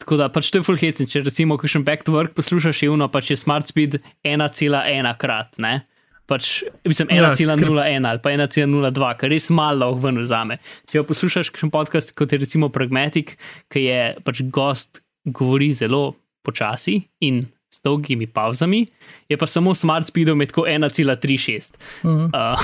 tako 0.00 0.16
da 0.16 0.30
pač 0.32 0.48
to 0.48 0.62
je 0.62 0.64
full 0.64 0.80
hecen, 0.80 1.08
če 1.08 1.20
recimo 1.26 1.60
kakšen 1.60 1.84
back 1.84 2.04
to 2.06 2.16
work 2.16 2.32
poslušaš, 2.36 2.80
je 2.82 2.90
uno 2.92 3.10
pač 3.12 3.34
je 3.34 3.38
smart 3.40 3.68
speed 3.68 4.00
1,1 4.24 5.12
krat, 5.20 5.60
ne? 5.60 5.82
Pač, 6.26 6.64
mislim, 6.82 7.12
Ja, 7.14 7.30
1,01 7.30 8.08
ali 8.08 8.22
pa 8.22 8.32
1,02, 8.34 9.10
kar 9.20 9.30
res 9.30 9.50
malo 9.54 9.86
lahko 9.86 10.02
ven 10.08 10.18
vzame. 10.24 10.58
Če 10.90 11.02
pa 11.02 11.10
poslušaš 11.12 11.52
kakšen 11.54 11.70
podcast, 11.74 12.14
kot 12.18 12.34
je 12.34 12.40
recimo 12.42 12.70
Pragmatic, 12.74 13.36
ki 13.70 13.84
je 13.86 14.00
pač 14.26 14.42
gost 14.50 15.02
govori 15.26 15.72
zelo 15.74 16.16
počasi 16.46 17.00
in 17.26 17.44
s 17.70 17.82
dolgimi 17.82 18.26
pauzami, 18.26 18.86
je 19.28 19.36
pa 19.36 19.46
samo 19.46 19.74
smart 19.74 20.06
speedom 20.06 20.42
tako 20.46 20.66
1,36. 20.70 21.78
Mhm. 22.04 22.30
Uh, 22.34 22.58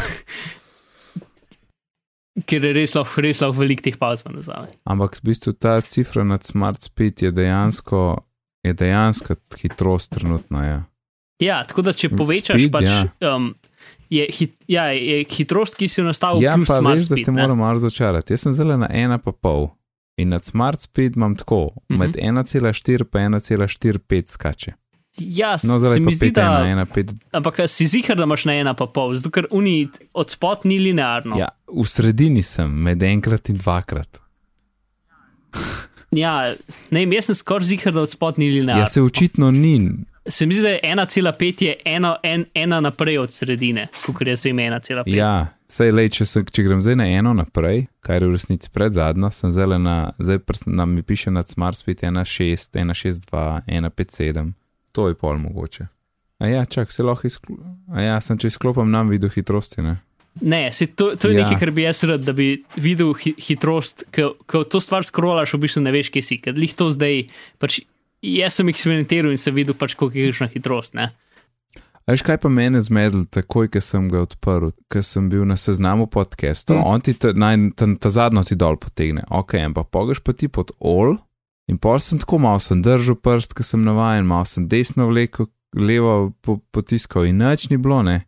ker 2.47 2.65
je 2.65 2.73
res 2.73 2.95
lahko, 2.97 3.23
res 3.25 3.43
lahko 3.43 3.61
velik 3.61 3.83
teh 3.85 3.97
pauz 3.99 4.25
vzame. 4.25 4.71
Ampak 4.89 5.21
v 5.21 5.33
bistvu 5.33 5.53
ta 5.53 5.81
cifra 5.81 6.25
nad 6.25 6.45
Smart 6.45 6.83
Speed 6.83 7.23
je 7.23 7.33
dejansko, 7.35 8.23
je 8.65 8.73
dejansko 8.73 9.37
hitrost 9.61 10.15
trenutno. 10.17 10.65
Ja. 10.65 10.81
Ja, 11.43 11.61
tako 11.67 11.83
da 11.83 11.93
če 11.93 12.09
povečaš, 12.11 12.61
Speed, 12.61 12.73
pač, 12.73 12.87
ja. 12.87 13.35
um, 13.35 13.51
je, 14.09 14.27
hit, 14.31 14.53
ja, 14.71 14.87
je 14.95 15.23
hitrost, 15.27 15.75
ki 15.75 15.89
si 15.89 15.99
jo 15.99 16.07
nastavil, 16.07 16.43
Ja, 16.43 16.55
plus 16.55 16.69
pa 16.69 16.79
smart 16.79 16.99
veš, 16.99 17.09
da 17.09 17.17
speed, 17.17 17.27
te 17.27 17.33
ne? 17.33 17.43
moram 17.43 17.59
malo 17.59 17.73
razočarati. 17.75 18.33
Jaz 18.33 18.41
sem 18.41 18.53
zelo 18.55 18.77
na 18.77 18.89
ena 18.89 19.19
pa 19.19 19.33
pol 19.33 19.71
in 20.17 20.29
nad 20.29 20.45
Smart 20.45 20.81
Speed 20.81 21.17
imam 21.17 21.35
tako, 21.35 21.71
Mhm. 21.89 21.99
med 21.99 22.17
1,4 22.17 23.05
pa 23.05 23.19
1,45 23.21 24.29
skače. 24.29 24.75
Ja, 25.19 25.57
No, 25.65 25.77
se 25.79 26.01
mi 26.01 26.15
zdi, 26.15 26.31
5, 26.31 26.35
da. 26.35 26.65
1, 26.65 26.79
1, 26.79 26.87
5. 26.87 27.11
Ampak 27.33 27.59
si 27.67 27.87
zihar, 27.87 28.17
da 28.17 28.25
imaš 28.25 28.45
na 28.45 28.55
ena 28.55 28.73
pa 28.75 28.87
pol, 28.87 29.13
zato 29.15 29.31
ker 29.31 29.45
uni 29.51 29.89
od 30.15 30.31
spod 30.31 30.65
ni 30.65 30.79
linearno. 30.79 31.37
Ja, 31.37 31.49
v 31.69 31.85
sredini 31.85 32.41
sem, 32.43 32.71
med 32.73 33.03
enkrat 33.03 33.49
in 33.49 33.57
dvakrat. 33.57 34.21
ja 36.13 36.55
ne 36.91 37.03
jaz 37.07 37.25
sem 37.25 37.35
skoraj 37.35 37.67
zihar, 37.67 37.93
da 37.93 38.01
od 38.03 38.11
spod 38.11 38.39
ni 38.39 38.51
linearno. 38.51 38.81
Ja, 38.81 38.87
se 38.87 39.03
očitno 39.03 39.51
ni. 39.51 39.91
Se 40.29 40.47
mi 40.47 40.55
zdi, 40.55 40.63
da 40.63 40.69
je 40.69 40.81
1,5 40.85 41.65
je 41.65 41.77
ena, 41.85 42.17
en, 42.23 42.45
ena 42.55 42.81
naprej 42.81 43.19
od 43.19 43.33
sredine, 43.33 43.89
kot 44.07 44.27
jaz 44.27 44.45
vem, 44.47 44.57
1,5. 44.57 45.03
Ja, 45.11 45.49
sej 45.69 45.91
le, 45.91 46.05
če, 46.09 46.27
sem, 46.29 46.45
če 46.47 46.63
grem 46.63 46.83
zdaj 46.85 46.97
na 47.01 47.09
eno 47.11 47.33
naprej, 47.35 47.89
kar 48.07 48.23
je 48.23 48.29
v 48.31 48.37
resnici 48.37 48.71
pred 48.71 48.95
zadnjo, 48.95 49.33
sem 49.35 49.51
zdaj 49.51 49.81
na, 49.83 49.97
zdaj 50.23 50.39
nam 50.67 50.95
mi 50.95 51.03
piše 51.03 51.31
nad 51.35 51.49
Smart 51.51 51.79
Speed 51.79 52.05
1,6, 52.07 52.71
1,62, 52.79 53.67
1,57. 53.67 54.53
To 54.93 55.09
je 55.09 55.19
pol 55.19 55.39
mogoče. 55.43 55.89
A 56.39 56.47
ja, 56.47 56.65
čak, 56.65 56.93
se 56.93 57.03
lahko 57.03 57.27
izklopim. 57.27 57.75
A 57.95 58.03
ja, 58.03 58.17
sem 58.21 58.39
če 58.39 58.51
izklopim 58.51 58.91
nam 58.91 59.11
video 59.11 59.31
hitrosti, 59.31 59.83
ne? 59.83 59.97
Ne, 60.41 60.71
se, 60.73 60.87
to, 60.87 61.13
to 61.21 61.29
je 61.29 61.37
Ja. 61.37 61.45
nekaj, 61.45 61.59
kar 61.61 61.71
bi 61.71 61.83
jaz 61.85 62.05
rad, 62.09 62.23
da 62.25 62.33
bi 62.33 62.65
videl 62.81 63.13
hi, 63.21 63.35
hitrost, 63.39 64.07
ko 64.49 64.63
to 64.65 64.81
stvar 64.81 65.05
skrolaš, 65.05 65.53
v 65.55 65.61
bistvu 65.67 65.83
ne 65.85 65.93
veš, 65.93 66.09
kje 66.15 66.23
si. 66.25 66.39
Ker 66.41 66.57
lih 66.57 66.73
to 66.75 66.89
zdaj, 66.95 67.27
pač, 67.61 67.83
jaz 68.23 68.55
sem 68.59 68.69
eksperimentiral 68.71 69.35
in 69.35 69.41
sem 69.41 69.55
videl, 69.55 69.75
pač, 69.75 69.95
koliko 69.99 70.19
je 70.19 70.31
kakšna 70.33 70.49
hitrost. 70.55 70.95
Ne? 70.95 71.11
Veš 72.07 72.25
kaj 72.27 72.41
pa 72.43 72.51
mene 72.51 72.81
zmedel, 72.83 73.25
takoj, 73.31 73.69
ko 73.71 73.81
sem 73.83 74.09
ga 74.11 74.25
odprl, 74.25 74.73
ko 74.91 75.03
sem 75.07 75.29
bil 75.31 75.45
na 75.47 75.55
seznamu 75.57 76.09
podcastov, 76.11 76.77
Mm. 76.77 76.81
mm. 76.83 76.87
on 76.91 77.01
ti 77.01 77.15
ta, 77.15 77.31
naj, 77.33 77.57
ta, 77.79 77.87
ta 77.95 78.11
zadnjo 78.11 78.43
ti 78.43 78.59
dol 78.59 78.77
potegne, 78.77 79.23
ok, 79.31 79.55
ampak 79.63 79.87
pogeš 79.95 80.19
pa 80.19 80.35
ti 80.35 80.49
pod 80.49 80.75
all 80.83 81.19
in 81.71 81.79
pol 81.79 82.01
sem 82.03 82.19
tako 82.19 82.41
malo 82.43 82.59
sem 82.59 82.83
držal 82.83 83.15
prst, 83.23 83.55
ko 83.55 83.63
sem 83.63 83.85
navajen, 83.87 84.27
malo 84.27 84.45
sem 84.45 84.67
desno 84.67 85.07
vlekel, 85.07 85.47
levo 85.79 86.33
po, 86.43 86.59
potiskal 86.75 87.25
in 87.31 87.39
nič 87.39 87.71
ni 87.71 87.79
bilo, 87.79 88.03
ne. 88.03 88.27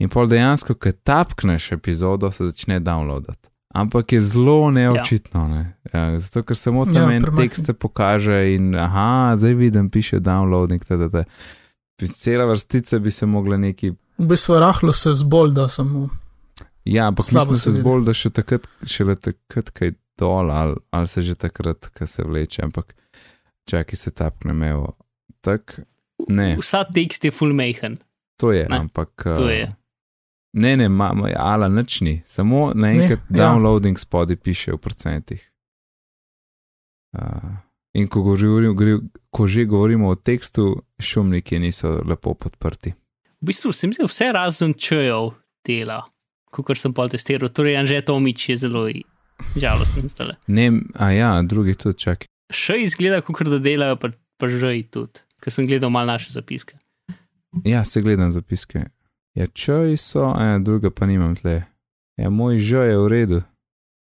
In 0.00 0.08
pol 0.08 0.26
dejansko, 0.26 0.74
ko 0.80 0.90
tapkneš 1.04 1.72
epizodo, 1.76 2.32
se 2.32 2.48
začne 2.48 2.80
downloadati. 2.80 3.51
Ampak 3.72 4.12
je 4.12 4.20
zelo 4.22 4.70
neočitno, 4.70 5.48
ne. 5.48 5.62
Ja, 5.86 6.18
zato 6.18 6.42
ker 6.42 6.56
samo 6.56 6.84
tam 6.84 6.94
Ja, 6.94 7.02
ja, 7.02 7.12
en 7.12 7.22
premajhen. 7.22 7.48
tekst 7.48 7.64
se 7.64 7.72
pokaže 7.74 8.54
in 8.54 8.74
aha, 8.74 9.06
zdaj 9.36 9.54
vidim, 9.54 9.90
piše 9.90 10.20
downloading, 10.20 10.84
td. 10.84 11.24
Cela 12.04 12.44
vrstica 12.44 12.98
bi 12.98 13.10
se 13.10 13.26
mogla 13.26 13.56
neki. 13.56 13.90
V 14.18 14.26
bistvu 14.26 14.58
rahlo 14.58 14.92
se 14.92 15.12
zbolda 15.12 15.68
samo. 15.68 16.08
Ja, 16.84 17.06
ampak 17.08 17.24
mislim, 17.26 17.56
se 17.56 17.62
se 17.62 17.70
vidi. 17.70 17.80
zbolj, 17.80 18.04
da 18.04 18.12
še 18.12 18.30
takrat, 18.30 18.66
šele 18.84 19.16
takrat, 19.16 19.70
kaj 19.70 19.92
dol, 20.18 20.50
ali, 20.50 20.76
ali 20.90 21.08
se 21.08 21.22
že 21.22 21.34
takrat, 21.36 21.86
ko 21.88 22.06
se 22.06 22.22
vleče, 22.22 22.62
ampak 22.62 22.94
čakaj 23.64 23.96
se 23.96 24.10
tapne 24.10 24.52
mevo. 24.52 24.96
Tak, 25.40 25.80
ne, 26.28 26.56
Vsa 26.56 26.84
tekst 26.84 27.24
je 27.24 27.30
full 27.30 27.52
mehen. 27.52 27.96
to 28.36 28.52
je, 28.52 28.66
Ne, 28.68 28.76
ampak. 28.78 29.10
to 29.16 29.44
uh, 29.44 29.50
je. 29.50 29.70
Ne, 30.52 30.76
ne, 30.76 30.88
ma, 30.88 31.12
ma, 31.16 31.30
ala 31.36 31.68
nič 31.68 32.00
ni, 32.04 32.22
samo 32.28 32.72
naenkrat 32.74 33.22
Ne, 33.30 33.38
ja. 33.38 33.46
downloading 33.46 33.96
spodi 33.98 34.36
piše 34.36 34.72
v 34.72 34.78
procentih. 34.78 35.40
Uh, 37.16 37.56
in 37.96 38.08
ko, 38.08 38.22
govorim, 38.22 38.76
gre- 38.76 39.00
ko 39.30 39.48
že 39.48 39.64
govorimo 39.64 40.08
o 40.08 40.16
tekstu, 40.16 40.82
šumniki 41.00 41.58
niso 41.58 42.00
lepo 42.04 42.34
podprti. 42.34 42.92
V 43.40 43.48
bistvu 43.48 43.72
sem 43.72 43.92
se 43.92 44.04
vse 44.04 44.32
razen 44.32 44.74
čejev 44.74 45.32
dela, 45.66 46.02
kot 46.50 46.76
sem 46.78 46.92
pol 46.92 47.08
testiral. 47.08 47.48
Torej, 47.48 47.76
Anže 47.80 48.00
Tomič 48.04 48.48
je 48.48 48.56
zelo 48.56 48.86
žalosten 49.56 50.08
zdaj. 50.08 50.36
Ne, 50.46 50.70
a 50.94 51.10
ja, 51.10 51.42
drugi 51.42 51.74
tudi 51.74 51.98
čakaj. 51.98 52.28
Še 52.52 52.76
izgleda, 52.84 53.20
kot 53.24 53.48
da 53.48 53.58
delajo, 53.58 53.96
pa, 53.96 54.12
pa 54.36 54.48
že 54.48 54.76
tudi, 54.92 55.20
ker 55.40 55.52
sem 55.52 55.66
gledal 55.66 55.90
malo 55.90 56.12
naše 56.12 56.32
zapiske. 56.32 56.76
Ja, 57.64 57.84
se 57.84 58.00
gledam 58.00 58.32
zapiske. 58.32 58.86
Ja, 59.34 59.46
čaj 59.46 59.96
so, 59.96 60.28
a 60.36 60.44
ja, 60.44 60.58
druga 60.58 60.90
pa 60.90 61.06
nimam 61.06 61.36
tle. 61.36 61.62
Ja, 62.20 62.28
moj 62.30 62.58
že 62.60 62.84
je 62.92 62.96
v 62.98 63.06
redu, 63.08 63.38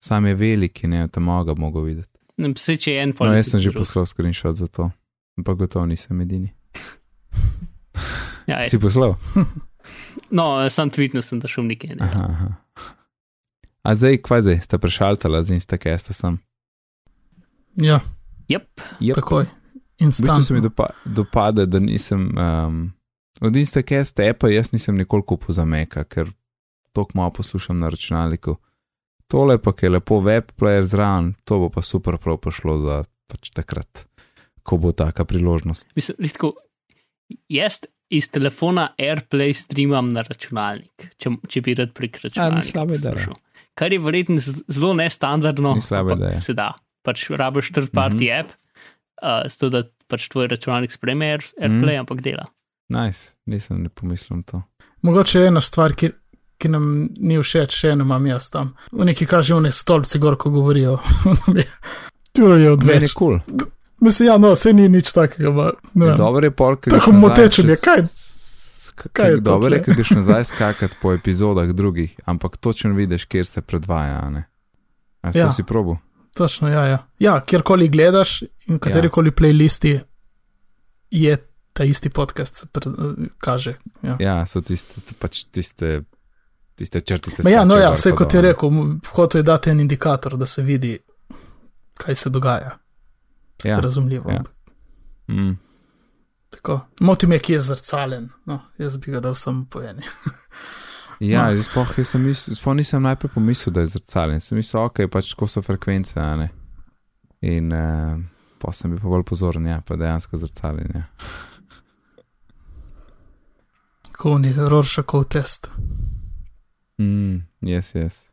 sam 0.03 0.26
je 0.26 0.36
veliki, 0.36 0.88
ne, 0.88 1.07
tam 1.07 1.30
ga 1.45 1.53
mogo 1.57 1.82
videti. 1.86 2.09
Vse, 2.41 2.78
če 2.78 2.95
je 2.95 3.03
en 3.03 3.13
pol. 3.13 3.30
No, 3.30 3.38
jaz 3.38 3.51
sem 3.53 3.61
že 3.61 3.69
poslal 3.76 4.07
screenshot 4.09 4.57
za 4.57 4.65
to, 4.65 4.89
ampak 5.38 5.61
gotovo 5.61 5.86
nisem 5.86 6.22
edini. 6.22 6.49
Ja, 8.49 8.65
Si 8.65 8.82
poslal? 8.82 9.13
no, 10.38 10.69
sam 10.74 10.89
tweetnil 10.89 11.22
sem, 11.22 11.38
da 11.39 11.47
šumnike 11.47 11.93
ne. 11.93 12.01
Aha, 12.01 12.26
aha. 12.26 12.49
A 13.86 13.93
zdaj, 13.97 14.17
kvaj 14.26 14.41
zdaj, 14.41 14.57
ste 14.65 14.78
prešaltala 14.82 15.41
z 15.45 15.57
Instacasta 15.57 16.13
sem? 16.13 16.41
Ja, 17.78 18.01
Yep. 18.51 18.67
Yep. 18.99 19.15
takoj. 19.15 19.45
V 20.01 20.05
bistvu 20.05 20.43
se 20.43 20.53
mi 20.53 20.61
dopa, 20.61 20.89
dopade, 21.05 21.65
da 21.65 21.80
nisem. 21.80 22.34
Um, 22.38 22.93
od 23.41 23.55
Instacasta 23.55 24.34
pa 24.34 24.49
jaz 24.49 24.71
nisem 24.73 24.97
nikoli 24.97 25.23
kupil 25.27 25.55
za 25.55 25.65
Meka, 25.65 26.03
ker 26.03 26.32
toliko 26.93 27.11
malo 27.17 27.32
poslušam 27.39 27.79
na 27.79 27.89
računalniku. 27.89 28.57
Tole 29.32 29.57
pa, 29.63 29.71
ki 29.73 29.86
je 29.86 29.89
lepo 29.89 30.19
web 30.19 30.51
player 30.59 30.84
zraven, 30.84 31.34
to 31.47 31.59
bo 31.59 31.69
pa 31.71 31.82
super 31.82 32.17
prav 32.19 32.41
prišlo 32.43 32.77
za 32.84 33.03
pač 33.32 33.53
takrat, 33.55 34.05
ko 34.63 34.77
bo 34.77 34.91
taka 34.91 35.23
priložnost. 35.25 35.88
Mislim, 35.95 36.27
tako, 36.36 36.51
jaz 37.47 37.79
iz 38.11 38.27
telefona 38.32 38.89
AirPlay 38.99 39.55
streamam 39.55 40.09
na 40.11 40.25
računalnik, 40.27 41.07
če, 41.15 41.32
če 41.47 41.63
bi 41.63 41.75
rad 41.79 41.93
prek 41.95 42.19
računalnika. 42.25 43.38
Kar 43.79 43.93
je 43.95 44.01
verjetno 44.03 44.41
zelo 44.43 44.91
nestandardno, 44.99 45.77
Ni 45.79 45.86
slabe 45.86 46.11
ampak 46.11 46.27
ideje. 46.27 46.41
se 46.43 46.55
da. 46.57 46.73
Pač 47.07 47.29
rabiš 47.32 47.71
third 47.71 47.93
party 47.95 48.19
mm 48.19 48.27
-hmm. 48.27 48.39
app, 48.39 48.49
uh, 49.23 49.47
zato 49.47 49.69
da 49.69 49.84
pač 50.11 50.27
tvoj 50.27 50.51
računalnik 50.51 50.91
spreme 50.91 51.32
Air, 51.32 51.45
AirPlay, 51.61 51.95
mm. 51.95 51.99
ampak 52.03 52.21
dela. 52.21 52.45
Nice, 52.91 53.31
nisem 53.45 53.83
ne 53.83 53.89
pomislil 53.89 54.37
na 54.37 54.43
to. 54.43 54.61
Mogoče 55.01 55.39
je 55.39 55.47
ena 55.47 55.61
stvar, 55.61 55.93
ki, 55.95 56.11
ki 56.59 56.69
nam 56.69 57.09
ni 57.17 57.37
všeč, 57.39 57.73
še 57.73 57.93
eno 57.95 58.03
imam 58.03 58.25
jaz 58.27 58.49
tam. 58.51 58.73
V 58.91 59.07
neki 59.07 59.25
kaže, 59.25 59.55
v 59.55 59.61
neki 59.67 59.77
stolpci 59.77 60.19
gor, 60.19 60.35
ko 60.37 60.51
govorijo. 60.51 60.97
Tu 62.35 62.47
je 62.47 62.71
odveč. 62.71 63.01
je 63.01 63.07
kul. 63.15 63.39
Mislim, 64.01 64.27
ja, 64.29 64.37
no, 64.37 64.55
se 64.55 64.73
ni 64.73 64.89
nič 64.89 65.11
takega. 65.11 65.71
ne. 65.93 66.13
Dobro 66.17 66.45
je 66.47 66.51
pol, 66.51 66.75
ker. 66.75 66.93
Tako 66.95 67.11
moteče 67.11 67.61
je, 67.67 67.75
kaj? 67.75 68.03
kaj 69.13 69.29
je 69.29 69.35
to 69.35 69.41
Dobro 69.41 69.79
ker 69.83 69.95
greš 69.95 70.11
nazaj 70.19 70.45
skakati 70.45 70.95
po 71.01 71.13
epizodah 71.13 71.67
drugih, 71.71 72.15
ampak 72.25 72.57
točno 72.57 72.93
vidiš, 72.93 73.25
kjer 73.25 73.45
se 73.45 73.61
predvaja. 73.61 74.19
a 74.23 74.29
Ne? 74.29 74.43
A 75.21 75.31
Ja. 75.33 75.47
to 75.47 75.53
si 75.53 75.63
probu? 75.63 75.97
Točno, 76.33 76.69
ja, 76.69 76.85
ja. 76.85 77.07
ja 77.19 77.41
kjerkoli 77.45 77.89
gledaš 77.89 78.43
in 78.67 78.79
katerikoli 78.79 79.27
ja. 79.27 79.31
playlisti 79.31 79.99
je 81.11 81.37
ta 81.82 81.86
isti 81.86 82.09
podcast, 82.09 82.65
pred, 82.71 82.93
kaže. 83.38 83.75
Ja. 84.05 84.17
Ja, 84.19 84.45
so 84.45 84.61
tiste, 84.61 85.01
pač 85.17 85.47
tiste, 85.49 86.03
tiste 86.77 87.01
črtice. 87.01 87.49
Ja, 87.49 87.63
no 87.65 87.79
ja, 87.82 87.89
vse 87.95 88.11
kot 88.13 88.34
je 88.34 88.41
rekel, 88.45 88.69
hotel 89.15 89.39
je 89.41 89.47
dati 89.49 89.73
en 89.73 89.79
indikator, 89.82 90.38
da 90.38 90.45
se 90.45 90.61
vidi, 90.61 90.99
kaj 91.97 92.15
se 92.15 92.29
dogaja. 92.29 92.75
Ja, 93.65 93.79
Razumljivo. 93.79 94.29
ja. 94.29 94.43
Mm. 95.27 95.57
Tako. 96.49 96.79
Moti 96.99 97.27
me, 97.27 97.39
ki 97.39 97.53
je 97.53 97.59
zrcalen. 97.61 98.29
No, 98.45 98.59
jaz 98.77 98.97
bi 98.97 99.11
ga 99.11 99.19
dal 99.19 99.34
samo 99.36 99.65
po 99.69 99.82
eni. 99.82 100.05
Ja, 101.21 101.51
No. 101.53 101.63
sploh, 101.63 101.91
sem 102.03 102.21
mislil, 102.25 102.55
sploh 102.57 102.73
nisem 102.75 103.03
najprej 103.05 103.29
pomislil, 103.36 103.73
da 103.73 103.82
je 103.82 103.91
zrcalen. 103.93 104.39
Sem 104.41 104.57
mislil, 104.57 104.82
ok, 104.82 105.03
pač 105.11 105.29
tako 105.34 105.45
so 105.47 105.61
frekvence. 105.61 106.17
In 107.41 107.69
uh, 107.73 108.17
pa 108.57 108.71
sem 108.73 108.89
bil 108.89 108.97
pa 109.01 109.05
bolj 109.07 109.23
pozoren, 109.29 109.67
ja, 109.69 109.84
pa 109.86 109.95
dejansko 110.01 110.38
zrcalen. 110.41 110.89
Ja. 110.95 111.03
Tako 114.22 114.38
ni 114.38 114.53
Rorschachov 114.57 115.24
test. 115.24 115.69
Mm, 116.99 117.36
yes, 117.61 117.95
yes. 117.95 118.30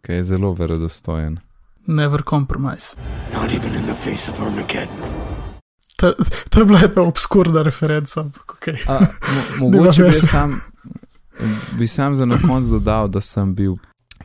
Kaj 0.00 0.16
je 0.16 0.24
zelo 0.24 0.52
verodostojen. 0.52 1.38
Never 1.86 2.22
compromise. 2.22 2.96
Not 3.34 3.52
even 3.52 3.74
in 3.74 3.82
the 3.82 3.94
face 3.94 4.30
of 4.30 4.40
Armageddon. 4.40 4.96
To, 5.96 6.12
to 6.48 6.60
je 6.60 6.64
bila 6.64 6.80
ena 6.80 7.02
obskurna 7.02 7.62
referenca, 7.62 8.20
ampak 8.20 8.54
ok. 8.54 8.68
A, 8.88 9.00
mo 9.58 9.70
mogoče 9.70 10.04
bi 10.04 10.12
sam, 10.12 10.60
bi 11.78 11.86
sam 11.86 12.16
za 12.16 12.24
na 12.24 12.38
konec 12.46 12.68
dodal, 12.68 13.08
da 13.08 13.20
sem 13.20 13.54
bil, 13.54 13.76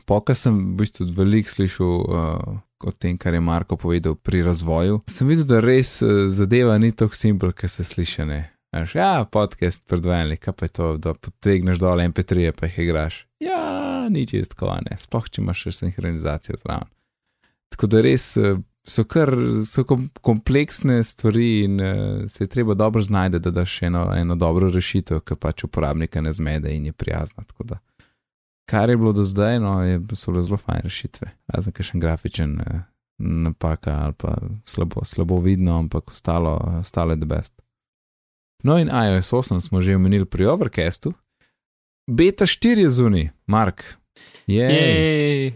poka 0.04 0.34
sem 0.34 0.56
v 0.56 0.76
bistvu 0.80 1.06
veliko 1.12 1.50
slišal 1.50 1.86
uh, 1.86 2.58
o 2.80 2.90
tem, 2.98 3.18
kar 3.18 3.34
je 3.34 3.40
Marko 3.40 3.76
povedal 3.76 4.14
pri 4.14 4.42
razvoju. 4.42 5.02
Sem 5.06 5.28
videl, 5.28 5.44
da 5.44 5.60
res 5.60 6.00
uh, 6.02 6.08
zadeva 6.28 6.78
ni 6.78 6.96
tako 6.96 7.14
simpel, 7.14 7.52
kot 7.52 7.70
se 7.70 7.84
sliši. 7.84 8.55
Veš, 8.80 8.94
ja, 8.94 9.24
podcast 9.32 9.86
predvajanje, 9.88 10.36
kaj 10.36 10.52
pa 10.52 10.64
je 10.64 10.68
to, 10.68 10.86
da 10.96 11.14
potegneš 11.14 11.78
dol 11.80 12.02
MP3, 12.04 12.50
pa 12.52 12.68
jih 12.68 12.78
igraš. 12.84 13.22
Ja, 13.40 14.08
ni 14.10 14.26
čest 14.28 14.52
tako, 14.52 14.74
ne, 14.84 14.98
sploh 15.00 15.28
če 15.32 15.40
imaš 15.40 15.62
še 15.64 15.72
sinhronizacijo 15.78 16.58
zraven. 16.60 16.90
Tako 17.72 17.88
da 17.90 18.02
res 18.04 18.26
eh, 18.36 18.58
so 18.86 19.04
kar 19.08 19.32
so 19.66 19.84
kom 19.88 20.08
kompleksne 20.20 21.00
stvari 21.04 21.64
in 21.64 21.80
uh, 21.80 22.28
se 22.28 22.44
je 22.44 22.48
treba 22.52 22.74
dobro 22.74 23.02
znajti, 23.02 23.38
da 23.38 23.50
daš 23.50 23.82
eno, 23.88 24.06
eno 24.14 24.36
dobro 24.36 24.70
rešitev, 24.70 25.24
ki 25.24 25.40
pač 25.40 25.64
uporabnika 25.64 26.20
ne 26.20 26.32
zmede 26.32 26.74
in 26.76 26.86
je 26.86 26.92
prijazna. 26.92 27.44
Tako 27.48 27.64
da, 27.64 27.78
kar 28.70 28.90
je 28.90 28.96
bilo 28.96 29.12
do 29.12 29.24
zdaj, 29.24 29.60
no, 29.60 29.80
je, 29.84 30.00
so 30.14 30.30
bile 30.30 30.44
zelo 30.44 30.60
fajne 30.60 30.84
rešitve. 30.84 31.32
Razen 31.48 31.72
kakšen 31.72 32.00
grafičen 32.00 32.58
eh, 32.60 32.80
napaka 33.18 33.96
ali 34.04 34.14
pa 34.20 34.36
slabo, 34.64 35.04
slabo 35.04 35.40
vidno, 35.40 35.78
ampak 35.78 36.10
ostalo, 36.12 36.58
ostalo 36.80 37.16
je 37.16 37.24
the 37.24 37.26
best. 37.26 37.65
No 38.66 38.78
in 38.78 38.90
iOS 38.90 39.30
8 39.32 39.60
smo 39.60 39.80
že 39.80 39.94
omenili 39.94 40.26
pri 40.26 40.46
Overcastu. 40.50 41.14
Beta 42.10 42.46
4 42.46 42.82
je 42.82 42.90
zunaj, 42.90 43.28
Mark. 43.46 43.82
Je. 44.46 44.66
Jej. 44.66 45.52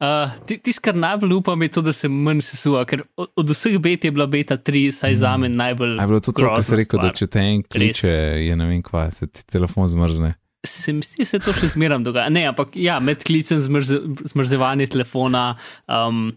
Uh, 0.00 0.28
Tisto, 0.44 0.82
kar 0.84 0.96
najbolj 0.96 1.32
upam, 1.32 1.62
je 1.62 1.68
to, 1.68 1.80
da 1.80 1.92
se 1.92 2.08
manj 2.08 2.42
sesuva, 2.44 2.84
ker 2.84 3.06
od, 3.16 3.30
od 3.36 3.50
vseh 3.50 3.78
bet 3.80 4.04
je 4.04 4.12
bila 4.12 4.26
beta 4.26 4.58
3, 4.60 4.90
saj 4.92 5.14
za 5.22 5.36
me 5.40 5.48
najbolj. 5.48 5.96
A 5.96 6.04
je 6.04 6.10
bilo 6.10 6.20
to 6.20 6.32
kar 6.36 6.60
si 6.64 6.76
rekel, 6.76 7.00
da 7.00 7.08
stvar. 7.08 7.16
če 7.16 7.26
te 7.32 7.44
en 7.48 7.62
kliče, 7.62 8.12
je 8.44 8.56
ne 8.56 8.68
vem 8.68 8.82
kva, 8.84 9.06
se 9.14 9.28
ti 9.30 9.44
telefon 9.48 9.88
zmrzne. 9.88 10.34
Se 10.64 10.92
mi 10.96 11.04
zdi, 11.04 11.22
da 11.24 11.28
se 11.28 11.40
to 11.44 11.52
še 11.52 11.74
zmeram 11.76 12.04
dogaja. 12.04 12.32
Ne, 12.32 12.46
ampak 12.48 12.76
ja, 12.80 12.96
med 13.00 13.24
klicem 13.24 13.60
zmrze, 13.60 14.00
zmrzevanje 14.32 14.88
telefona. 14.92 15.50
Um, 15.84 16.30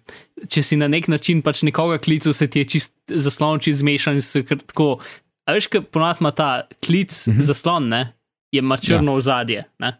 če 0.51 0.63
si 0.63 0.79
na 0.79 0.87
nek 0.91 1.07
način 1.11 1.43
pač 1.43 1.63
nekoga 1.67 1.99
klical, 2.03 2.35
se 2.35 2.47
ti 2.51 2.63
je 2.63 2.71
čist 2.75 2.95
zaslon, 3.07 3.63
čist 3.63 3.79
zmešan. 3.83 4.19
in 4.19 4.23
se 4.23 4.43
Tako, 4.43 4.97
a 5.47 5.55
veš, 5.55 5.69
kaj 5.71 5.87
ponovadi 5.87 6.21
ima 6.21 6.31
ta 6.35 6.49
klic, 6.83 7.15
uh 7.27 7.33
Mhm. 7.33 7.39
-huh. 7.39 7.45
zaslon, 7.45 7.87
ne, 7.87 8.13
je 8.51 8.59
ima 8.59 8.77
črno 8.77 9.11
ja. 9.11 9.15
ozadje. 9.15 9.63
Ne? 9.79 9.97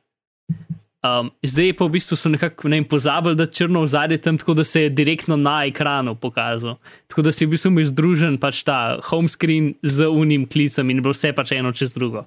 Um, 1.06 1.30
zdaj 1.45 1.76
pa 1.78 1.86
v 1.86 1.93
bistvu 1.93 2.18
so 2.18 2.30
nekako 2.30 2.68
ne 2.68 2.80
vem, 2.80 2.86
pozabili, 2.89 3.36
da 3.38 3.45
črno 3.45 3.82
ozadje 3.86 4.18
tam, 4.18 4.38
tako 4.38 4.54
da 4.54 4.64
se 4.64 4.82
je 4.82 4.89
direktno 4.89 5.36
na 5.38 5.66
ekranu 5.66 6.16
pokazal. 6.16 6.76
Tako 7.08 7.22
da 7.22 7.32
si 7.32 7.45
v 7.45 7.50
bistvu 7.54 7.70
imel 7.70 7.86
združen 7.86 8.38
pač 8.41 8.64
ta 8.64 8.98
home 9.04 9.30
screen 9.30 9.74
z 9.84 10.08
unim 10.10 10.48
klicem 10.50 10.89
in 10.89 11.02
bilo 11.02 11.14
vse 11.14 11.32
pač 11.38 11.52
eno 11.52 11.72
čez 11.72 11.93
drugo. 11.93 12.26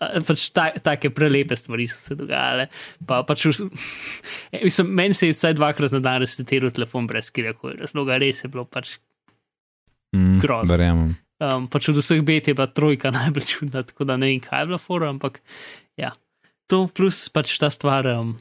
Uh, 0.00 0.20
pač 0.26 0.50
ta, 0.52 0.70
take 0.84 1.10
prelepe 1.10 1.56
stvari 1.56 1.88
so 1.88 1.96
se 1.96 2.14
dogajale. 2.14 2.68
Pa, 3.06 3.22
pač 3.24 3.46
vs, 3.46 3.60
eh, 4.52 4.60
mislim, 4.64 4.86
meni 4.94 5.14
se 5.14 5.26
je 5.26 5.32
vsaj 5.32 5.54
dvakrat 5.54 5.92
na 5.92 5.98
dan 5.98 6.20
resetiral 6.20 6.70
telefon 6.70 7.06
brez 7.06 7.32
kjerkoli 7.32 7.80
razloga, 7.80 8.18
res 8.20 8.44
je 8.44 8.48
bilo 8.48 8.64
pač. 8.64 8.98
Mm, 10.16 10.38
Grozno. 10.44 10.70
Verjamem. 10.76 11.23
Um, 11.44 11.66
pač 11.68 11.88
od 11.90 11.96
vseh 11.96 12.22
bet 12.24 12.48
je 12.48 12.54
bila 12.54 12.66
trojka 12.66 13.10
najbolj 13.18 13.44
čudna, 13.44 13.82
tako 13.82 14.04
da 14.04 14.16
ne 14.16 14.26
vem, 14.26 14.40
kaj 14.40 14.62
je 14.62 14.66
bila 14.66 14.78
fora, 14.78 15.10
ampak 15.10 15.42
ja. 15.96 16.12
To 16.68 16.86
plus 16.88 17.28
pač 17.28 17.58
ta 17.60 17.68
stvar. 17.68 18.06
Um, 18.08 18.38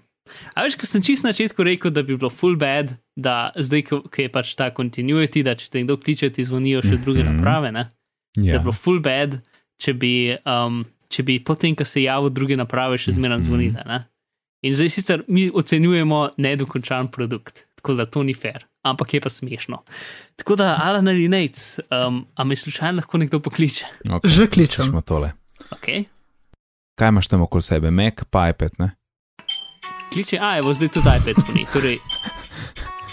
a 0.55 0.63
veš, 0.63 0.77
ko 0.79 0.87
sem 0.87 1.03
čist 1.03 1.25
na 1.25 1.33
začetku 1.33 1.59
rekel, 1.63 1.91
da 1.91 1.99
bi 2.01 2.15
bilo 2.15 2.29
full 2.31 2.55
bad, 2.55 2.93
da 3.15 3.51
zdaj, 3.57 3.81
ko, 3.83 4.01
ko 4.07 4.21
je 4.21 4.29
pač 4.31 4.53
ta 4.55 4.69
continuity, 4.71 5.43
da 5.43 5.55
če 5.55 5.67
te 5.69 5.83
kdo 5.83 5.97
kliče, 5.97 6.29
ti 6.31 6.43
zvonijo 6.43 6.79
še 6.81 6.95
druge 6.97 7.23
Mhm. 7.23 7.29
naprave, 7.33 7.71
ne? 7.71 7.89
Da 8.35 8.41
je 8.41 8.53
Ja. 8.53 8.59
bilo 8.59 8.71
full 8.71 8.99
bad, 8.99 9.41
če 9.77 9.93
bi, 9.93 10.13
um, 10.45 10.85
če 11.09 11.23
bi 11.23 11.39
potem, 11.39 11.75
ko 11.75 11.83
se 11.83 12.01
javil 12.01 12.29
druge 12.31 12.55
naprave, 12.55 12.95
še 12.97 13.11
zmeraj 13.11 13.37
Mhm. 13.37 13.45
zvonile. 13.45 13.83
Ne? 13.85 13.99
In 14.63 14.73
zdaj 14.73 14.89
sicer 14.89 15.23
mi 15.27 15.51
ocenjujemo 15.51 16.29
nedokončan 16.37 17.11
produkt, 17.11 17.65
tako 17.75 17.93
da 17.93 18.05
to 18.05 18.23
ni 18.23 18.33
fair, 18.33 18.63
ampak 18.83 19.13
je 19.13 19.21
pa 19.21 19.29
smešno. 19.29 19.83
Tako 20.35 20.55
da, 20.55 20.77
Alan 20.77 21.07
ali 21.07 21.27
Nate, 21.27 21.61
um, 21.89 22.25
a 22.35 22.43
me 22.43 22.55
slučajno 22.55 22.95
lahko 22.95 23.17
nekdo 23.17 23.39
pokliče? 23.39 23.85
Okay, 24.05 24.27
Že 24.27 24.47
kličem. 24.47 24.85
slišimo 24.85 25.01
Tole. 25.01 25.31
Okay. 25.71 26.03
Kaj 26.93 27.09
imaš 27.09 27.27
tam 27.27 27.41
okoli 27.41 27.61
sebe, 27.63 27.89
Mac, 27.89 28.21
pa 28.29 28.49
iPad, 28.49 28.71
ne? 28.77 28.91
Kliče, 30.09 30.37
a 30.37 30.57
evo, 30.57 30.73
zdaj 30.73 30.89
tudi 30.89 31.09
iPad 31.09 31.35
zvoni. 31.39 31.65
Torej, 31.73 31.97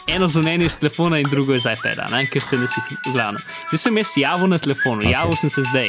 eno 0.09 0.29
zvonjenje 0.29 0.67
iz 0.67 0.77
telefona 0.77 1.19
in 1.19 1.27
drugo 1.27 1.55
iz 1.55 1.65
iPada, 1.65 2.11
ne? 2.11 2.27
ker 2.27 2.43
se 2.43 2.57
ne 2.57 2.67
si 2.67 2.81
glavno. 3.07 3.39
Zdaj 3.69 3.79
sem 3.79 3.97
jaz 3.97 4.13
javil 4.17 4.49
na 4.49 4.59
telefonu, 4.59 4.99
Ok. 4.99 5.05
okay. 5.05 5.13
javil 5.13 5.37
sem 5.37 5.51
se 5.51 5.63
zdaj. 5.65 5.89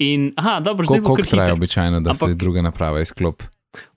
In, 0.00 0.32
aha, 0.36 0.60
dobro, 0.60 0.86
zdaj 0.86 1.00
bo 1.00 1.14
kar 1.14 1.24
traja 1.24 1.44
hitro. 1.44 1.54
običajno, 1.54 2.00
da 2.00 2.14
se 2.14 2.24
Ampak- 2.24 2.34
druga 2.34 2.62
naprava 2.62 3.00
izklop? 3.00 3.42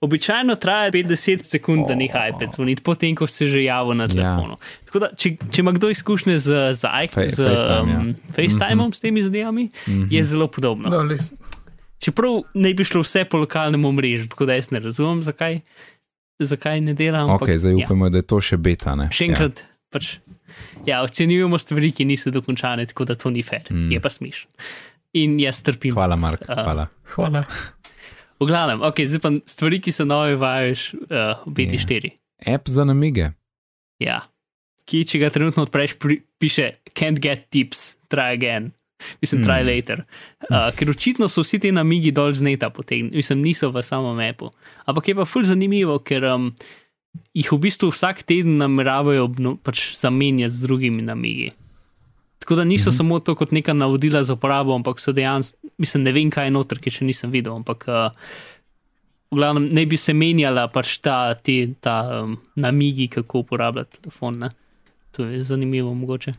Običajno 0.00 0.54
traja 0.56 0.90
50 0.90 1.44
sekund, 1.44 1.84
da 1.86 1.94
neha 1.94 2.28
iPad 2.28 2.52
zvoniti, 2.52 2.82
potem 2.82 3.14
ko 3.14 3.26
se 3.26 3.46
že 3.46 3.62
javi 3.62 3.94
na 3.94 4.08
telefonu. 4.08 4.50
Ja. 4.52 4.84
Tako 4.84 4.98
da, 4.98 5.08
če, 5.14 5.36
če 5.50 5.60
ima 5.60 5.72
kdo 5.72 5.90
izkušnje 5.90 6.38
z, 6.38 6.48
z, 6.72 6.82
Fe- 7.10 7.28
z 7.28 7.36
FaceTime, 7.38 7.90
ja. 7.90 7.98
um, 8.00 8.14
FaceTimeom, 8.30 8.92
s 8.92 9.00
temi 9.00 9.22
zadevami, 9.22 9.64
Mm 9.64 9.92
-hmm. 9.94 10.06
je 10.10 10.24
zelo 10.24 10.46
podobno. 10.48 10.88
No, 10.88 11.02
lis, 11.02 11.32
Čeprav 11.98 12.30
ne 12.54 12.74
bi 12.74 12.84
šlo 12.84 13.00
vse 13.00 13.24
po 13.24 13.38
lokalnem 13.38 13.84
omrežju, 13.84 14.28
tako 14.28 14.46
da 14.46 14.54
jaz 14.54 14.70
ne 14.70 14.80
razumem, 14.80 15.22
zakaj, 15.22 15.60
zakaj 16.38 16.80
ne 16.80 16.94
delam. 16.94 17.30
Ok, 17.30 17.48
zdaj 17.50 17.72
ja. 17.72 17.84
upamo, 17.84 18.08
da 18.08 18.18
je 18.18 18.22
to 18.24 18.40
še 18.40 18.56
beta, 18.58 18.94
ne? 18.94 19.08
Še 19.10 19.24
enkrat, 19.24 19.58
ja. 19.58 19.66
pač, 19.90 20.16
ja, 20.86 21.02
ocenjujemo 21.02 21.58
stvari, 21.58 21.92
ki 21.92 22.04
niso 22.04 22.30
dokončane, 22.30 22.86
tako 22.86 23.04
da 23.04 23.14
to 23.14 23.30
ni 23.30 23.42
fair, 23.42 23.62
Mm. 23.70 23.76
mm. 23.78 23.92
je 23.92 24.00
pa 24.00 24.08
smešno. 24.10 24.50
In 25.14 25.40
jaz 25.40 25.62
trpim. 25.62 25.90
Ja. 25.90 25.94
Hvala, 25.94 26.16
Mark, 26.16 26.42
Uh, 26.42 26.54
hvala. 26.54 26.86
hvala. 27.06 27.44
V 28.36 28.44
glavnem, 28.44 28.84
okay, 28.84 29.08
zdaj 29.08 29.20
pa 29.24 29.30
stvari, 29.48 29.80
ki 29.80 29.92
se 29.92 30.04
nove 30.04 30.36
vajaš 30.36 30.92
uh, 30.94 31.40
v 31.48 31.52
BT4. 31.56 32.12
App 32.52 32.68
za 32.68 32.84
namige. 32.84 33.32
Ja. 34.02 34.26
Ki, 34.84 35.02
če 35.08 35.18
ga 35.18 35.32
trenutno 35.32 35.64
odpreš, 35.64 35.96
pri, 35.98 36.20
piše 36.38 36.76
can't 36.92 37.18
get 37.22 37.48
tips, 37.50 37.96
try 38.12 38.36
again. 38.36 38.76
Mislim, 39.20 39.44
try 39.44 39.60
Hmm. 39.60 39.68
later. 39.68 40.04
Uh, 40.50 40.70
ker 40.76 40.90
očitno 40.90 41.28
so 41.28 41.44
vsi 41.44 41.58
ti 41.60 41.72
namigi 41.72 42.12
dol 42.12 42.32
z 42.32 42.44
neta 42.44 42.70
potegnjeni, 42.70 43.16
mislim, 43.16 43.42
niso 43.44 43.68
v 43.70 43.82
samem 43.84 44.20
appu. 44.24 44.50
Ampak 44.88 45.08
je 45.08 45.14
pa 45.14 45.24
ful 45.24 45.44
zanimivo, 45.44 45.98
ker 46.00 46.24
um, 46.24 46.52
jih 47.36 47.52
v 47.52 47.58
bistvu 47.60 47.92
vsak 47.92 48.24
teden 48.24 48.56
nameravajo 48.60 49.28
pač 49.60 49.96
zamenjati 49.96 50.54
z 50.54 50.64
drugimi 50.64 51.02
namigi. 51.04 51.52
Tako 52.40 52.56
da 52.56 52.64
niso 52.64 52.90
mm 52.90 52.92
-hmm. 52.92 52.96
samo 52.96 53.20
to 53.20 53.34
kot 53.34 53.52
neka 53.52 53.72
navodila 53.72 54.22
za 54.24 54.32
uporabo, 54.32 54.74
ampak 54.74 55.00
so 55.00 55.12
dejansko, 55.12 55.56
mislim, 55.78 56.02
ne 56.02 56.12
vem, 56.12 56.30
kaj 56.30 56.46
je 56.48 56.54
noter, 56.54 56.78
ki 56.80 56.90
še 56.90 57.04
nisem 57.04 57.30
videl, 57.30 57.54
ampak 57.56 57.84
uh, 57.88 58.10
v 59.30 59.36
glavnem 59.40 59.68
ne 59.74 59.86
bi 59.86 59.96
se 59.96 60.14
menjala 60.14 60.68
pač 60.72 60.98
ta, 61.04 61.34
te, 61.34 61.74
ta 61.80 62.22
um, 62.22 62.36
namigi, 62.56 63.08
kako 63.08 63.44
uporabljati 63.44 64.00
telefon. 64.00 64.38
Ne? 64.38 64.50
To 65.16 65.24
je 65.24 65.44
zanimivo, 65.44 65.94
mogoče. 65.94 66.34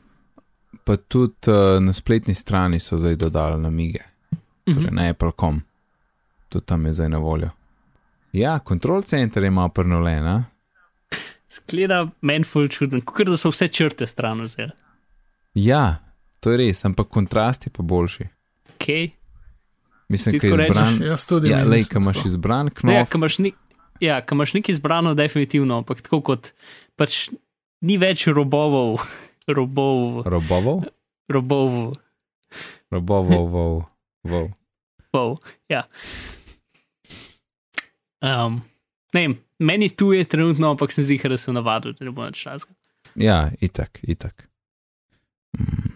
Pa 0.84 0.98
tudi 0.98 1.52
uh, 1.52 1.78
na 1.84 1.94
spletni 1.94 2.36
strani 2.36 2.80
so 2.80 2.98
zdaj 2.98 3.16
dodali 3.16 3.62
namige, 3.62 4.04
torej 4.66 4.88
Mhm. 4.90 4.96
na 4.96 5.10
Apple.com. 5.10 5.62
Tudi 6.50 6.66
tam 6.66 6.86
je 6.86 6.94
zdaj 6.94 7.10
na 7.10 7.18
voljo. 7.18 7.50
Ja, 8.34 8.60
kontrol 8.60 9.02
center 9.02 9.44
je 9.44 9.50
malo 9.52 9.70
prenovljen? 9.70 10.44
Skleda 11.48 12.08
meni 12.22 12.44
ful 12.44 12.68
čudno, 12.68 13.00
kot 13.02 13.28
da 13.28 13.38
so 13.38 13.50
vse 13.50 13.68
črte 13.68 14.08
stran 14.08 14.42
vzeli. 14.44 14.72
Ja, 15.56 16.04
to 16.40 16.52
je 16.52 16.58
res, 16.58 16.84
ampak 16.86 17.08
kontrast 17.08 17.66
je 17.66 17.72
pa 17.74 17.84
boljši. 17.84 18.28
Okay. 18.78 19.10
Mislim, 20.10 20.32
da 20.32 20.36
je 20.38 20.42
tako 20.42 20.58
rečeš? 20.58 20.70
izbran. 20.72 21.02
Jaz 21.04 21.26
tudi 21.26 21.50
Ja, 21.50 21.58
ne 21.58 21.66
lej, 21.66 21.84
ko 21.84 22.00
imaš 22.00 22.26
izbran 22.26 22.70
knof. 22.70 23.10
ko 23.10 23.18
imaš, 23.18 23.38
ni, 23.40 23.52
ja, 24.00 24.22
imaš 24.32 24.54
nekaj 24.54 24.74
izbrano, 24.74 25.14
definitivno, 25.14 25.78
ampak 25.78 26.02
tako 26.02 26.22
kot 26.24 26.52
pač 26.96 27.30
ni 27.82 27.98
več 27.98 28.28
robovov, 28.28 29.02
robov, 29.50 30.24
Robovov? 30.26 30.84
robov, 31.30 31.94
Robovov, 32.90 33.46
vov, 33.54 33.76
vov. 34.24 34.48
robov. 35.12 35.38
Ja. 35.68 35.84
Um, 38.20 38.62
ne 39.14 39.22
vem, 39.22 39.34
meni 39.60 39.90
tu 39.90 40.14
je 40.14 40.24
trenutno, 40.26 40.72
ampak 40.72 40.92
sem 40.92 41.04
zihar, 41.04 41.30
da 41.30 41.38
sem 41.38 41.54
navadil, 41.54 41.94
da 41.94 42.06
ne 42.06 42.12
bo 42.12 42.24
več 42.24 42.40
časa. 42.42 42.72
Ja, 43.16 43.52
itak, 43.60 44.00
itak. 44.04 44.48
Mm. 45.54 45.87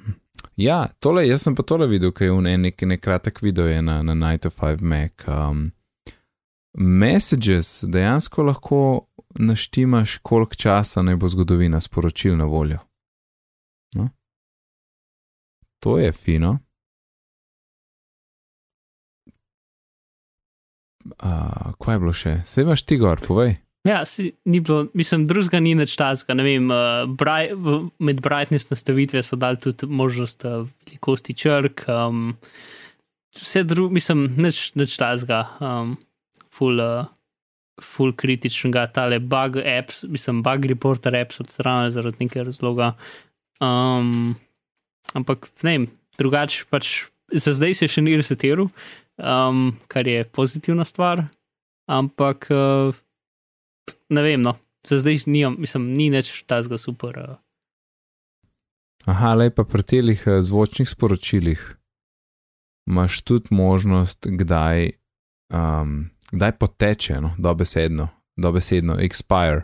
Ja, 0.55 0.87
tole, 0.99 1.27
jaz 1.27 1.45
sem 1.45 1.55
pa 1.55 1.63
tole 1.63 1.87
videl, 1.87 2.11
kaj 2.11 2.27
je 2.27 2.33
v 2.33 2.57
nek, 2.57 2.81
nek 2.81 3.01
kratek 3.01 3.41
video 3.41 3.67
je 3.67 3.81
na, 3.81 4.01
na 4.03 4.13
Night 4.13 4.45
of 4.45 4.59
5 4.59 4.81
Mac. 4.81 5.23
Um, 5.27 5.71
messages 6.73 7.83
dejansko 7.87 8.43
lahko 8.43 8.81
naštimaš, 9.39 10.17
koliko 10.17 10.55
časa 10.55 11.01
naj 11.01 11.15
bo 11.15 11.29
zgodovina 11.29 11.81
sporočil 11.81 12.37
na 12.37 12.45
voljo. 12.45 12.79
No? 13.95 14.09
To 15.79 15.97
je 15.97 16.11
fino. 16.11 16.59
Uh, 21.23 21.73
kaj 21.79 21.95
je 21.95 21.99
bilo 21.99 22.13
še? 22.13 22.41
Sej 22.45 22.67
imaš 22.67 22.83
ti 22.85 22.97
gor, 22.97 23.21
povej. 23.27 23.55
Ja, 23.87 24.05
si, 24.05 24.31
ni 24.45 24.59
bilo, 24.61 24.85
mislim, 24.93 25.23
drugega 25.25 25.59
ni 25.63 25.73
več 25.77 25.95
časa. 25.97 26.35
Ne 26.37 26.45
vem, 26.45 26.67
uh, 26.69 27.07
braj, 27.17 27.49
v, 27.57 27.77
med 27.97 28.21
brightness 28.21 28.69
nastavitve 28.69 29.23
so 29.25 29.39
dali 29.41 29.57
tudi 29.61 29.89
možnost 29.89 30.45
uh, 30.45 30.67
velikosti 30.85 31.33
črk. 31.33 31.87
Um, 31.89 32.35
vse 33.39 33.63
drugo, 33.65 33.89
mislim, 33.97 34.27
nič, 34.37 34.75
nič 34.77 34.93
časa, 35.01 35.41
um, 35.57 35.95
full, 36.45 36.77
uh, 36.77 37.09
full 37.81 38.13
kritičnega, 38.13 38.85
tale 38.93 39.17
bug 39.17 39.57
apps, 39.65 40.03
mislim, 40.05 40.43
bug 40.45 40.69
reporter 40.69 41.17
apps 41.17 41.41
odstranili 41.41 41.97
zaradi 41.97 42.27
nekega 42.27 42.51
razloga. 42.51 42.93
Um, 43.61 44.35
ampak 45.17 45.49
ne 45.65 45.73
vem, 45.73 45.91
drugače 46.21 46.69
pač 46.69 47.07
za 47.33 47.53
zdaj 47.55 47.79
se 47.79 47.89
še 47.89 48.05
ni 48.05 48.13
resetiral, 48.19 48.69
um, 49.17 49.71
kar 49.89 50.05
je 50.05 50.21
pozitivna 50.37 50.85
stvar. 50.85 51.25
Ampak 51.89 52.45
uh, 52.53 52.93
ne 54.11 54.21
vem, 54.25 54.41
no, 54.43 54.55
za 54.87 54.97
zdaj 54.99 55.23
nimam, 55.25 55.55
mislim, 55.59 55.91
ni 55.95 56.09
več 56.13 56.43
tazga 56.49 56.77
super. 56.77 57.17
Uh. 57.17 57.37
Aha, 59.09 59.33
lepa 59.33 59.63
pri 59.65 59.83
telih 59.83 60.23
eh, 60.27 60.41
zvočnih 60.41 60.89
sporočilih 60.89 61.61
imaš 62.89 63.21
tudi 63.21 63.53
možnost, 63.55 64.27
kdaj, 64.27 64.89
um, 65.53 66.09
kdaj 66.31 66.51
poteče, 66.57 67.21
no, 67.21 67.33
dobesedno, 67.37 68.09
dobesedno, 68.37 68.97
expire. 68.99 69.61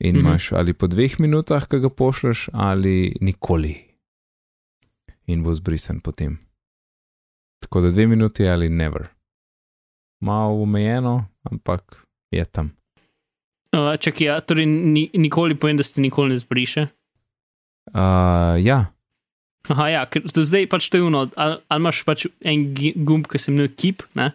In 0.00 0.16
Mhm. 0.16 0.26
imaš 0.26 0.52
ali 0.52 0.72
po 0.72 0.86
dveh 0.86 1.20
minutah, 1.20 1.66
ki 1.68 1.80
ga 1.80 1.88
pošleš, 1.92 2.48
ali 2.52 3.16
nikoli. 3.20 3.74
In 5.26 5.42
bo 5.42 5.54
zbrisen 5.54 6.00
potem. 6.00 6.38
Tako 7.60 7.80
da 7.80 7.90
dve 7.90 8.06
minuti 8.06 8.48
ali 8.48 8.68
never. 8.68 9.08
Malo 10.20 10.62
omejeno, 10.62 11.26
ampak 11.42 12.04
je 12.30 12.44
tam. 12.44 12.72
Uh, 13.70 13.94
čakaj, 13.96 14.26
ja, 14.26 14.40
torej 14.40 14.66
ni, 14.66 15.10
nikoli 15.14 15.54
povem, 15.54 15.76
da 15.76 15.82
se 15.82 16.00
nikoli 16.00 16.30
ne 16.30 16.38
zbriše. 16.38 16.88
Uh, 17.90 18.58
ja, 18.58 18.90
Aha, 19.68 19.86
ja, 19.88 20.00
ker 20.04 20.24
do 20.24 20.42
zdaj 20.42 20.66
pač 20.66 20.88
to 20.90 20.98
je 20.98 21.04
uno, 21.04 21.28
ali, 21.36 21.56
ali 21.68 21.78
imaš 21.78 22.00
pač 22.02 22.24
en 22.42 22.64
gumb, 22.96 23.26
ki 23.26 23.38
se 23.38 23.52
imenuje 23.52 23.70
keep, 23.72 24.02
ne? 24.14 24.32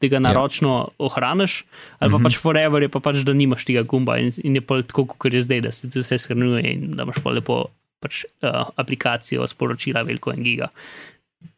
da 0.00 0.08
ga 0.08 0.18
naročno 0.18 0.70
ohraniš, 0.98 1.60
ali 2.00 2.10
pa 2.10 2.18
Mhm. 2.18 2.24
pač 2.24 2.34
forever 2.36 2.82
je 2.82 2.88
pa 2.88 2.98
pač, 2.98 3.20
da 3.22 3.30
nimaš 3.32 3.62
tega 3.62 3.84
gumba 3.84 4.16
in, 4.18 4.32
in 4.42 4.56
je 4.56 4.60
pa 4.60 4.80
tako, 4.82 5.04
kot 5.06 5.30
je 5.30 5.42
zdaj, 5.42 5.60
da 5.60 5.70
se 5.70 5.86
ti 5.86 6.00
vse 6.00 6.18
shranjuje 6.18 6.62
in 6.66 6.96
da 6.96 7.04
imaš 7.04 7.20
pa 7.22 7.30
lepo 7.30 7.68
pač, 8.00 8.24
uh, 8.42 8.66
aplikacijo 8.74 9.46
sporočila, 9.46 10.02
veliko 10.02 10.32
en 10.32 10.42
giga. 10.42 10.72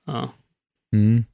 Uh, 0.07 0.29
Mm. 0.93 1.25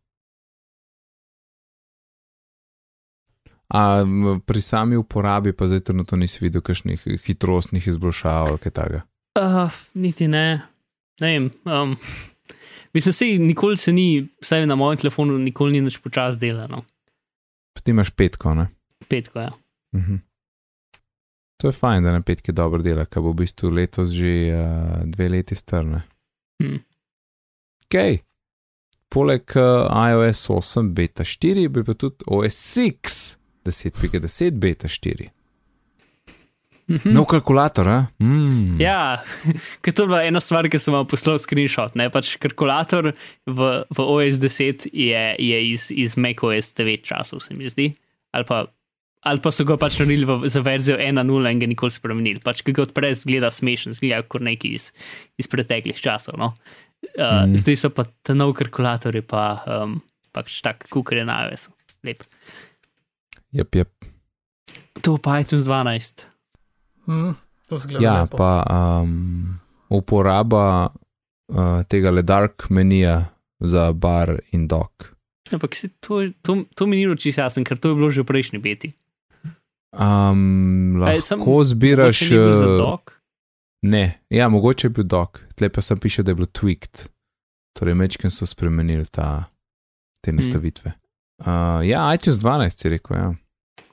A 3.71 4.03
pri 4.47 4.61
sami 4.61 4.97
uporabi 4.97 5.53
pa 5.53 5.67
zdaj 5.67 5.81
trenutno 5.81 6.19
nisi 6.19 6.43
videl 6.43 6.63
kakšnih 6.63 7.05
hitrostnih 7.27 7.87
izboljšav 7.87 8.47
ali 8.47 8.59
kaj 8.59 8.73
takega. 8.73 9.03
Uh, 9.39 9.71
niti 9.95 10.29
ne. 10.29 10.63
Ne 11.21 11.33
vem. 11.33 11.51
Um, 11.65 11.97
mislim, 12.93 13.13
se 13.13 13.27
nikoli 13.39 13.77
se 13.77 13.93
ni, 13.93 14.27
vsaj 14.43 14.67
na 14.67 14.75
mojem 14.75 14.99
telefonu, 14.99 15.39
nikoli 15.39 15.73
ni 15.73 15.85
več 15.87 16.01
počasi 16.03 16.41
delano. 16.41 16.83
Ti 17.83 17.95
imaš 17.95 18.11
petko, 18.11 18.55
ne? 18.55 18.67
Petko, 19.09 19.41
ja. 19.41 19.53
Mhm. 19.97 20.19
To 21.61 21.69
je 21.69 21.77
fajn, 21.77 22.05
da 22.05 22.13
na 22.13 22.23
petki 22.25 22.53
dobro 22.57 22.83
dela, 22.83 23.05
ker 23.05 23.23
bo 23.23 23.35
v 23.35 23.43
bistvu 23.43 23.71
letos 23.71 24.15
že 24.17 24.33
uh, 24.57 25.03
dve 25.05 25.29
leti 25.29 25.55
strne. 25.55 26.03
Hm. 26.63 26.79
Ok. 27.85 27.97
Poleg 29.11 29.53
uh, 29.59 29.91
iOS 30.11 30.49
8 30.51 30.93
beta 30.97 31.25
4 31.27 31.69
bi 31.69 31.85
pa 31.85 31.95
tudi 31.95 32.25
OS 32.27 32.57
6 32.79 33.40
10.10 33.67 34.59
beta 34.61 34.89
4. 34.89 35.31
Mhm. 36.91 37.13
Nov 37.15 37.29
kalkulator, 37.31 37.87
a? 37.87 37.99
Mm. 38.19 38.81
Ja, 38.83 39.23
ker 39.83 39.95
to 39.95 40.05
je 40.05 40.11
bila 40.11 40.25
ena 40.27 40.43
stvar, 40.43 40.67
ki 40.67 40.81
sem 40.83 40.95
vam 40.95 41.07
poslal 41.07 41.39
screenshot. 41.39 41.95
Ne? 41.95 42.09
Pač 42.11 42.35
kalkulator 42.43 43.13
v, 43.47 43.69
v 43.87 44.07
OS 44.17 44.43
10 44.43 44.89
je, 44.91 45.23
je 45.39 45.59
iz, 45.71 45.87
iz 45.95 46.19
macOS 46.19 46.75
9 46.75 47.07
časov, 47.07 47.45
se 47.47 47.55
mi 47.55 47.71
zdi. 47.71 47.93
Ali 48.35 48.47
pa, 48.49 48.65
ali 49.23 49.43
pa 49.45 49.55
so 49.55 49.67
ga 49.69 49.79
pač 49.79 50.01
naredili 50.03 50.27
v, 50.27 50.51
za 50.51 50.65
verzijo 50.67 50.99
1.0 50.99 51.55
in 51.55 51.63
ga 51.63 51.71
nikoli 51.71 51.95
spremenili. 51.95 52.43
Pač, 52.43 52.65
ki 52.67 52.75
ga 52.75 52.89
odpreš, 52.89 53.23
zgleda 53.23 53.55
smešen, 53.55 53.95
zgleda 53.95 54.27
kot 54.27 54.43
neki 54.43 54.75
iz, 54.75 54.91
iz 55.39 55.47
preteklih 55.51 55.99
časov. 56.03 56.41
No? 56.43 56.57
Uh, 57.15 57.47
mm. 57.47 57.55
Zdaj 57.63 57.79
so 57.87 57.95
pa 57.95 58.09
ta 58.27 58.35
nov 58.35 58.57
kalkulator, 58.59 59.15
pa 59.31 59.63
um, 59.63 60.01
pač 60.35 60.59
tak, 60.67 60.91
kukar 60.91 61.23
je 61.23 61.29
na 61.29 61.45
iOS. 61.47 61.71
Lep. 62.03 62.27
Jep, 63.53 63.75
jep. 63.75 63.91
To 65.03 65.17
pa 65.19 65.41
iTunes 65.41 65.65
12. 65.65 66.25
Mm, 67.07 67.35
to 67.69 67.79
zgleda. 67.79 68.05
Ja, 68.05 68.23
lepo. 68.23 68.37
pa 68.37 68.63
um, 68.71 69.59
uporaba 69.91 70.91
uh, 71.49 71.83
tega 71.89 72.11
le 72.11 72.23
dark 72.23 72.71
menija 72.71 73.25
za 73.61 73.93
bar 73.93 74.39
in 74.53 74.69
dog. 74.69 74.91
Ampak 75.53 75.75
se 75.75 75.89
to, 76.01 76.31
to, 76.43 76.65
to 76.75 76.87
mi 76.87 76.97
ni 76.97 77.17
čisto 77.19 77.43
jasno, 77.43 77.65
ker 77.65 77.79
to 77.79 77.91
je 77.91 77.95
bilo 77.99 78.11
že 78.11 78.23
v 78.23 78.31
prejšnji 78.31 78.59
beti. 78.63 78.93
Um, 79.91 81.01
lahko 81.03 81.21
sam- 81.21 81.43
zbiraš. 81.65 82.23
Uh. 82.31 82.99
Ne, 83.83 84.21
ja, 84.31 84.49
mogoče 84.49 84.87
je 84.87 84.91
bil 84.91 85.05
dog, 85.05 85.41
tle 85.57 85.69
pa 85.73 85.83
sem 85.83 85.99
piše, 85.99 86.23
da 86.23 86.31
je 86.31 86.35
bilo 86.35 86.47
tweaked. 86.47 87.09
Torej, 87.73 87.95
mečken 87.95 88.31
so 88.31 88.47
spremenili 88.47 89.07
ta, 89.11 89.51
te 90.21 90.33
nastavitve. 90.33 90.93
Uh, 91.41 91.81
ja, 91.89 92.05
iTunes 92.15 92.39
12 92.39 92.83
si 92.83 92.93
rekel, 92.93 93.17
ja. 93.17 93.31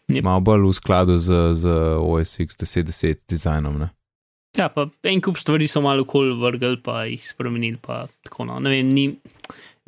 Yep. 0.07 0.23
Malo 0.23 0.39
bolj 0.39 0.69
v 0.69 0.73
skladu 0.75 1.17
z, 1.19 1.53
z 1.59 1.71
OS 1.99 2.39
X 2.39 2.55
1010 2.59 3.27
dizajnom. 3.27 3.75
Ne? 3.79 3.89
Ja, 4.57 4.69
pa 4.71 4.87
en 5.03 5.21
kup 5.21 5.39
stvari 5.39 5.67
so 5.67 5.83
malo 5.83 6.05
kol 6.07 6.31
vrgli, 6.39 6.79
pa 6.83 7.03
jih 7.05 7.23
spremenili. 7.27 7.77
Pa 7.81 8.05
tako, 8.23 8.47
no. 8.47 8.59
ne 8.63 8.71
vem, 8.71 8.87
ni, 8.89 9.09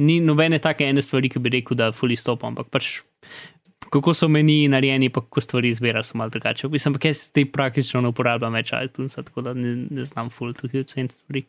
ni 0.03 0.20
nobene 0.24 0.60
take 0.60 0.88
ene 0.88 1.01
stvari, 1.01 1.32
ki 1.32 1.39
bi 1.39 1.53
rekel, 1.55 1.80
da 1.80 1.93
fully 1.95 2.20
stop, 2.20 2.43
ampak 2.47 2.68
pač 2.72 2.99
kako 3.89 4.14
so 4.14 4.28
meni 4.30 4.68
narejeni, 4.70 5.10
pa 5.10 5.24
kako 5.24 5.41
stvari 5.41 5.72
izbira, 5.72 6.03
so 6.03 6.20
malo 6.20 6.30
drugače. 6.30 6.68
Mislim, 6.68 6.93
pa 6.93 7.07
jaz 7.07 7.30
zdaj 7.32 7.47
praktično 7.51 8.03
ne 8.03 8.12
uporabljam 8.12 8.53
več 8.53 8.74
iTunesa, 8.76 9.24
tako 9.24 9.47
da 9.47 9.55
ne, 9.57 9.76
ne 9.89 10.03
znam 10.03 10.30
fully 10.30 10.55
tukaj 10.60 10.84
oceniti 10.86 11.16
stvari. 11.16 11.45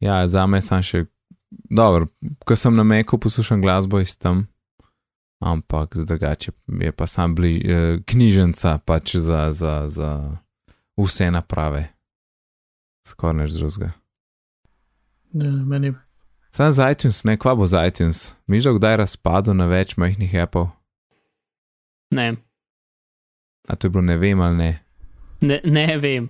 Ja, 0.00 0.22
za 0.28 0.46
me 0.46 0.62
sem 0.62 0.82
še 0.84 1.04
dobro, 1.50 2.08
ko 2.44 2.56
sem 2.56 2.74
na 2.76 2.84
Meku 2.84 3.18
poslušam 3.18 3.62
glasbo 3.62 4.00
iz 4.00 4.16
tam, 4.18 4.46
ampak 5.40 5.96
drugače 5.96 6.52
je 6.80 6.92
pa 6.92 7.06
sam 7.06 7.34
bliž, 7.34 7.56
eh, 7.64 7.98
knjižnica 8.06 8.78
pač 8.78 9.16
za, 9.16 9.52
za, 9.52 9.88
za 9.88 10.36
vse 10.96 11.30
naprave. 11.30 11.88
Skoraj 13.06 13.44
nič 13.44 13.52
drugega. 13.58 13.92
Ne, 15.32 15.50
meni 15.50 15.94
Sam 16.50 16.72
za 16.72 16.90
iTunes, 16.90 17.24
ne 17.24 17.36
kva 17.36 17.54
bo 17.54 17.66
za 17.66 17.84
iTunes. 17.86 18.32
Mi 18.46 18.60
že 18.60 18.72
kdaj 18.72 18.96
razpadlo 18.96 19.52
na 19.52 19.66
več 19.68 19.96
majhnih 20.00 20.32
Apple, 20.40 20.72
Ne, 22.10 22.36
a 23.68 23.76
to 23.76 23.86
je 23.86 23.90
bilo 23.90 24.02
ne 24.02 24.16
vem 24.16 24.40
ali 24.40 24.56
ne. 24.56 24.78
ne, 25.40 25.60
ne 25.64 25.98
vem. 25.98 26.28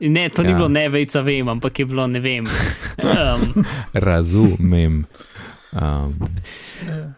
Ne, 0.00 0.28
to 0.28 0.42
ja. 0.42 0.48
ni 0.48 0.54
bilo 0.54 0.68
ne 0.68 0.88
vejca, 0.88 1.20
vem, 1.20 1.48
ampak 1.48 1.78
je 1.78 1.86
bilo 1.86 2.06
ne 2.06 2.20
vem. 2.20 2.46
Um, 2.98 3.64
Razumem. 3.94 5.04
Um, 5.72 6.14
eh, 6.88 7.14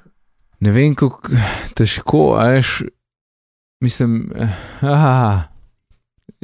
ne 0.61 0.73
vem, 0.73 0.95
kako 0.95 1.33
težko, 1.75 2.35
ajš, 2.39 2.83
mislim, 3.81 4.33
eh, 4.37 4.59
aha, 4.81 5.51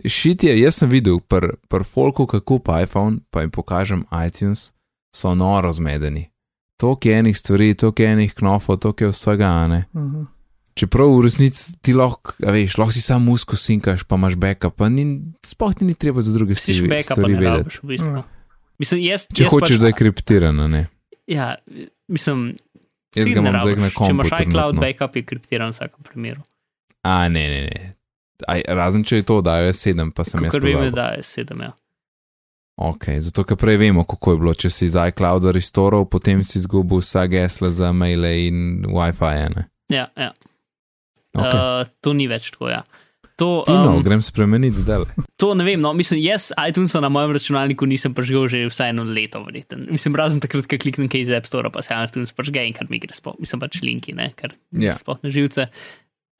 Šit 0.05 0.45
je, 0.45 0.53
jaz 0.61 0.77
sem 0.83 0.91
videl, 0.93 1.21
pri 1.25 1.55
pr 1.73 1.85
folku, 1.89 2.27
kako 2.29 2.59
pa 2.61 2.83
iPhone, 2.85 3.23
pa 3.31 3.41
jim 3.41 3.51
pokažem 3.51 4.05
iTunes, 4.27 4.73
so 5.15 5.35
noro 5.35 5.73
zmedeni. 5.73 6.29
Toliko 6.77 7.09
je 7.09 7.19
enih 7.19 7.39
stvari, 7.39 7.75
toliko 7.75 8.03
je 8.03 8.13
enih 8.13 8.35
knofov, 8.35 8.77
toliko 8.77 9.05
je 9.05 9.11
vsega, 9.15 9.47
a 9.47 9.69
ne. 9.69 9.85
Uh 9.93 10.03
-huh. 10.03 10.27
Čeprav 10.75 11.09
v 11.09 11.23
resnici 11.25 11.73
ti 11.81 11.95
lahko, 11.95 12.33
a 12.47 12.53
veš, 12.53 12.77
lahko 12.79 12.93
si 12.93 13.01
sam 13.01 13.25
musko 13.25 13.57
sinkaš, 13.57 14.05
pa 14.05 14.15
imaš 14.15 14.35
backup, 14.37 14.77
pa 14.77 14.89
ni, 14.89 15.23
sploh 15.47 15.75
ti 15.75 15.85
ni 15.85 15.95
treba 15.95 16.21
za 16.21 16.33
druge 16.33 16.55
Siš 16.55 16.77
stvari, 16.77 17.03
stvari 17.03 17.33
ne 17.33 17.41
vedeti. 17.41 17.59
rabiš 17.59 17.83
v 17.83 17.87
bistvu. 17.87 18.17
Ja. 18.17 18.23
Mislim, 18.79 19.01
jaz, 19.01 19.27
Če 19.35 19.43
jaz 19.43 19.53
hočeš, 19.53 19.77
pač, 19.77 19.81
da 19.81 19.87
je 19.87 19.93
kriptirano, 19.93 20.69
ne. 20.69 20.87
Ja, 21.27 21.55
mislim, 22.09 22.55
Jaz 23.17 23.33
ga 23.33 23.41
imam 23.41 23.59
zdaj 23.63 23.79
na 23.81 23.91
Če 23.91 23.97
kompu 23.97 24.15
imaš 24.15 24.35
iCloud 24.45 24.81
backup, 24.83 25.17
je 25.17 25.25
kriptiran 25.27 25.73
v 25.73 25.77
vsakem 25.77 26.07
primeru. 26.07 26.45
A, 27.07 27.29
ne, 27.33 27.45
ne, 27.49 27.61
ne. 27.71 27.93
Aj, 28.45 28.63
razen 28.77 29.05
če 29.07 29.23
je 29.23 29.27
to, 29.27 29.41
da 29.45 29.59
je 29.65 29.73
7, 29.73 30.13
pa 30.13 30.27
sem 30.29 30.45
jaz. 30.45 30.57
Ker 30.57 30.65
vem, 30.67 30.91
da 30.95 31.15
je 31.17 31.25
sedem. 31.25 31.65
Ja. 31.65 31.73
Ok, 32.77 33.09
zato 33.25 33.47
ker 33.49 33.57
prej 33.57 33.79
vemo, 33.81 34.05
kako 34.05 34.35
je 34.35 34.41
bilo. 34.43 34.53
Če 34.53 34.71
si 34.73 34.89
iz 34.91 34.97
iClouda 35.01 35.55
restoral, 35.57 36.05
potem 36.13 36.45
si 36.45 36.59
izgubil 36.61 37.01
vsa 37.01 37.25
gesla 37.33 37.71
za 37.73 37.89
maile 37.97 38.35
in 38.45 38.85
WiFi. 38.85 39.49
Ne? 39.55 39.65
Ja, 39.93 40.11
ja. 40.13 40.35
Okay. 41.37 41.57
Uh, 41.57 41.89
to 42.05 42.13
ni 42.17 42.29
več 42.29 42.51
tako. 42.53 42.69
Ja. 42.73 42.83
To, 43.37 43.65
Fino, 43.69 43.97
um, 43.99 44.03
grem 44.05 44.23
spremeniti 44.25 44.81
zdaj. 44.81 45.05
to 45.37 45.51
ne 45.55 45.65
vem, 45.67 45.81
no, 45.81 45.91
mislim, 45.93 46.23
jaz 46.25 46.49
iTunesa 46.57 47.03
na 47.05 47.11
mojem 47.13 47.35
računalniku 47.37 47.85
nisem 47.85 48.15
prežgal 48.17 48.49
že 48.49 48.63
vsaj 48.71 48.95
eno 48.95 49.05
leto, 49.05 49.43
verjeten. 49.45 49.85
Mislim, 49.93 50.17
razen 50.17 50.41
takrat, 50.41 50.65
ko 50.65 50.79
kliknem 50.81 51.11
kaj 51.13 51.21
iz 51.27 51.33
App 51.37 51.47
Store, 51.51 51.69
pa 51.69 51.83
se 51.85 51.93
iTunes 51.93 52.33
prežge 52.33 52.65
in 52.65 52.73
kar 52.73 52.89
mi 52.89 52.97
gre 53.03 53.13
sploh, 53.13 53.37
mislim 53.37 53.61
pač 53.61 53.83
linki, 53.85 54.15
ne, 54.17 54.31
ker 54.37 54.57
Ja. 54.73 54.97
sploh 54.97 55.21
ne 55.23 55.31
živce. 55.31 55.69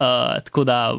Uh, 0.01 0.41
tako 0.49 0.65
da 0.65 0.97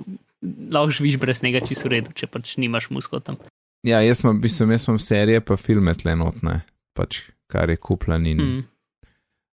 lahko 0.69 0.93
živiš 0.93 1.17
brez 1.17 1.41
njega 1.41 1.65
čisto 1.65 1.89
v 1.89 1.97
redu, 1.97 2.13
če 2.13 2.29
pač 2.29 2.53
nimaš 2.61 2.91
musko 2.93 3.17
tam. 3.19 3.41
Ja, 3.85 4.01
jaz 4.05 4.21
imam, 4.21 4.37
mislim, 4.41 4.71
jaz 4.77 4.85
imam 4.87 4.99
serije, 5.01 5.41
pa 5.41 5.57
filme 5.57 5.93
tle 5.97 6.13
notne, 6.17 6.59
pač 6.97 7.23
kar 7.49 7.69
je 7.73 7.77
kupljen 7.77 8.25
in, 8.29 8.37
mm. 8.37 8.63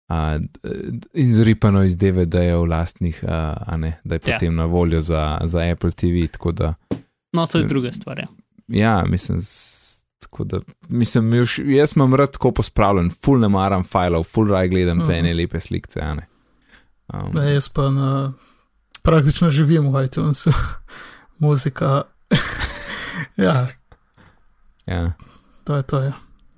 Mm. 0.08 0.14
a, 0.14 0.38
d- 0.38 0.58
in 1.14 1.32
zripano 1.32 1.82
iz 1.84 1.94
DVD-jev 1.94 2.60
vlastnih, 2.60 3.24
a, 3.24 3.38
a 3.62 3.76
ne, 3.76 4.00
da 4.04 4.14
je 4.14 4.20
Ja. 4.20 4.32
potem 4.32 4.54
na 4.54 4.64
voljo 4.64 5.00
za, 5.00 5.40
za 5.44 5.60
Apple 5.62 5.90
TV. 5.92 6.06
Tako 6.28 6.52
da, 6.52 6.74
No, 7.32 7.46
to 7.46 7.58
je 7.58 7.62
Ja. 7.62 7.68
druga 7.68 7.92
stvar. 7.92 8.18
Ja. 8.18 8.26
ja, 8.68 9.04
mislim, 9.04 9.40
tako 10.18 10.44
da, 10.44 10.60
mislim, 10.82 11.34
još, 11.34 11.58
jaz 11.60 11.92
imam 11.96 12.14
rad 12.14 12.32
tako 12.32 12.52
pospravljen, 12.52 13.10
full 13.16 13.38
ne 13.38 13.48
maram 13.48 13.84
filev, 13.84 14.22
full 14.24 14.48
raj 14.48 14.68
gledam 14.68 14.98
te 14.98 15.04
Mhm. 15.04 15.12
ene 15.14 15.34
lepe 15.34 15.60
slike, 15.60 16.00
a 16.00 16.14
ne. 16.14 16.26
Um, 17.08 17.32
Ne, 17.34 17.52
jaz 17.54 17.68
pa 17.68 17.90
na, 17.90 18.32
praktično 19.02 19.50
živim 19.50 19.88
v 19.88 20.04
iTunesu, 20.04 20.52
muzika. 21.38 22.02
ja, 23.36 23.68
ja. 24.86 25.12
to 25.64 25.76
je 25.76 25.82
to. 25.82 25.98
Ja. 26.00 26.12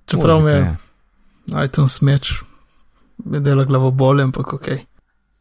Čeprav 0.06 0.40
me 0.40 0.54
Muzika, 0.54 0.76
je 1.60 1.66
iTunes 1.66 2.00
meč, 2.00 2.32
mi 3.24 3.40
dela 3.40 3.64
glavo 3.64 3.90
bolje, 3.90 4.24
ampak 4.24 4.52
ok. 4.52 4.68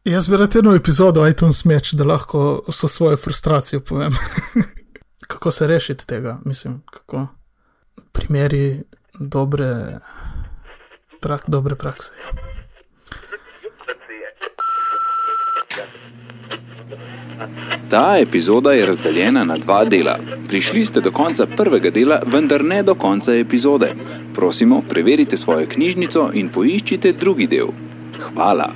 Jaz 0.04 0.28
bi 0.28 0.36
rad 0.36 0.56
eno 0.56 0.74
epizodo 0.74 1.26
iTunes 1.28 1.64
meč, 1.64 1.92
da 1.92 2.04
lahko 2.04 2.62
so 2.68 2.88
svojo 2.88 3.16
frustracijo 3.16 3.80
povem. 3.80 4.12
kako 5.30 5.50
se 5.50 5.66
rešiti 5.66 6.06
tega, 6.06 6.38
mislim, 6.44 6.82
kako 6.92 7.26
primeri 8.12 8.82
dobre, 9.20 9.98
prak, 11.20 11.44
dobre 11.46 11.74
prakse. 11.74 12.12
Ta 17.90 18.18
epizoda 18.18 18.72
je 18.72 18.86
razdeljena 18.86 19.44
na 19.44 19.56
dva 19.58 19.84
dela. 19.84 20.18
Prišli 20.48 20.84
ste 20.84 21.00
do 21.00 21.10
konca 21.10 21.46
prvega 21.46 21.90
dela, 21.90 22.20
vendar 22.26 22.64
ne 22.64 22.82
do 22.82 22.94
konca 22.94 23.34
epizode. 23.36 23.94
Prosimo, 24.34 24.82
preverite 24.88 25.36
svojo 25.36 25.66
knjižnico 25.66 26.30
in 26.34 26.48
poiščite 26.48 27.12
drugi 27.12 27.46
del. 27.46 27.72
Hvala. 28.20 28.70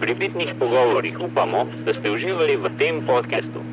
Pri 0.00 0.14
bitnih 0.14 0.54
pogovorih 0.58 1.20
upamo, 1.20 1.66
da 1.86 1.94
ste 1.94 2.10
uživali 2.10 2.56
v 2.56 2.70
tem 2.78 3.04
podkastu. 3.06 3.71